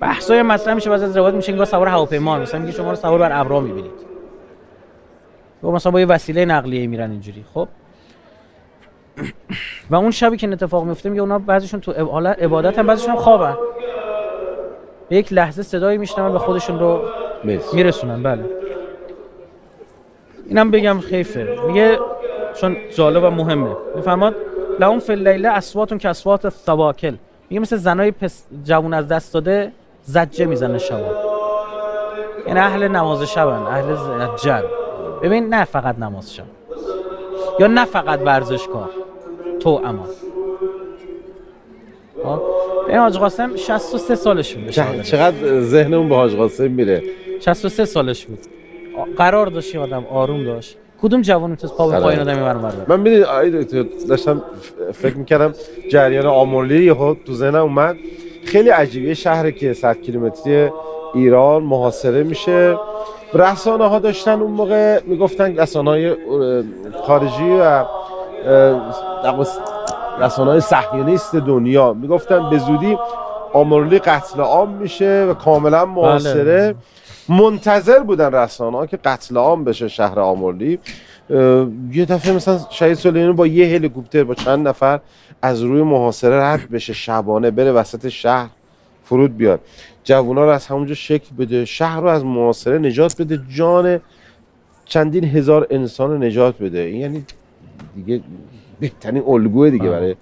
[0.00, 3.18] بحثای مطرح میشه بعضی از روایت میشه انگار سوار هواپیما مثلا میگه شما رو سوار
[3.18, 4.11] بر ابرا می‌بینید.
[5.70, 7.68] مثلا با یه وسیله نقلیه میرن اینجوری خب؟
[9.90, 13.56] و اون شبی که اتفاق میفته میگه اونا بعضیشون تو عبادت هم بعضیشون خوابن.
[15.10, 17.02] یک لحظه صدایی میشنون به خودشون رو
[17.72, 18.44] میرسونن بله.
[20.46, 21.58] اینم بگم خیفه.
[21.66, 21.98] میگه
[22.60, 23.76] چون جالب و مهمه.
[23.96, 24.34] میفرماد
[24.80, 27.14] لهم فی اللیله اصواتون که اصوات الثواکل.
[27.50, 29.72] میگه مثل زنای پس جوون از دست داده
[30.02, 31.00] زجه می‌زنه شب
[32.46, 34.81] یعنی اهل نماز شبن اهل زجر
[35.22, 36.44] ببین نه فقط نماز شب.
[37.58, 38.90] یا نه فقط ورزشکار
[39.60, 40.06] تو اما.
[42.88, 44.70] این حاج قاسم 63 سالش بود.
[45.02, 47.02] چقدر ذهن اون به حاج قاسم میره؟
[47.40, 48.38] 63 سالش بود.
[49.16, 50.76] قرار داشت آدم آروم داشت.
[51.02, 54.42] کدوم جوان می‌تونست پا به پایین آدمی برم من می‌دونی آی دکتر داشتم
[54.92, 55.54] فکر می‌کردم
[55.90, 57.96] جریان آمرلی یهو تو ذهنم اومد.
[58.44, 60.70] خیلی عجیبه شهری که 100 کیلومتری
[61.14, 62.76] ایران محاصره میشه.
[63.34, 66.16] رسانه ها داشتن اون موقع می‌گفتن رسانه های
[67.06, 67.84] خارجی و
[70.20, 71.92] رسانه های صهیونیست دنیا.
[71.92, 72.98] می‌گفتن به زودی
[73.52, 76.74] آمرلی قتل عام میشه و کاملا محاصره بله.
[77.40, 80.78] منتظر بودن رسانه ها که قتل عام بشه شهر آمرلی
[81.92, 85.00] یه دفعه مثلا شهید سلیمانی با یه هلیکوپتر با چند نفر
[85.42, 88.48] از روی محاصره رد بشه شبانه بره وسط شهر
[89.04, 89.60] فرود بیاد.
[90.04, 94.00] جوونا رو از همونجا شکل بده شهر رو از محاصره نجات بده جان
[94.84, 96.78] چندین هزار انسان رو نجات بده.
[96.78, 97.24] این یعنی
[97.94, 98.20] دیگه
[98.80, 100.16] بهترین الگوه دیگه برای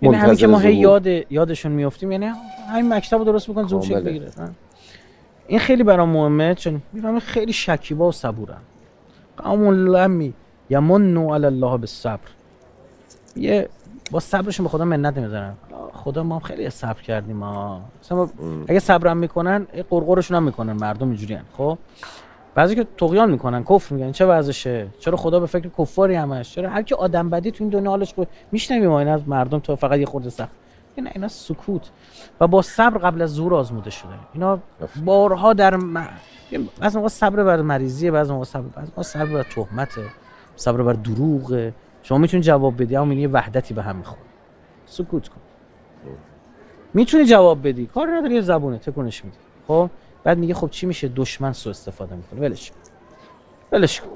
[0.00, 2.26] این همین که ما یاد یادشون میافتیم یعنی
[2.68, 4.30] همین مکتب رو درست بکن زوم شکل بگیره.
[5.46, 8.60] این خیلی برام مهمه چون می‌فهمم خیلی شکیبا و صبورن.
[9.36, 10.34] قوم لمی
[10.70, 12.20] یمنو علی الله بالصبر.
[13.36, 13.68] یه
[14.12, 15.54] با صبرشون به خدا منت نمی‌ذارن.
[15.92, 18.28] خدا ما هم خیلی صبر کردیم ما مثلا
[18.68, 21.78] اگه صبرم می‌کنن قرقرشون هم می‌کنن مردم اینجوری خب؟
[22.54, 26.70] بعضی که تقیان می‌کنن کفر میگن چه وضعشه؟ چرا خدا به فکر کفاری همش؟ چرا
[26.70, 29.76] هر کی آدم بدی تو این دنیا حالش خوب میشنویم ما این از مردم تو
[29.76, 30.50] فقط یه خورده سخت.
[30.96, 31.90] اینا اینا سکوت.
[32.40, 34.08] و با صبر قبل از زور آزموده شده.
[34.34, 34.58] اینا
[35.04, 36.08] بارها در م...
[36.80, 40.02] بعضی موقع صبر بر مریضیه بعضی موقع صبر بعضی موقع صبر بر تهمته.
[40.56, 41.74] صبر بر دروغه.
[42.12, 44.20] شما می‌تونی جواب بدی؟ اما یه وحدتی به هم می‌خوره.
[44.86, 45.40] سکوت کن.
[46.94, 49.36] می‌تونی جواب بدی؟ کار نداری زبونه تکونش میدی.
[49.68, 49.90] خب؟
[50.24, 52.40] بعد میگه خب چی میشه؟ دشمن سو استفاده می‌کنه.
[52.40, 52.72] ولش
[53.72, 54.08] ولش کن.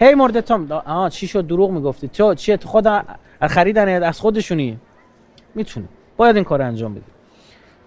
[0.00, 0.72] هی مورد تام.
[0.72, 2.08] آها چی شد؟ دروغ می‌گفتی.
[2.08, 2.88] تو چیه تو خود
[3.40, 4.78] خریدن از خودشونی؟
[5.54, 5.88] می‌تونی.
[6.16, 7.10] باید این کار انجام بدی.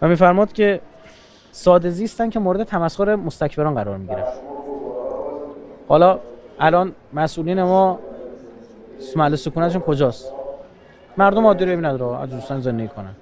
[0.02, 0.82] و میفرماد که
[1.52, 4.24] ساده زیستن که مورد تمسخر مستکبران قرار می‌گیرن.
[5.88, 6.20] حالا
[6.60, 8.00] الان مسئولین ما
[9.16, 10.34] محل سکونتشون کجاست؟
[11.18, 13.16] مردم عادی رو نداره از دوستان زندگی کنن.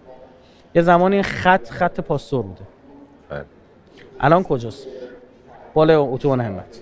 [0.76, 2.62] یه زمانی خط خط پاستور بوده.
[3.30, 3.44] بله.
[4.20, 4.88] الان کجاست؟
[5.74, 6.82] بالای اتوبان همت.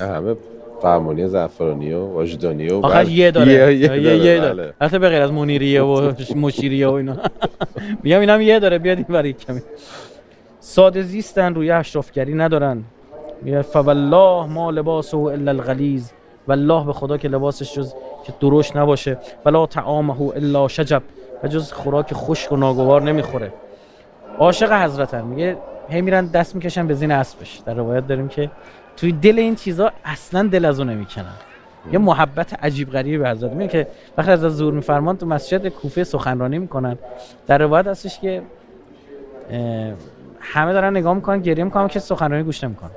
[0.00, 0.36] همه
[0.82, 3.52] فرمانی زعفرانی و واجدانی و آخر یه داره.
[3.52, 7.16] یه, یه, یه, یه داره حتی به غیر از منیریه و مشیریه و اینا.
[8.02, 8.78] میگم اینم یه داره.
[8.78, 9.60] بیاد این برای کمی.
[10.60, 12.84] ساده زیستن روی اشرافگری ندارن.
[13.72, 16.10] فوالله ما لباسه الا الغلیظ.
[16.48, 17.94] والله به خدا که لباسش جز
[18.24, 19.18] که دروش نباشه.
[19.44, 21.02] ولا طعامه الا شجب.
[21.42, 23.52] و جز خوراک خشک و ناگوار نمی‌خوره.
[24.38, 25.56] عاشق حضرت میگه
[25.88, 27.58] هی میرن دست می‌کشن به زین اسبش.
[27.66, 28.50] در روایت داریم که
[28.96, 31.34] توی دل این چیزا اصلا دل از اون نمی‌کنن.
[31.92, 33.52] یه محبت عجیب غریبی به حضرت.
[33.52, 33.86] میگه که
[34.18, 36.98] وقتی از زور میفرمان تو مسجد کوفه سخنرانی می‌کنن.
[37.46, 38.42] در روایت هستش که
[40.40, 42.90] همه دارن نگاه می‌کنن گریه می‌کنن که سخنرانی گوش نمی‌کنن.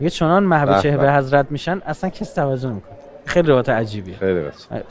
[0.00, 2.92] یه چنان محبه به حضرت میشن اصلا کس توجه نمی‌کنه.
[3.24, 4.16] خیلی روایت عجیبیه.
[4.16, 4.44] خیلی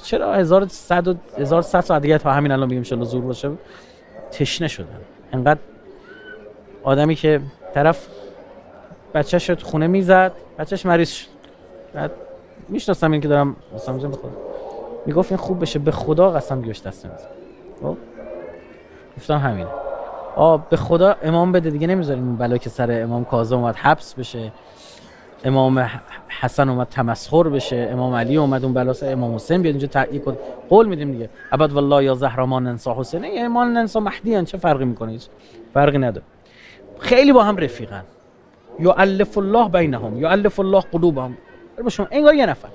[0.03, 3.52] چرا 1100 و 1100 ساعت دیگه تا همین الان بگیم زور باشه؟
[4.31, 4.99] تشنه شدن.
[5.34, 5.60] انقدر
[6.84, 7.41] آدمی که
[7.73, 8.07] طرف
[9.14, 11.27] بچه شد خونه می‌زد بچهش مریض شد.
[11.94, 12.11] بعد
[12.69, 14.31] می‌شناسم این که دارم مثلا می‌خواد
[15.06, 17.27] می‌گفت این خوب بشه به خدا قسم گوش دست نمیزن
[17.81, 17.98] خب؟
[19.18, 19.69] گفتم همینه.
[20.36, 24.14] آ به خدا امام بده دیگه نمی‌ذاریم اون بلا که سر امام کاظم اومد حبس
[24.14, 24.52] بشه.
[25.44, 25.90] امام
[26.28, 30.24] حسن اومد تمسخر بشه امام علی اومد اون بلا سر امام حسین بیاد اینجا تحقیق
[30.24, 30.38] کن
[30.70, 31.30] قول میدیم دیگه.
[31.52, 35.18] ابد والله یا زهرامان انسا حسین یا ایمان انسا مهدی چه فرقی می‌کنه؟
[35.74, 36.26] فرقی نداره.
[36.99, 38.03] خیلی با هم رفیقن.
[38.80, 41.38] یعلف الله بینهم یعلف الله قلوبهم.
[41.90, 42.70] شما انگار یه نفر.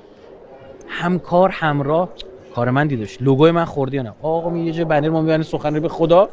[0.89, 2.09] همکار همراه.
[2.55, 5.89] کار من دیدش لوگوی من خوردی نه؟ آقا یه جای بنر ما می‌بریم سخنرانی به
[5.89, 6.28] خدا.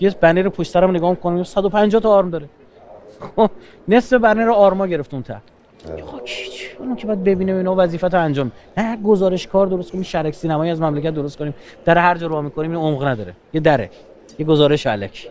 [0.00, 2.48] یه بنر پشت سرم نگاه می‌کنم 150 تا آرم داره.
[3.36, 3.50] خب،
[3.88, 5.36] نصف بنر آرما گرفت اون ته.
[6.78, 10.70] اون که باید ببینیم اینا وظیفت رو انجام نه گزارش کار درست کنیم شرک سینمایی
[10.70, 11.54] از مملکت درست کنیم.
[11.84, 13.34] در هر جا رو می‌کنیم این عمق نداره.
[13.52, 13.90] یه دره.
[14.38, 15.28] یه گزارش علکی.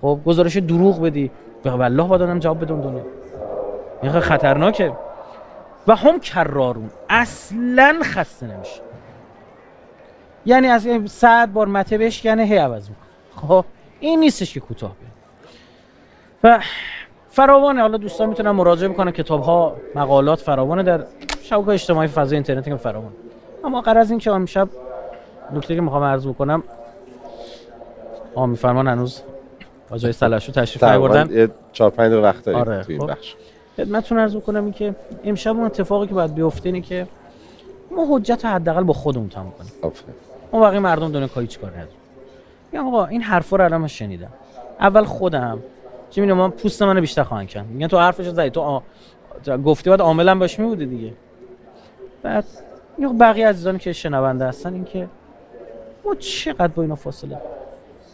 [0.00, 1.30] خب گزارش دروغ بدی.
[1.62, 3.02] به والله آدم جواب بدون دنیا.
[4.02, 4.92] این خطرناکه.
[5.86, 6.90] و هم کرارون.
[7.10, 8.80] اصلا خسته نمیشه.
[10.46, 13.48] یعنی از صد بار مته بشکنه هی عوض می‌کنه.
[13.48, 13.64] خب
[14.00, 14.92] این نیستش که کوتاه
[16.44, 16.60] و
[17.34, 17.80] فراوانه.
[17.80, 19.10] حالا دوستان می‌تونن مراجعه بکنن.
[19.10, 20.82] کتاب ها مقالات فراوانه.
[20.82, 21.04] در
[21.42, 23.14] شبکه اجتماعی فضای اینترنتی که فراوانه.
[23.64, 24.68] اما قرار این که امشب
[25.52, 26.62] نکته که می‌خوام عرض بکنم
[28.34, 29.20] آ میفرمان هنوز
[29.90, 31.50] آجای سلاشو تشریف نیاوردن.
[31.72, 32.82] 4 5 وقت داریم آره.
[32.82, 33.10] توی این خب.
[33.10, 33.34] بخش.
[33.76, 34.94] خدمتتون عرض بکنم این که
[35.24, 37.06] امشب اون اتفاقی که باید بیفته اینه که
[37.90, 39.92] ما حجت حداقل با خودمون تمام کنیم.
[40.52, 41.96] ما بقیه مردم دونه کاری چیکار نداریم
[42.72, 44.30] میگم آقا این حرفا رو الان شنیدم.
[44.80, 45.58] اول خودم
[46.14, 47.66] چه می‌دونم من پوست منو بیشتر خواهن کرد.
[47.66, 48.50] میگن تو حرفش زدی.
[48.50, 48.80] تو آ...
[49.64, 51.12] گفتی باید عاملا باش میبودی دیگه.
[52.22, 52.44] بعد
[52.98, 55.08] یه بقیه عزیزانی که شنونده هستن این که
[56.04, 57.38] ما چقدر با اینا فاصله؟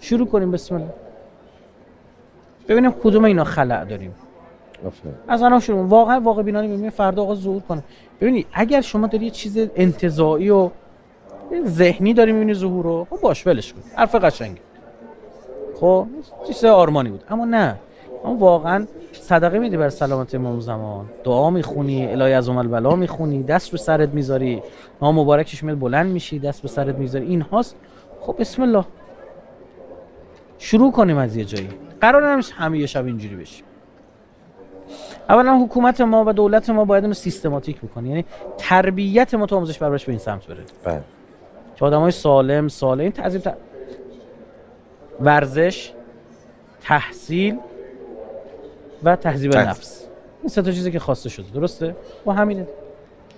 [0.00, 0.88] شروع کنیم بسم الله.
[2.68, 4.14] ببینیم کدوم اینا خلع داریم.
[5.28, 5.86] از الان شروع.
[5.86, 7.82] واقعا واقع بینانه ببینیم فردا آقا ظهور کنه.
[8.20, 10.70] ببینید اگر شما داری یه چیز انتزاعی و
[11.66, 13.80] ذهنی داری می‌بینی ظهور رو خب باش ولش کن.
[13.96, 14.60] حرف قشنگه.
[15.80, 16.06] خب
[16.46, 17.24] چیز آرمانی بود.
[17.30, 17.76] اما نه.
[18.24, 21.06] اما واقعا صدقه میدی بر سلامت امام زمان.
[21.24, 24.62] دعا می‌خونی الهی از بلا می‌خونی دست رو سرت می‌ذاری
[25.02, 27.26] نام مبارکش میاد بلند میشی دست به سرت می‌ذاری.
[27.26, 27.76] این هاست.
[28.20, 28.84] خب بسم الله.
[30.58, 31.68] شروع کنیم از یه جایی.
[32.00, 33.64] قرار نمیشه همه یه شب اینجوری بشیم.
[35.28, 38.08] اولا حکومت ما و دولت ما باید اینو سیستماتیک بکنه.
[38.08, 38.24] یعنی
[38.58, 40.58] تربیت ما تو آموزش پرورش به این سمت بره.
[40.84, 41.02] بله.
[41.76, 43.42] که آدمای سالم سالم این تعظیم
[45.20, 45.92] ورزش
[46.80, 47.58] تحصیل
[49.04, 50.06] و تهذیب نفس.
[50.40, 52.66] این سه تا چیزی که خواسته شده درسته؟ با همینه.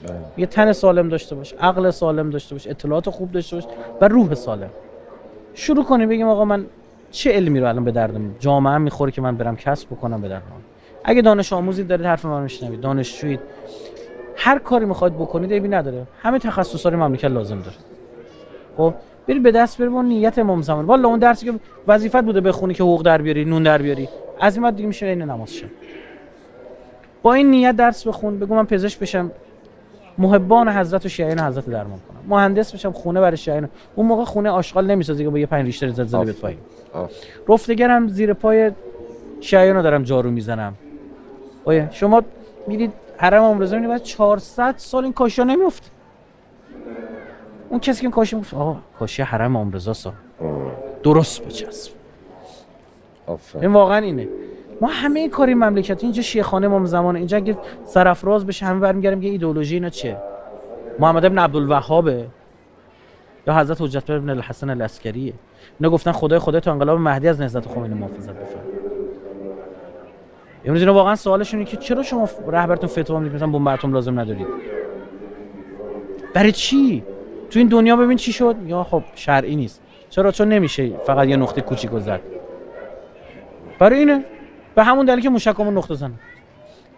[0.08, 0.16] بله.
[0.36, 3.64] یه تن سالم داشته باش عقل سالم داشته باش اطلاعات خوب داشته باش
[4.00, 4.70] و روح سالم.
[5.54, 6.66] شروع کنیم بگیم آقا من
[7.10, 10.42] چه علمی رو الان به دردم جامعه می‌خوره که من برم کسب بکنم به درد
[11.04, 13.40] اگه دانش آموزی دارید حرف من میشنوید دانشجویید
[14.36, 16.06] هر کاری می‌خواید بکنید ایبی نداره.
[16.22, 17.76] همه تخصصا رو مملکت لازم داره.
[18.76, 18.94] خب
[19.28, 20.84] بری به دست بری با نیت امام زمان.
[20.84, 21.58] والا اون درسی که
[21.88, 24.08] وظیفت بوده بخونی که حقوق در بیاری نون در بیاری.
[24.40, 25.70] از این دیگه میشه این نماز شد.
[27.22, 29.30] با این نیت درس بخون بگو من پزشک بشم
[30.18, 32.20] محبان حضرت و شیعیان حضرت درمان کنم.
[32.28, 33.68] مهندس بشم خونه برای شیعیان.
[33.94, 36.58] اون موقع خونه آشغال نمی‌سازه که با یه پنج ریشتر زلزله بیاد پایین.
[37.48, 38.70] رفتگرم زیر پای
[39.40, 40.74] شیعیان رو دارم جارو می‌زنم.
[41.64, 42.22] اوه شما
[42.66, 45.90] میرید حرم امروزه می‌بینید بعد 400 سال این کاشا نمیفت
[47.68, 50.12] اون کسی که این کاشی میفت آقا کاشی حرم امروزه سا.
[51.02, 52.01] درست بچسب.
[53.60, 54.28] این واقعا اینه.
[54.80, 59.20] ما همه این کاری مملکت اینجا شیخانه ما زمان اینجا اگه سرافراز بشه همه برمیگردیم
[59.20, 60.16] که ایدئولوژی اینا چیه؟
[60.98, 62.26] محمد ابن عبدالوهابه؟
[63.46, 65.32] یا حضرت حجت ابن الحسن العسکریه؟
[65.80, 68.82] اینا گفتن خدای خدای تو انقلاب مهدی از نهضت خمینی محافظت بفرمایید.
[70.64, 74.20] امروز اینا واقعا سوالشون اینه که چرا شما رهبرتون فتوا می‌دید؟ مثلا بمب اتم لازم
[74.20, 74.46] ندارید.
[76.34, 77.04] برای چی؟
[77.50, 79.82] تو این دنیا ببین چی شد؟ یا خب شرعی نیست.
[80.10, 82.20] چرا؟ چون نمیشه فقط یه نقطه کوچیک زد.
[83.82, 84.24] برای اینه.
[84.74, 86.12] به همون دلیل که موشکمون نقطه زنه.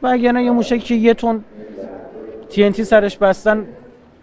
[0.02, 1.44] و اگر یه موشکی که یه تون
[2.50, 3.66] TNT سرش بستن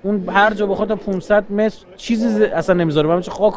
[0.04, 3.08] اون هر جا بخواد تا 500 متر چیزی اصلا نمی‌ذاره.
[3.08, 3.54] برای خاک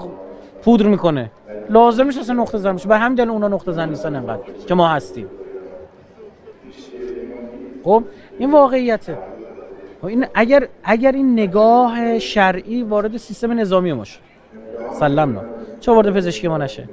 [0.62, 1.30] پودر می‌کنه.
[1.70, 4.88] لازم نیست اصلا نقطه زن به همین دلیل اونا نقطه زن نیستن انقدر که ما
[4.88, 5.26] هستیم.
[7.84, 8.04] خب
[8.38, 9.18] این واقعیته.
[10.00, 14.20] خب این اگر اگر این نگاه شرعی وارد سیستم نظامی ما شد
[14.92, 15.40] سلام
[15.80, 16.88] چه وارد پزشکی ما نشه؟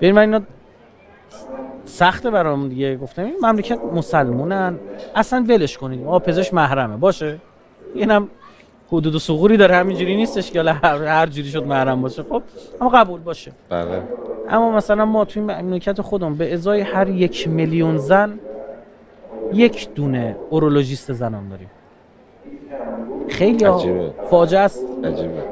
[0.00, 0.40] ببین من اینا
[1.84, 2.96] سخته برام دیگه.
[2.96, 4.78] گفتم این مملکت مسلمونن.
[5.14, 6.06] اصلا ولش کنید.
[6.06, 6.96] آ پزشک محرمه.
[6.96, 7.38] باشه.
[7.94, 8.28] اینم
[8.88, 9.74] حدود و سغوری داره.
[9.74, 12.22] همینجوری نیستش که هر, هر جوری شد محرم باشه.
[12.22, 12.42] خب
[12.80, 13.52] اما قبول باشه.
[13.68, 14.02] بله.
[14.50, 18.38] اما مثلا ما توی مملکت خودمون به ازای هر یک میلیون زن
[19.52, 21.70] یک دونه اورولوژیست زنان داریم.
[23.28, 23.66] خیلی
[24.30, 24.86] فاجعه است.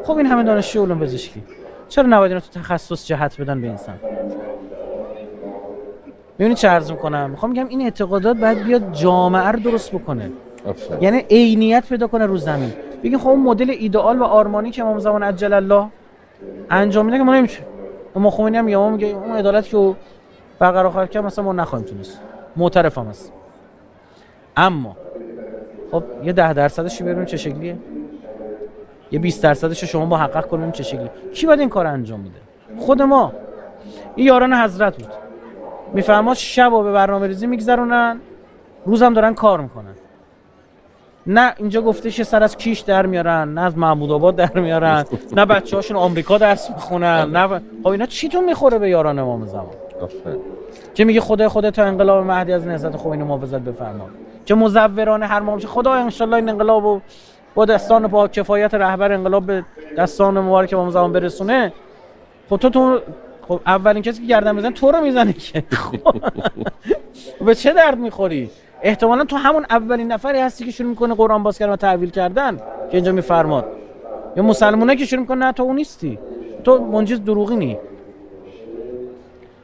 [0.05, 1.43] خب این همه دانشجو علوم پزشکی.
[1.95, 3.95] چرا نباید اینا تو تخصص جهت بدن به انسان؟
[6.39, 10.31] می‌بینی چه عرض می‌کنم؟ می‌خوام میگم این اعتقادات باید بیاد جامعه رو درست بکنه.
[11.01, 12.73] یعنی عینیت پیدا کنه رو زمین.
[13.03, 15.87] بگیم خب اون مدل ایدئال و آرمانی که امام زمان عجل الله
[16.71, 17.61] انجام میده که ما نمیشه
[18.15, 19.95] ما خمینی هم یا میگه اون عدالت که
[20.59, 22.21] برقرار خواهد کرد مثلا ما نخواهیم تونست.
[22.57, 23.33] معترف هم هست.
[24.57, 24.97] اما
[25.93, 27.77] خب یه ده درصدش ببینیم چه شکلیه.
[29.15, 32.37] یه 20 درصدش شما محقق کنیم چه شکلی؟ کی باید این کار انجام میده
[32.79, 33.33] خود ما.
[34.17, 35.13] این یاران حضرت بود.
[35.93, 38.21] میفهماد شب و به برنامه ریزی میگذرونن
[38.87, 39.95] روزم دارن کار می‌کنن.
[41.27, 45.05] نه اینجا گفته شه سر از کیش در میارن نه از محمود آباد در میارن
[45.37, 49.67] نه بچه هاشون آمریکا درس می‌خونن نه خب اینا چیتون می‌خوره به یاران امام زمان؟
[50.95, 54.09] که میگه خدای خدا تا انقلاب مهدی از نهضت خمینی محافظت بفرما.
[54.47, 57.01] که مزوران هر ما خدا ان این انقلابو
[57.55, 59.65] با دستان با کفایت رهبر انقلاب به
[59.99, 61.73] دستان مبارک امام زمان برسونه
[62.51, 63.01] خب تو تو
[63.49, 65.65] خب اولین کسی که گردن بزنه تو رو می‌زنه که.
[65.71, 66.15] خب
[67.47, 68.51] به چه درد می‌خوری؟
[68.83, 72.57] احتمالا تو همون اولین نفری هستی که شروع می‌کنه قرآن باز کردن و تحویل کردن
[72.57, 73.67] که اینجا میفرماد.
[74.37, 76.19] یا مسلمونه که شروع می‌کنه نه تو اون نیستی.
[76.65, 77.79] تو منجز دروغی نی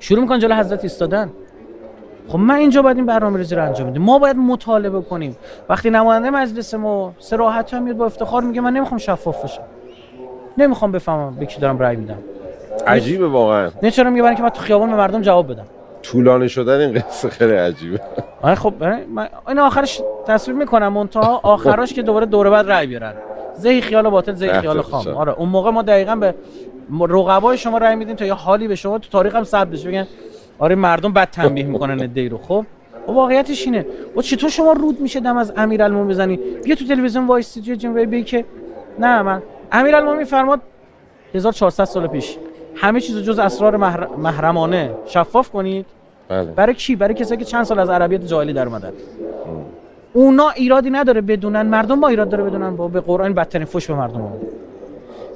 [0.00, 1.30] شروع میکن جلو حضرت ایستادن.
[2.30, 5.36] خب من اینجا باید این برنامه ریزی رو انجام بدیم ما باید مطالبه کنیم
[5.68, 9.62] وقتی نماینده مجلس ما سراحت هم میاد با افتخار میگه من نمی‌خوام شفاف بشم.
[10.58, 12.18] نمی‌خوام بفهمم به کی دارم رأی میدم.
[12.86, 13.70] عجیبه واقعا.
[13.82, 15.66] نه چرا میگه برای که من تو خیابان به مردم جواب بدم.
[16.02, 18.00] طولانی شدن این قصه خیلی عجیبه.
[18.42, 18.74] آره خب
[19.14, 20.92] من این آخرش تصویر می‌کنم.
[20.92, 23.12] منتها آخرش که دوباره دوره بعد رأی بیارن.
[23.56, 25.08] زهی خیال باطل زهی خیال خام.
[25.08, 26.34] آره اون موقع ما دقیقا به
[27.00, 29.88] رقبای شما رأی میدیم تا یه حالی به شما تو تاریخ هم ثبت بشه.
[29.88, 30.06] بگن
[30.60, 32.38] آره مردم بد تنبیه می‌کنن ادعی رو.
[32.38, 32.64] خب
[33.08, 33.86] و واقعیتش اینه.
[34.16, 38.06] و چطور شما رود میشه دم از امیرالمومنین بزنی؟ بیا تو تلویزیون وایسی تو جنبه
[38.06, 38.44] بگی که
[38.98, 39.42] نه من
[39.72, 40.60] امیرالمومنین فرماد
[41.34, 42.36] 1400 سال پیش.
[42.74, 43.76] همه چیز جز اسرار
[44.16, 44.90] محرمانه.
[45.06, 45.86] شفاف کنید.
[46.28, 46.44] بله.
[46.44, 48.92] برای کی؟ برای کسایی که چند سال از عربیت جاهلی در اومدن.
[50.12, 51.62] اونا ایرادی نداره بدونن.
[51.62, 52.76] مردم با ایراد داره بدونن.
[52.76, 54.32] با به قرآن بدترین فوش به مردم هم.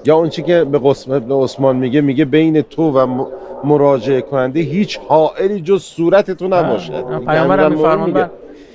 [0.07, 3.27] یا اون چی که به قسم عثمان میگه میگه بین تو و
[3.65, 7.03] مراجعه کننده هیچ حائلی جز صورت تو نباشه.
[7.27, 8.31] پیامبرم میفرمان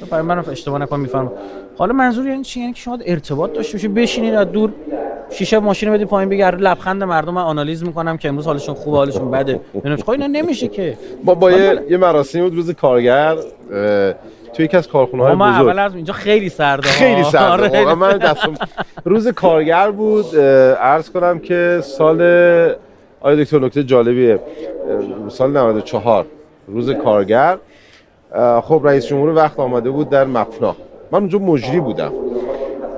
[0.09, 1.31] پیامبرم اشتباه نکنم میفرمان
[1.77, 4.71] حالا منظور یعنی چی؟ یعنی که شما ارتباط داشته باشید بشینید از دور
[5.31, 9.31] شیشه ماشین بدی پایین بگیر لبخند مردم من آنالیز می‌کنم که امروز حالشون خوبه حالشون
[9.31, 9.59] بده.
[10.05, 10.97] خب اینا نمیشه که.
[11.25, 13.35] با با یه, یه مراسمی بود روز کارگر
[14.59, 15.45] توی یکی از کارخونه های بزرگ.
[15.45, 17.93] اول از اینجا خیلی سرده خیلی سرده آره.
[17.93, 18.53] من دستم
[19.05, 20.35] روز کارگر بود
[20.81, 22.21] عرض کنم که سال
[23.21, 24.39] آیا دکتر نکته جالبیه؟
[25.27, 26.25] سال 94
[26.67, 27.57] روز کارگر.
[28.63, 30.75] خب رئیس جمهور وقت آمده بود در مپنا
[31.11, 32.11] من اونجا مجری بودم.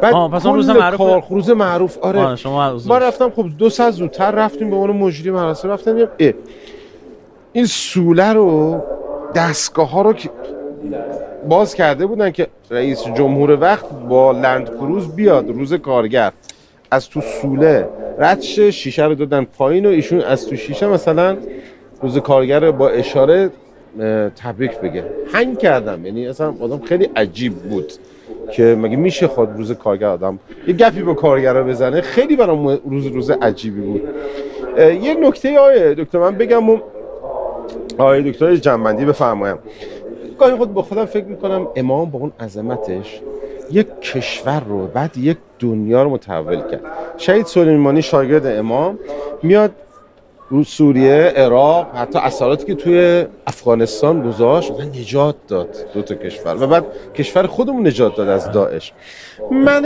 [0.01, 2.35] بعد آه پس روز معروف روز معروف آره.
[2.35, 6.07] شما ما رفتم خب دو ساعت زودتر رفتیم به اون مجری مراسم رفتم
[7.53, 8.81] این سوله رو
[9.35, 10.13] دستگاه ها رو
[11.49, 16.31] باز کرده بودن که رئیس جمهور وقت با لند کروز بیاد روز کارگر.
[16.91, 17.89] از تو سوله
[18.19, 21.37] رد شیشه رو دادن پایین و ایشون از تو شیشه مثلا
[22.01, 23.49] روز کارگر با اشاره
[24.35, 25.03] تبریک بگه.
[25.33, 27.93] هنگ کردم یعنی اصلا آدم خیلی عجیب بود
[28.51, 33.31] که مگه میشه خود روز کارگر آدم یه گپی کارگر بزنه؟ خیلی برام روز روز
[33.31, 34.01] عجیبی بود.
[34.77, 36.81] یه نکته آیه دکتر من بگم
[37.97, 39.57] آیه دکتر جنبندی بفرمایم.
[40.41, 43.21] گاهی خود با خودم فکر می‌کنم امام با اون عظمتش
[43.71, 46.81] یک کشور رو بعد یک دنیا رو متحول کرد.
[47.17, 48.99] شهید سلیمانی شاگرد امام
[49.43, 49.71] میاد
[50.49, 56.63] رو سوریه عراق حتی اثراتی که توی افغانستان گذاشت و نجات داد دو تا کشور
[56.63, 56.85] و بعد
[57.15, 58.93] کشور خودمون نجات داد از داعش.
[59.51, 59.81] من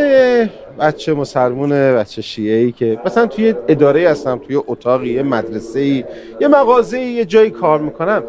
[0.80, 6.04] بچه مسلمون بچه شیعه ای که مثلا توی اداره هستم توی اتاقی یه مدرسه ای
[6.42, 8.24] یه مغازه یه جایی کار می‌کنم.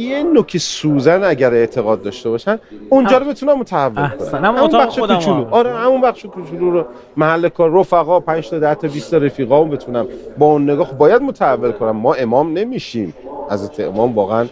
[0.00, 2.58] یه نوک سوزن اگر اعتقاد داشته باشن
[2.88, 4.44] اونجا رو بتونم متحول کنم.
[4.44, 5.46] همون بخش کوچولو.
[5.50, 6.84] آره همون بخش کوچولو رو
[7.16, 7.80] محل کار.
[7.80, 10.06] رفقا 5 تا 10 تا 20 تا رفیقامو بتونم
[10.38, 11.96] با اون نگاه باید متحول کنم.
[11.96, 13.14] ما امام نمیشیم.
[13.50, 14.46] از امام واقعا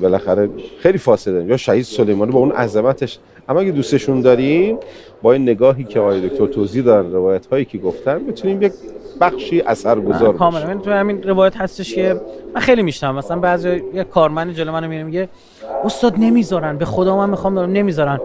[0.00, 0.50] بالاخره
[0.80, 3.18] خیلی فاصله یا شهید سلیمانی با اون عظمتش
[3.48, 4.78] اما اگه دوستشون داریم
[5.22, 8.72] با این نگاهی که آقای دکتر توضیح دارن روایت هایی که گفتن می‌تونیم یک
[9.20, 10.66] بخشی اثرگذار کاملا.
[10.66, 12.20] من تو همین روایت هستش که
[12.54, 15.28] من خیلی میشتم مثلا بعضی یه کارمند جلو من میره میگه
[15.84, 18.20] استاد نمی‌ذارن به خدا من می‌خوام دارم نمی‌ذارن.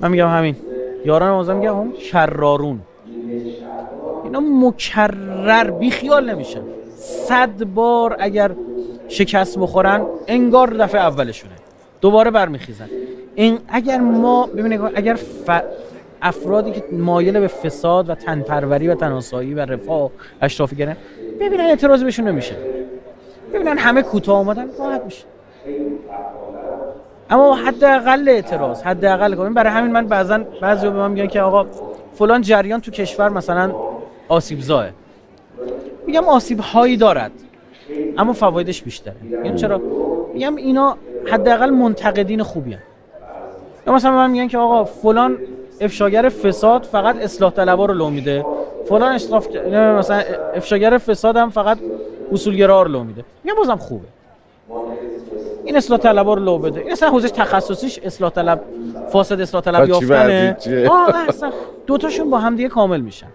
[0.00, 0.56] من میگم همین.
[1.04, 2.80] یاران موزه میگه هم شرارون.
[4.24, 6.60] اینا مکرر بی خیال نمیشن.
[6.96, 8.50] صد بار اگر
[9.08, 11.54] شکست بخورن انگار دفعه اولشونه.
[12.00, 12.88] دوباره برمیخیزن.
[13.36, 15.50] این اگر ما ببینید اگر ف...
[16.22, 20.10] افرادی که مایل به فساد و تنپروری و تناسایی و رفاه
[20.42, 20.96] اشرافی گرن
[21.40, 22.56] ببینن اعتراض بهشون نمیشه.
[23.52, 25.24] ببینن همه کوتاه اومدن راحت میشه.
[27.30, 29.54] اما حداقل اعتراض حداقل کنیم.
[29.54, 31.66] برای همین من بعضا بعضی به من میگن که آقا
[32.14, 33.74] فلان جریان تو کشور مثلا
[34.28, 34.86] آسیب زاه
[36.06, 37.32] میگم آسیب هایی دارد
[38.18, 39.14] اما فوایدش بیشتره.
[39.44, 39.80] یعنی چرا؟
[40.34, 40.96] میگم اینا
[41.26, 42.82] حداقل منتقدین خوبی هن.
[43.86, 45.38] یا مثلا من میگن که آقا فلان
[45.80, 48.46] افشاگر فساد فقط اصلاح طلبا رو لو میده.
[48.88, 49.42] فلان اصلاح
[49.98, 50.22] مثلا
[50.54, 51.78] افشاگر فساد هم فقط
[52.32, 53.24] اصولگرا رو لو میده.
[53.44, 54.06] میگم بازم خوبه.
[55.64, 56.80] این اصلاح طلبا رو لو بده.
[56.80, 58.60] این اصلا حوزه تخصصیش اصلاح طلب
[59.12, 60.56] فاسد اصلاح طلب یافتنه.
[60.90, 61.52] آه اصلا
[61.86, 63.26] دوتاشون با هم دیگه کامل میشن.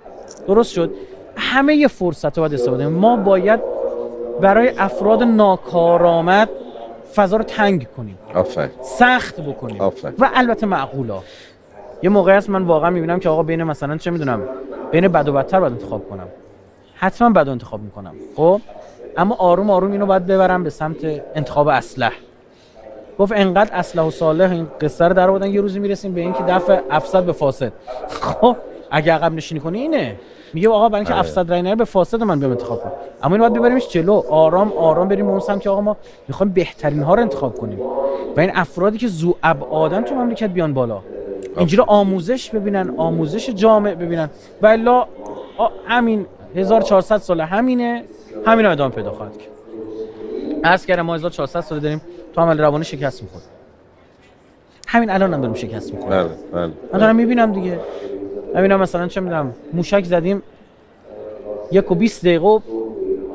[0.47, 0.91] درست شد.
[1.35, 3.59] همه فرصت رو باید استفاده ما باید
[4.41, 6.49] برای افراد ناکارآمد
[7.15, 8.17] فضا رو تنگ کنیم.
[8.33, 8.69] آفر.
[8.81, 9.81] سخت بکنیم.
[9.81, 10.13] آفر.
[10.19, 11.19] و البته معقولا.
[12.03, 14.41] یه موقعی هست من واقعا می‌بینم که آقا بین مثلا چه می‌دونم
[14.91, 16.27] بین بد و بدتر باید انتخاب کنم.
[16.95, 18.13] حتما بد انتخاب می‌کنم.
[18.35, 18.61] خب؟
[19.17, 20.97] اما آروم آروم اینو باید ببرم به سمت
[21.35, 22.13] انتخاب اسلح
[23.19, 26.43] گفت انقدر اصله و صالح این قصه رو در آوردن یه روزی می‌رسیم به اینکه
[26.43, 27.71] دفع افسد به فاسد.
[28.21, 28.57] خب؟
[28.91, 30.15] اگه عقب نشینی کنی اینه.
[30.53, 31.19] میگه آقا برای اینکه آره.
[31.19, 32.91] افسد رای به فاسد من بیام انتخاب کنم.
[33.23, 34.23] اما این باید ببریمش جلو.
[34.29, 35.97] آرام آرام بریم اون سمت که آقا ما
[36.27, 37.79] می‌خوایم بهترین ها رو انتخاب کنیم.
[38.37, 40.99] و این افرادی که زو ابعادن تو مملکت بیان بالا.
[41.57, 44.29] اینجوری آموزش ببینن آموزش جامع ببینن.
[44.61, 45.05] و الا
[45.87, 46.25] همین
[46.55, 48.03] 1400 سال همینه.
[48.45, 49.51] همین ادامه پیدا خواهد کرد.
[50.63, 52.01] عرض کردم ما 1400 سال داریم.
[52.33, 53.43] تو عمل روانی شکست می‌خوره
[54.87, 57.79] همین الان هم داریم شکست می‌خوره بله بله من دارم می‌بینم دیگه.
[58.55, 60.43] ببینم مثلا چه می‌دونم موشک زدیم
[61.71, 62.59] یک و 20 دقیقه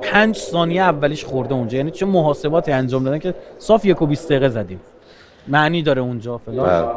[0.02, 1.78] پنج ثانیه اولیش خورده اونجا.
[1.78, 4.80] یعنی چه محاسباتی انجام دادن که صاف یک و 20 دقیقه زدیم.
[5.48, 6.66] معنی داره اونجا فلان.
[6.66, 6.88] بله.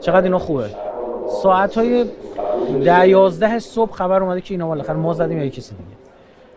[0.00, 0.64] چقدر اینا خوبه.
[1.42, 2.04] ساعت های
[2.84, 6.00] ده یازده صبح خبر اومده که اینا بالاخره ما زدیم یا کسی دیگه.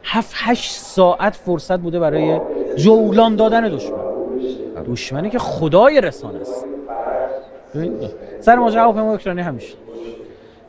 [0.03, 2.40] هفت هشت ساعت فرصت بوده برای
[2.76, 3.98] جولان دادن دشمن.
[4.88, 6.65] دشمنی که خدای رسانه است.
[8.40, 9.73] سر ماجرا هواپیما اوکراینی همیشه.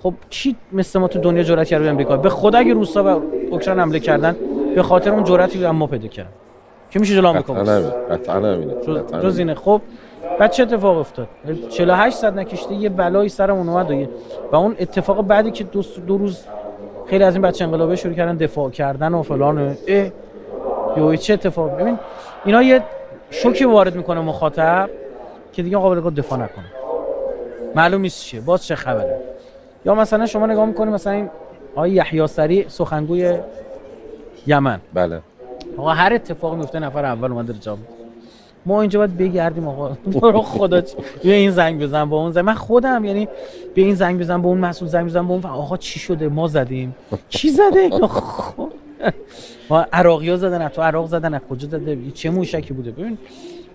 [0.05, 3.81] خب کی مثل ما تو دنیا جرأت کرد امریکا به خدا اگه روسا و اوکراین
[3.81, 4.36] حمله کردن
[4.74, 6.31] به خاطر اون جرأتی ما پیدا کردن.
[6.90, 7.55] که میشه جلو آمریکا
[8.10, 8.74] قطعا همینه
[9.22, 9.55] جز اینه.
[9.55, 9.81] خب
[10.40, 11.28] بعد چه اتفاق افتاد؟
[11.70, 14.06] 48 ساعت نکشته یه بلایی سرمون اومد و,
[14.52, 16.44] و اون اتفاق بعدی که دو, دو روز
[17.06, 20.10] خیلی از این بچه انقلابه شروع کردن دفاع کردن و فلان اه.
[20.97, 21.98] یو چه اتفاق؟ ببین
[22.44, 22.82] اینا یه
[23.31, 24.90] شوکی وارد می‌کنه مخاطب
[25.52, 26.64] که دیگه قابل دفاع نکنه.
[27.74, 28.40] معلوم نیست چیه.
[28.40, 29.34] باز چه خبره؟
[29.86, 31.31] یا مثلا شما نگاه می‌کنید مثلا این
[31.74, 33.39] آقای یحیی سری سخنگوی
[34.47, 34.81] یمن.
[34.94, 35.20] بله.
[35.77, 37.78] آقا هر اتفاقی میفته نفر اول اومده جام
[38.66, 39.89] ما اینجا باید بگردیم آقا.
[40.20, 40.82] برو خدا
[41.23, 42.44] بیا این زنگ بزن با اون زنگ.
[42.44, 43.28] من خودم یعنی
[43.74, 46.48] به این زنگ بزن با اون مسئول زنگ بزن با اون آقا چی شده؟ ما
[46.48, 46.94] زدیم.
[47.28, 47.90] چی زده؟
[49.70, 53.19] ما عراقی ها زدن تو عراق زدن کجا زده؟ چه موشکی بوده؟ ببین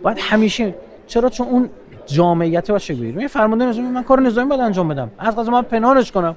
[0.02, 0.76] باید همیشه
[1.08, 1.70] چرا؟ چون اون
[2.14, 5.12] جامعیت باشه بگیر من فرمانده نظامی من کار نظامی باید انجام بدم.
[5.20, 6.36] از قضا من پنهانش کنم.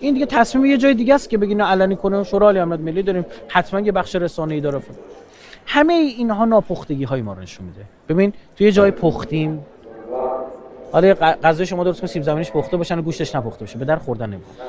[0.00, 3.02] این دیگه تصمیم یه جای دیگه است که بگین علنی کنه شورای عالی امنیت ملی
[3.02, 3.26] داریم.
[3.48, 4.80] حتما یه بخش رسانه‌ای داره.
[5.66, 7.80] همه اینها ناپختگی های ما رو نشون میده.
[8.08, 9.64] ببین توی جای پختیم
[10.92, 13.78] حالا غذای شما درست سیب زمینیش پخته باشن و گوشتش نپخته باشه.
[13.78, 14.68] به در خوردن نمی‌خوره.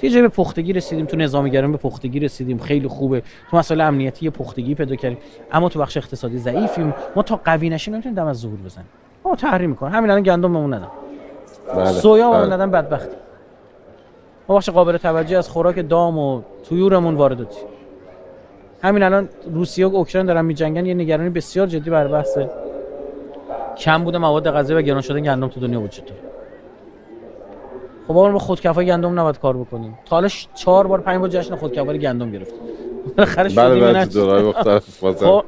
[0.00, 2.58] توی جای به پختگی رسیدیم تو نظامیگران به پختگی رسیدیم.
[2.58, 3.22] خیلی خوبه.
[3.50, 5.18] تو مسائل امنیتی پختگی پیدا کردیم.
[5.52, 6.94] اما تو بخش اقتصادی ضعیفیم.
[7.16, 8.88] ما تا قوی نشیم نمی‌تونیم دم از ظهور بزنیم.
[9.28, 9.90] ما تحریم می‌کنه.
[9.90, 10.88] همین الان گندم بهمون ندن.
[11.76, 11.86] بله.
[11.86, 12.54] سویا بهمون بله.
[12.54, 13.16] ندن بدبختی
[14.48, 17.60] ما بخش قابل توجه از خوراک دام و تویورمون وارداتی
[18.82, 20.86] همین الان روسیه و اوکراین دارن میجنگن.
[20.86, 22.38] یه نگرانی بسیار جدی بر بحث
[23.76, 26.20] کم بوده مواد غذایی و گران شدن گندم تو دنیا وجود داره.
[28.08, 29.98] خب ما خودکفای گندم نباید کار بکنیم.
[30.04, 32.54] تا حالا چهار بار پنج بار جشن خودکفایی گندم گرفت
[33.16, 34.80] بالاخره بله بله تو
[35.14, 35.44] خب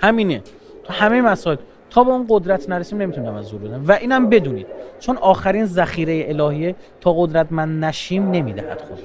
[0.00, 0.42] همینه.
[0.84, 1.56] تو همه مسائل.
[1.90, 3.84] تا به اون قدرت نرسیم نمی‌تونم از زور بدم.
[3.88, 4.66] و اینم بدونید.
[5.00, 8.98] چون آخرین ذخیره الهیه تا قدرت من نشیم نمی‌دهد خود.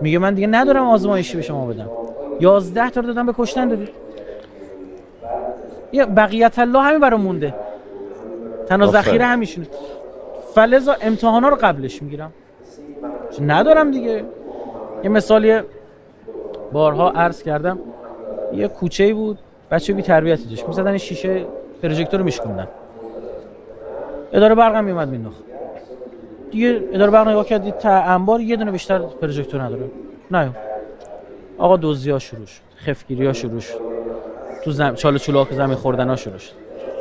[0.00, 1.90] میگه من دیگه ندارم آزمایشی به شما بدم.
[2.40, 3.88] یازده تا دادم به کشتن دادید
[5.92, 7.54] یه بقیت الله همین برای مونده.
[8.66, 9.66] تنها ذخیره همیشونه
[10.54, 12.32] فلزا امتحانا رو قبلش می‌گیرم.
[13.40, 14.24] ندارم دیگه.
[15.04, 15.60] یه مثالی
[16.72, 17.78] بارها عرض کردم.
[18.54, 19.38] یه کوچه بود.
[19.74, 21.46] بچه بی تربیتی داشت می‌زدن شیشه
[21.82, 22.68] پروژکتور رو میشکوندن.
[24.32, 25.42] اداره هم میومد مینداخت
[26.50, 29.90] دیگه اداره برق نگاه کردید تا انبار یه دونه بیشتر پروژکتور نداره.
[30.30, 30.50] نه.
[31.58, 33.80] آقا دوزی ها شروع شد خفگیری ها شروع شد.
[34.64, 34.94] تو زم...
[34.94, 36.52] چاله چولاک زمین خوردن ها شروع شد.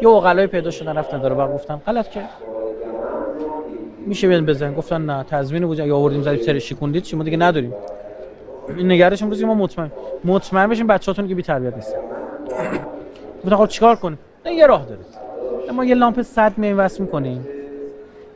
[0.02, 2.30] یه اوغلای پیدا شدن رفتن داره برق گفتم غلط کرد.
[4.08, 5.24] میشه بیان بزن گفتن نه.
[5.24, 5.80] تضمین بود.
[5.80, 7.74] یا آوردیم زدیم سر شکوندید چی؟ ما دیگه نداریم.
[8.78, 9.92] این نگرش امروز ما مطمئن
[10.24, 11.96] مطمئن بشین بچه‌هاتون که بی تربیت نیست
[13.44, 15.00] گفتن خب چیکار کنیم؟ نه یه راه داره
[15.74, 17.48] ما یه لامپ 100 می وصل می‌کنیم.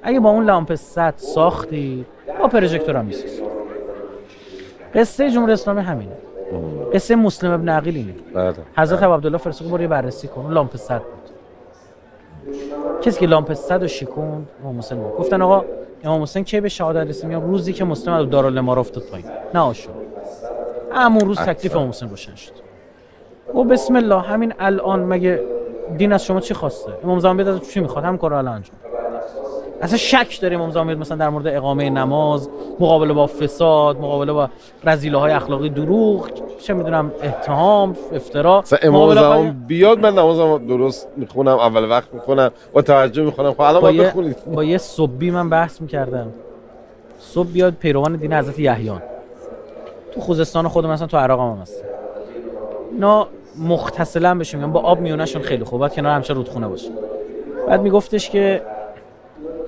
[0.03, 2.05] اگه با اون لامپ 100 ساختی
[2.39, 3.41] با پروژکتور هم می‌سازی
[4.95, 6.11] قصه جمهوری اسلامی همینه.
[6.93, 8.13] قصه مسلم ابن عقیل اینه.
[8.34, 8.55] بله.
[8.77, 10.51] حضرت عبدالله فرسوقی برو بررسی کن.
[10.51, 11.29] لامپ 100 بود.
[13.01, 15.17] کسی که لامپ 100 رو شکوند امام حسین بود.
[15.17, 15.65] گفتن آقا
[16.03, 19.25] امام حسین کی به شهادت رسید؟ میگم روزی که مسلم از دارالاماره افتاد پایین.
[19.53, 19.89] نه آشو
[20.91, 22.66] همون روز تکلیف امام حسین روشن شد.
[23.56, 25.41] و بسم الله همین الان مگه
[25.98, 28.76] دین از شما چی خواسته؟ امام زمان بیاد از چی می‌خواد؟ هم کار الان انجام
[29.82, 32.49] اصلا شک داریم امام زمان مثلا در مورد اقامه نماز
[32.80, 34.49] مقابله با فساد مقابله با
[34.84, 36.30] رذیله های اخلاقی دروغ
[36.61, 38.64] چه می‌دونم اتهام افترا.
[38.82, 43.53] امام زمان بیاد من نمازم درست می‌خونم اول وقت می‌خونم با توجه می‌خونم.
[43.53, 44.38] خب الان با بخونید.
[44.45, 46.34] با یه صبحی من بحث می‌کردم.
[47.19, 48.91] صبح بیاد پیروان دین حضرت یحیی.
[50.11, 51.84] تو خوزستان خودم مثلا تو عراق هم هست
[52.91, 53.27] اینا
[53.59, 55.80] مختصلا بشیم با آب میونشون خیلی خوب.
[55.80, 56.89] باید کنار همشه رودخونه باشه.
[57.68, 58.61] بعد میگفتش که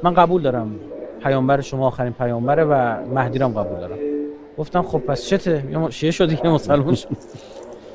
[0.04, 0.76] من قبول دارم.
[1.24, 3.98] پیامبر شما آخرین پیامبره و مهدی قبول دارم.
[4.58, 7.08] گفتم خب پس چته؟ یا شیعه شدی که مسلمان شد.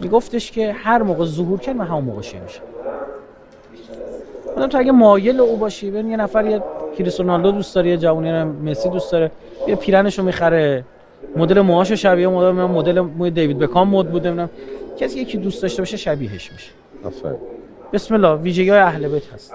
[0.00, 2.62] میگفتش که هر موقع ظهور کرد من همون موقع شیعه میشم.
[4.68, 6.62] تو اگه مایل او باشی ببین یه نفر یه
[6.98, 9.30] کریستیانو دوست داره یه جوونی مسی دوست داره
[9.68, 10.84] یه پیرنشو می‌خره.
[11.36, 14.50] مدل موهاشو شبیه مدل مدل موی دیوید بکام مد بوده نمی‌دونم.
[14.96, 16.70] کسی یکی دوست داشته باشه شبیهش میشه.
[17.04, 17.38] آفرین.
[17.92, 19.54] بسم الله ویژگی های اهل بیت هست.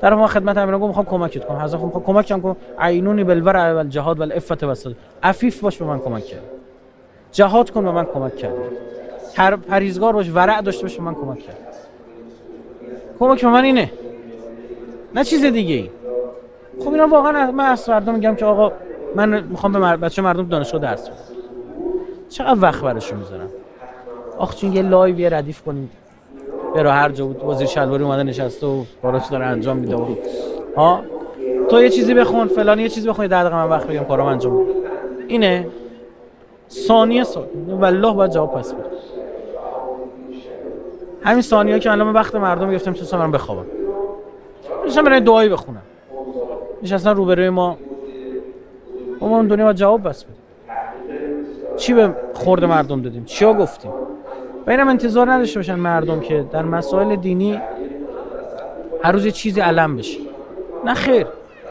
[0.00, 1.58] در ما خدمت امیر گفت می‌خوام کمکت کنم.
[1.58, 2.56] حضرت می‌خوام کمکم کن.
[2.78, 6.42] عینونی بالورع و الجهاد و العفت و عفیف باش به من کمک کرد.
[7.32, 8.54] جهاد کن به من کمک کرد.
[9.36, 11.56] هر پریزگار باش ورع داشته باش به من کمک کرد.
[13.18, 13.92] کمک به من اینه.
[15.14, 15.90] نه چیز دیگه ای
[16.80, 18.72] خب اینا واقعا من از مردم میگم که آقا
[19.14, 21.16] من می‌خوام به بچه مردم دانشگاه درس بدم.
[22.28, 23.48] چقدر وقت براشون می‌ذارم؟
[24.38, 25.90] آخ چون یه لایو یه ردیف کنیم.
[26.74, 29.96] برو هر جا بود وزیر شلواری اومده نشسته و کاراش داره انجام میده
[30.76, 31.00] ها؟
[31.68, 34.72] تو یه چیزی بخون فلان یه چیزی بخون در من وقت بگم کارم انجام بده
[35.28, 35.66] اینه؟
[36.70, 38.84] ثانیه ثانیه والله باید جواب پس بده.
[41.22, 43.66] همین ثانیه که الان وقت مردم گفتم تو من بخوابم.
[44.84, 45.82] میشم برای دعایی بخونم.
[46.82, 47.76] نشستن روبروی ما.
[49.20, 50.34] ما اون دنیا جواب بس بده.
[51.76, 53.92] چی به خورد مردم دادیم؟ چیا گفتیم؟
[54.66, 57.60] و اینم انتظار نداشته باشن مردم که در مسائل دینی
[59.02, 60.18] هر روز یه چیزی علم بشه.
[60.84, 61.26] نه خیر.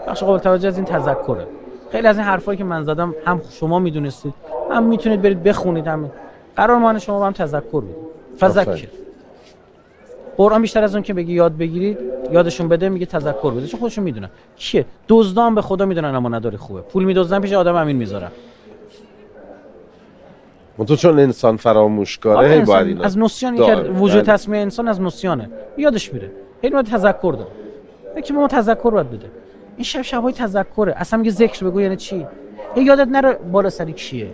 [0.08, 1.48] بخش قابل توجه از این تذکره.
[1.92, 4.34] خیلی از این حرفایی که من زدم هم شما می‌دونستید
[4.72, 6.12] هم می‌تونید برید بخونید هم
[6.56, 7.96] قرار ما شما هم تذکر بدید.
[8.40, 8.88] فذکر.
[10.38, 11.98] قرآن بیشتر از اون که بگی یاد بگیرید
[12.32, 14.30] یادشون بده میگه تذکر بده چون خودشون می‌دونن.
[14.56, 16.82] کیه؟ دزدان به خدا می‌دونن اما نداره خوبه.
[16.82, 18.32] پول میدزدن پیش آدم امین می‌ذارن.
[20.78, 24.34] تو چون انسان فراموشکاره آره باید از نسیانی که وجود بله.
[24.34, 26.32] تصمیه انسان از نسیانه یادش میره.
[26.62, 27.52] هی باید تذکر داره
[28.18, 29.32] یکی ما تذکر باید بده.
[29.78, 30.94] این شب شبای تذکره.
[30.98, 32.28] اصلا میگه ذکر بگو یعنی چی؟
[32.78, 34.28] یادت نره بالا سری کیه؟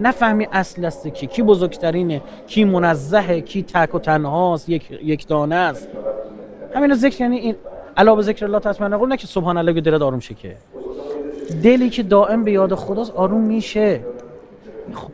[0.00, 1.26] نفهمی اصل است کی.
[1.26, 5.88] کی بزرگترینه؟ کی منزهه؟ کی تک و تنهاست؟ یک یک دانه است.
[6.74, 7.56] همین ذکر یعنی این
[7.96, 10.56] علاوه ذکر الله تسبیح نقول نه که سبحان الله که دلت آروم شه که.
[11.62, 14.00] دلی که دائم به یاد خداست آروم میشه.
[14.94, 15.10] خب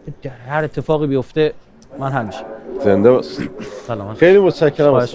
[0.48, 1.52] هر اتفاقی بیفته
[1.98, 2.44] من حل میشه
[2.84, 3.24] زنده باش.
[3.86, 5.06] سلام خیلی متشکرم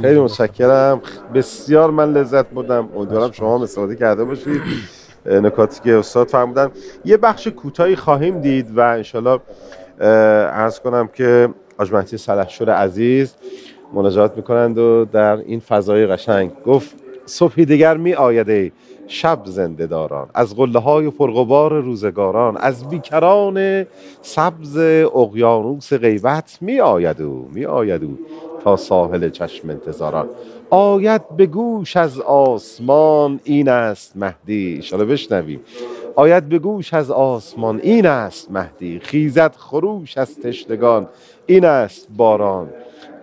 [0.00, 1.00] خیلی متشکرم.
[1.34, 2.88] بسیار من لذت بردم.
[2.96, 4.60] امیدوارم شما هم استفاده کرده باشید.
[5.26, 6.70] نکاتی که استاد فرمودن.
[7.04, 9.40] یه بخش کوتاهی خواهیم دید و انشالله
[10.00, 13.34] ارز کنم که آجمنتی سلحشور عزیز
[13.92, 16.50] مناجات می‌کنند و در این فضای قشنگ.
[16.66, 16.96] گفت
[17.26, 18.72] صبحی دیگر می آیده
[19.08, 23.86] شب زنده داران از قله های پرغبار روزگاران از بیکران
[24.22, 24.76] سبز
[25.14, 28.18] اقیانوس غیبت می آید او می آید او
[28.64, 30.28] تا ساحل چشم انتظاران.
[30.70, 35.60] آید به گوش از آسمان این است مهدی ایشالا بشنویم.
[36.16, 41.08] آید به گوش از آسمان این است مهدی خیزت خروش از تشنگان
[41.46, 42.68] این است باران.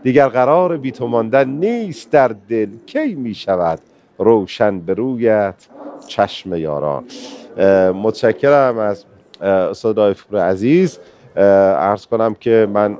[0.03, 3.79] دیگر قرار بی تو ماندن نیست در دل کی می شود
[4.17, 5.67] روشن به رویت؟
[6.07, 7.03] چشم یاران.
[7.93, 9.05] متشکرم از
[9.41, 10.99] استاد رایفور عزیز.
[11.35, 12.97] عرض کنم که من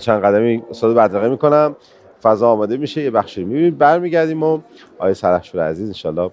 [0.00, 1.76] چند قدمی استاد بدرقه می‌کنم.
[2.22, 3.78] فضا آماده میشه یه بخشی می‌بینید.
[3.78, 4.58] برمیگردیم و
[4.98, 6.30] آیه سرحشور عزیز انشالله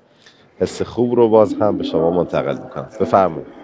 [0.59, 2.87] حس خوب رو باز هم به شما منتقل می‌کنم.
[2.99, 3.54] بفرمایید.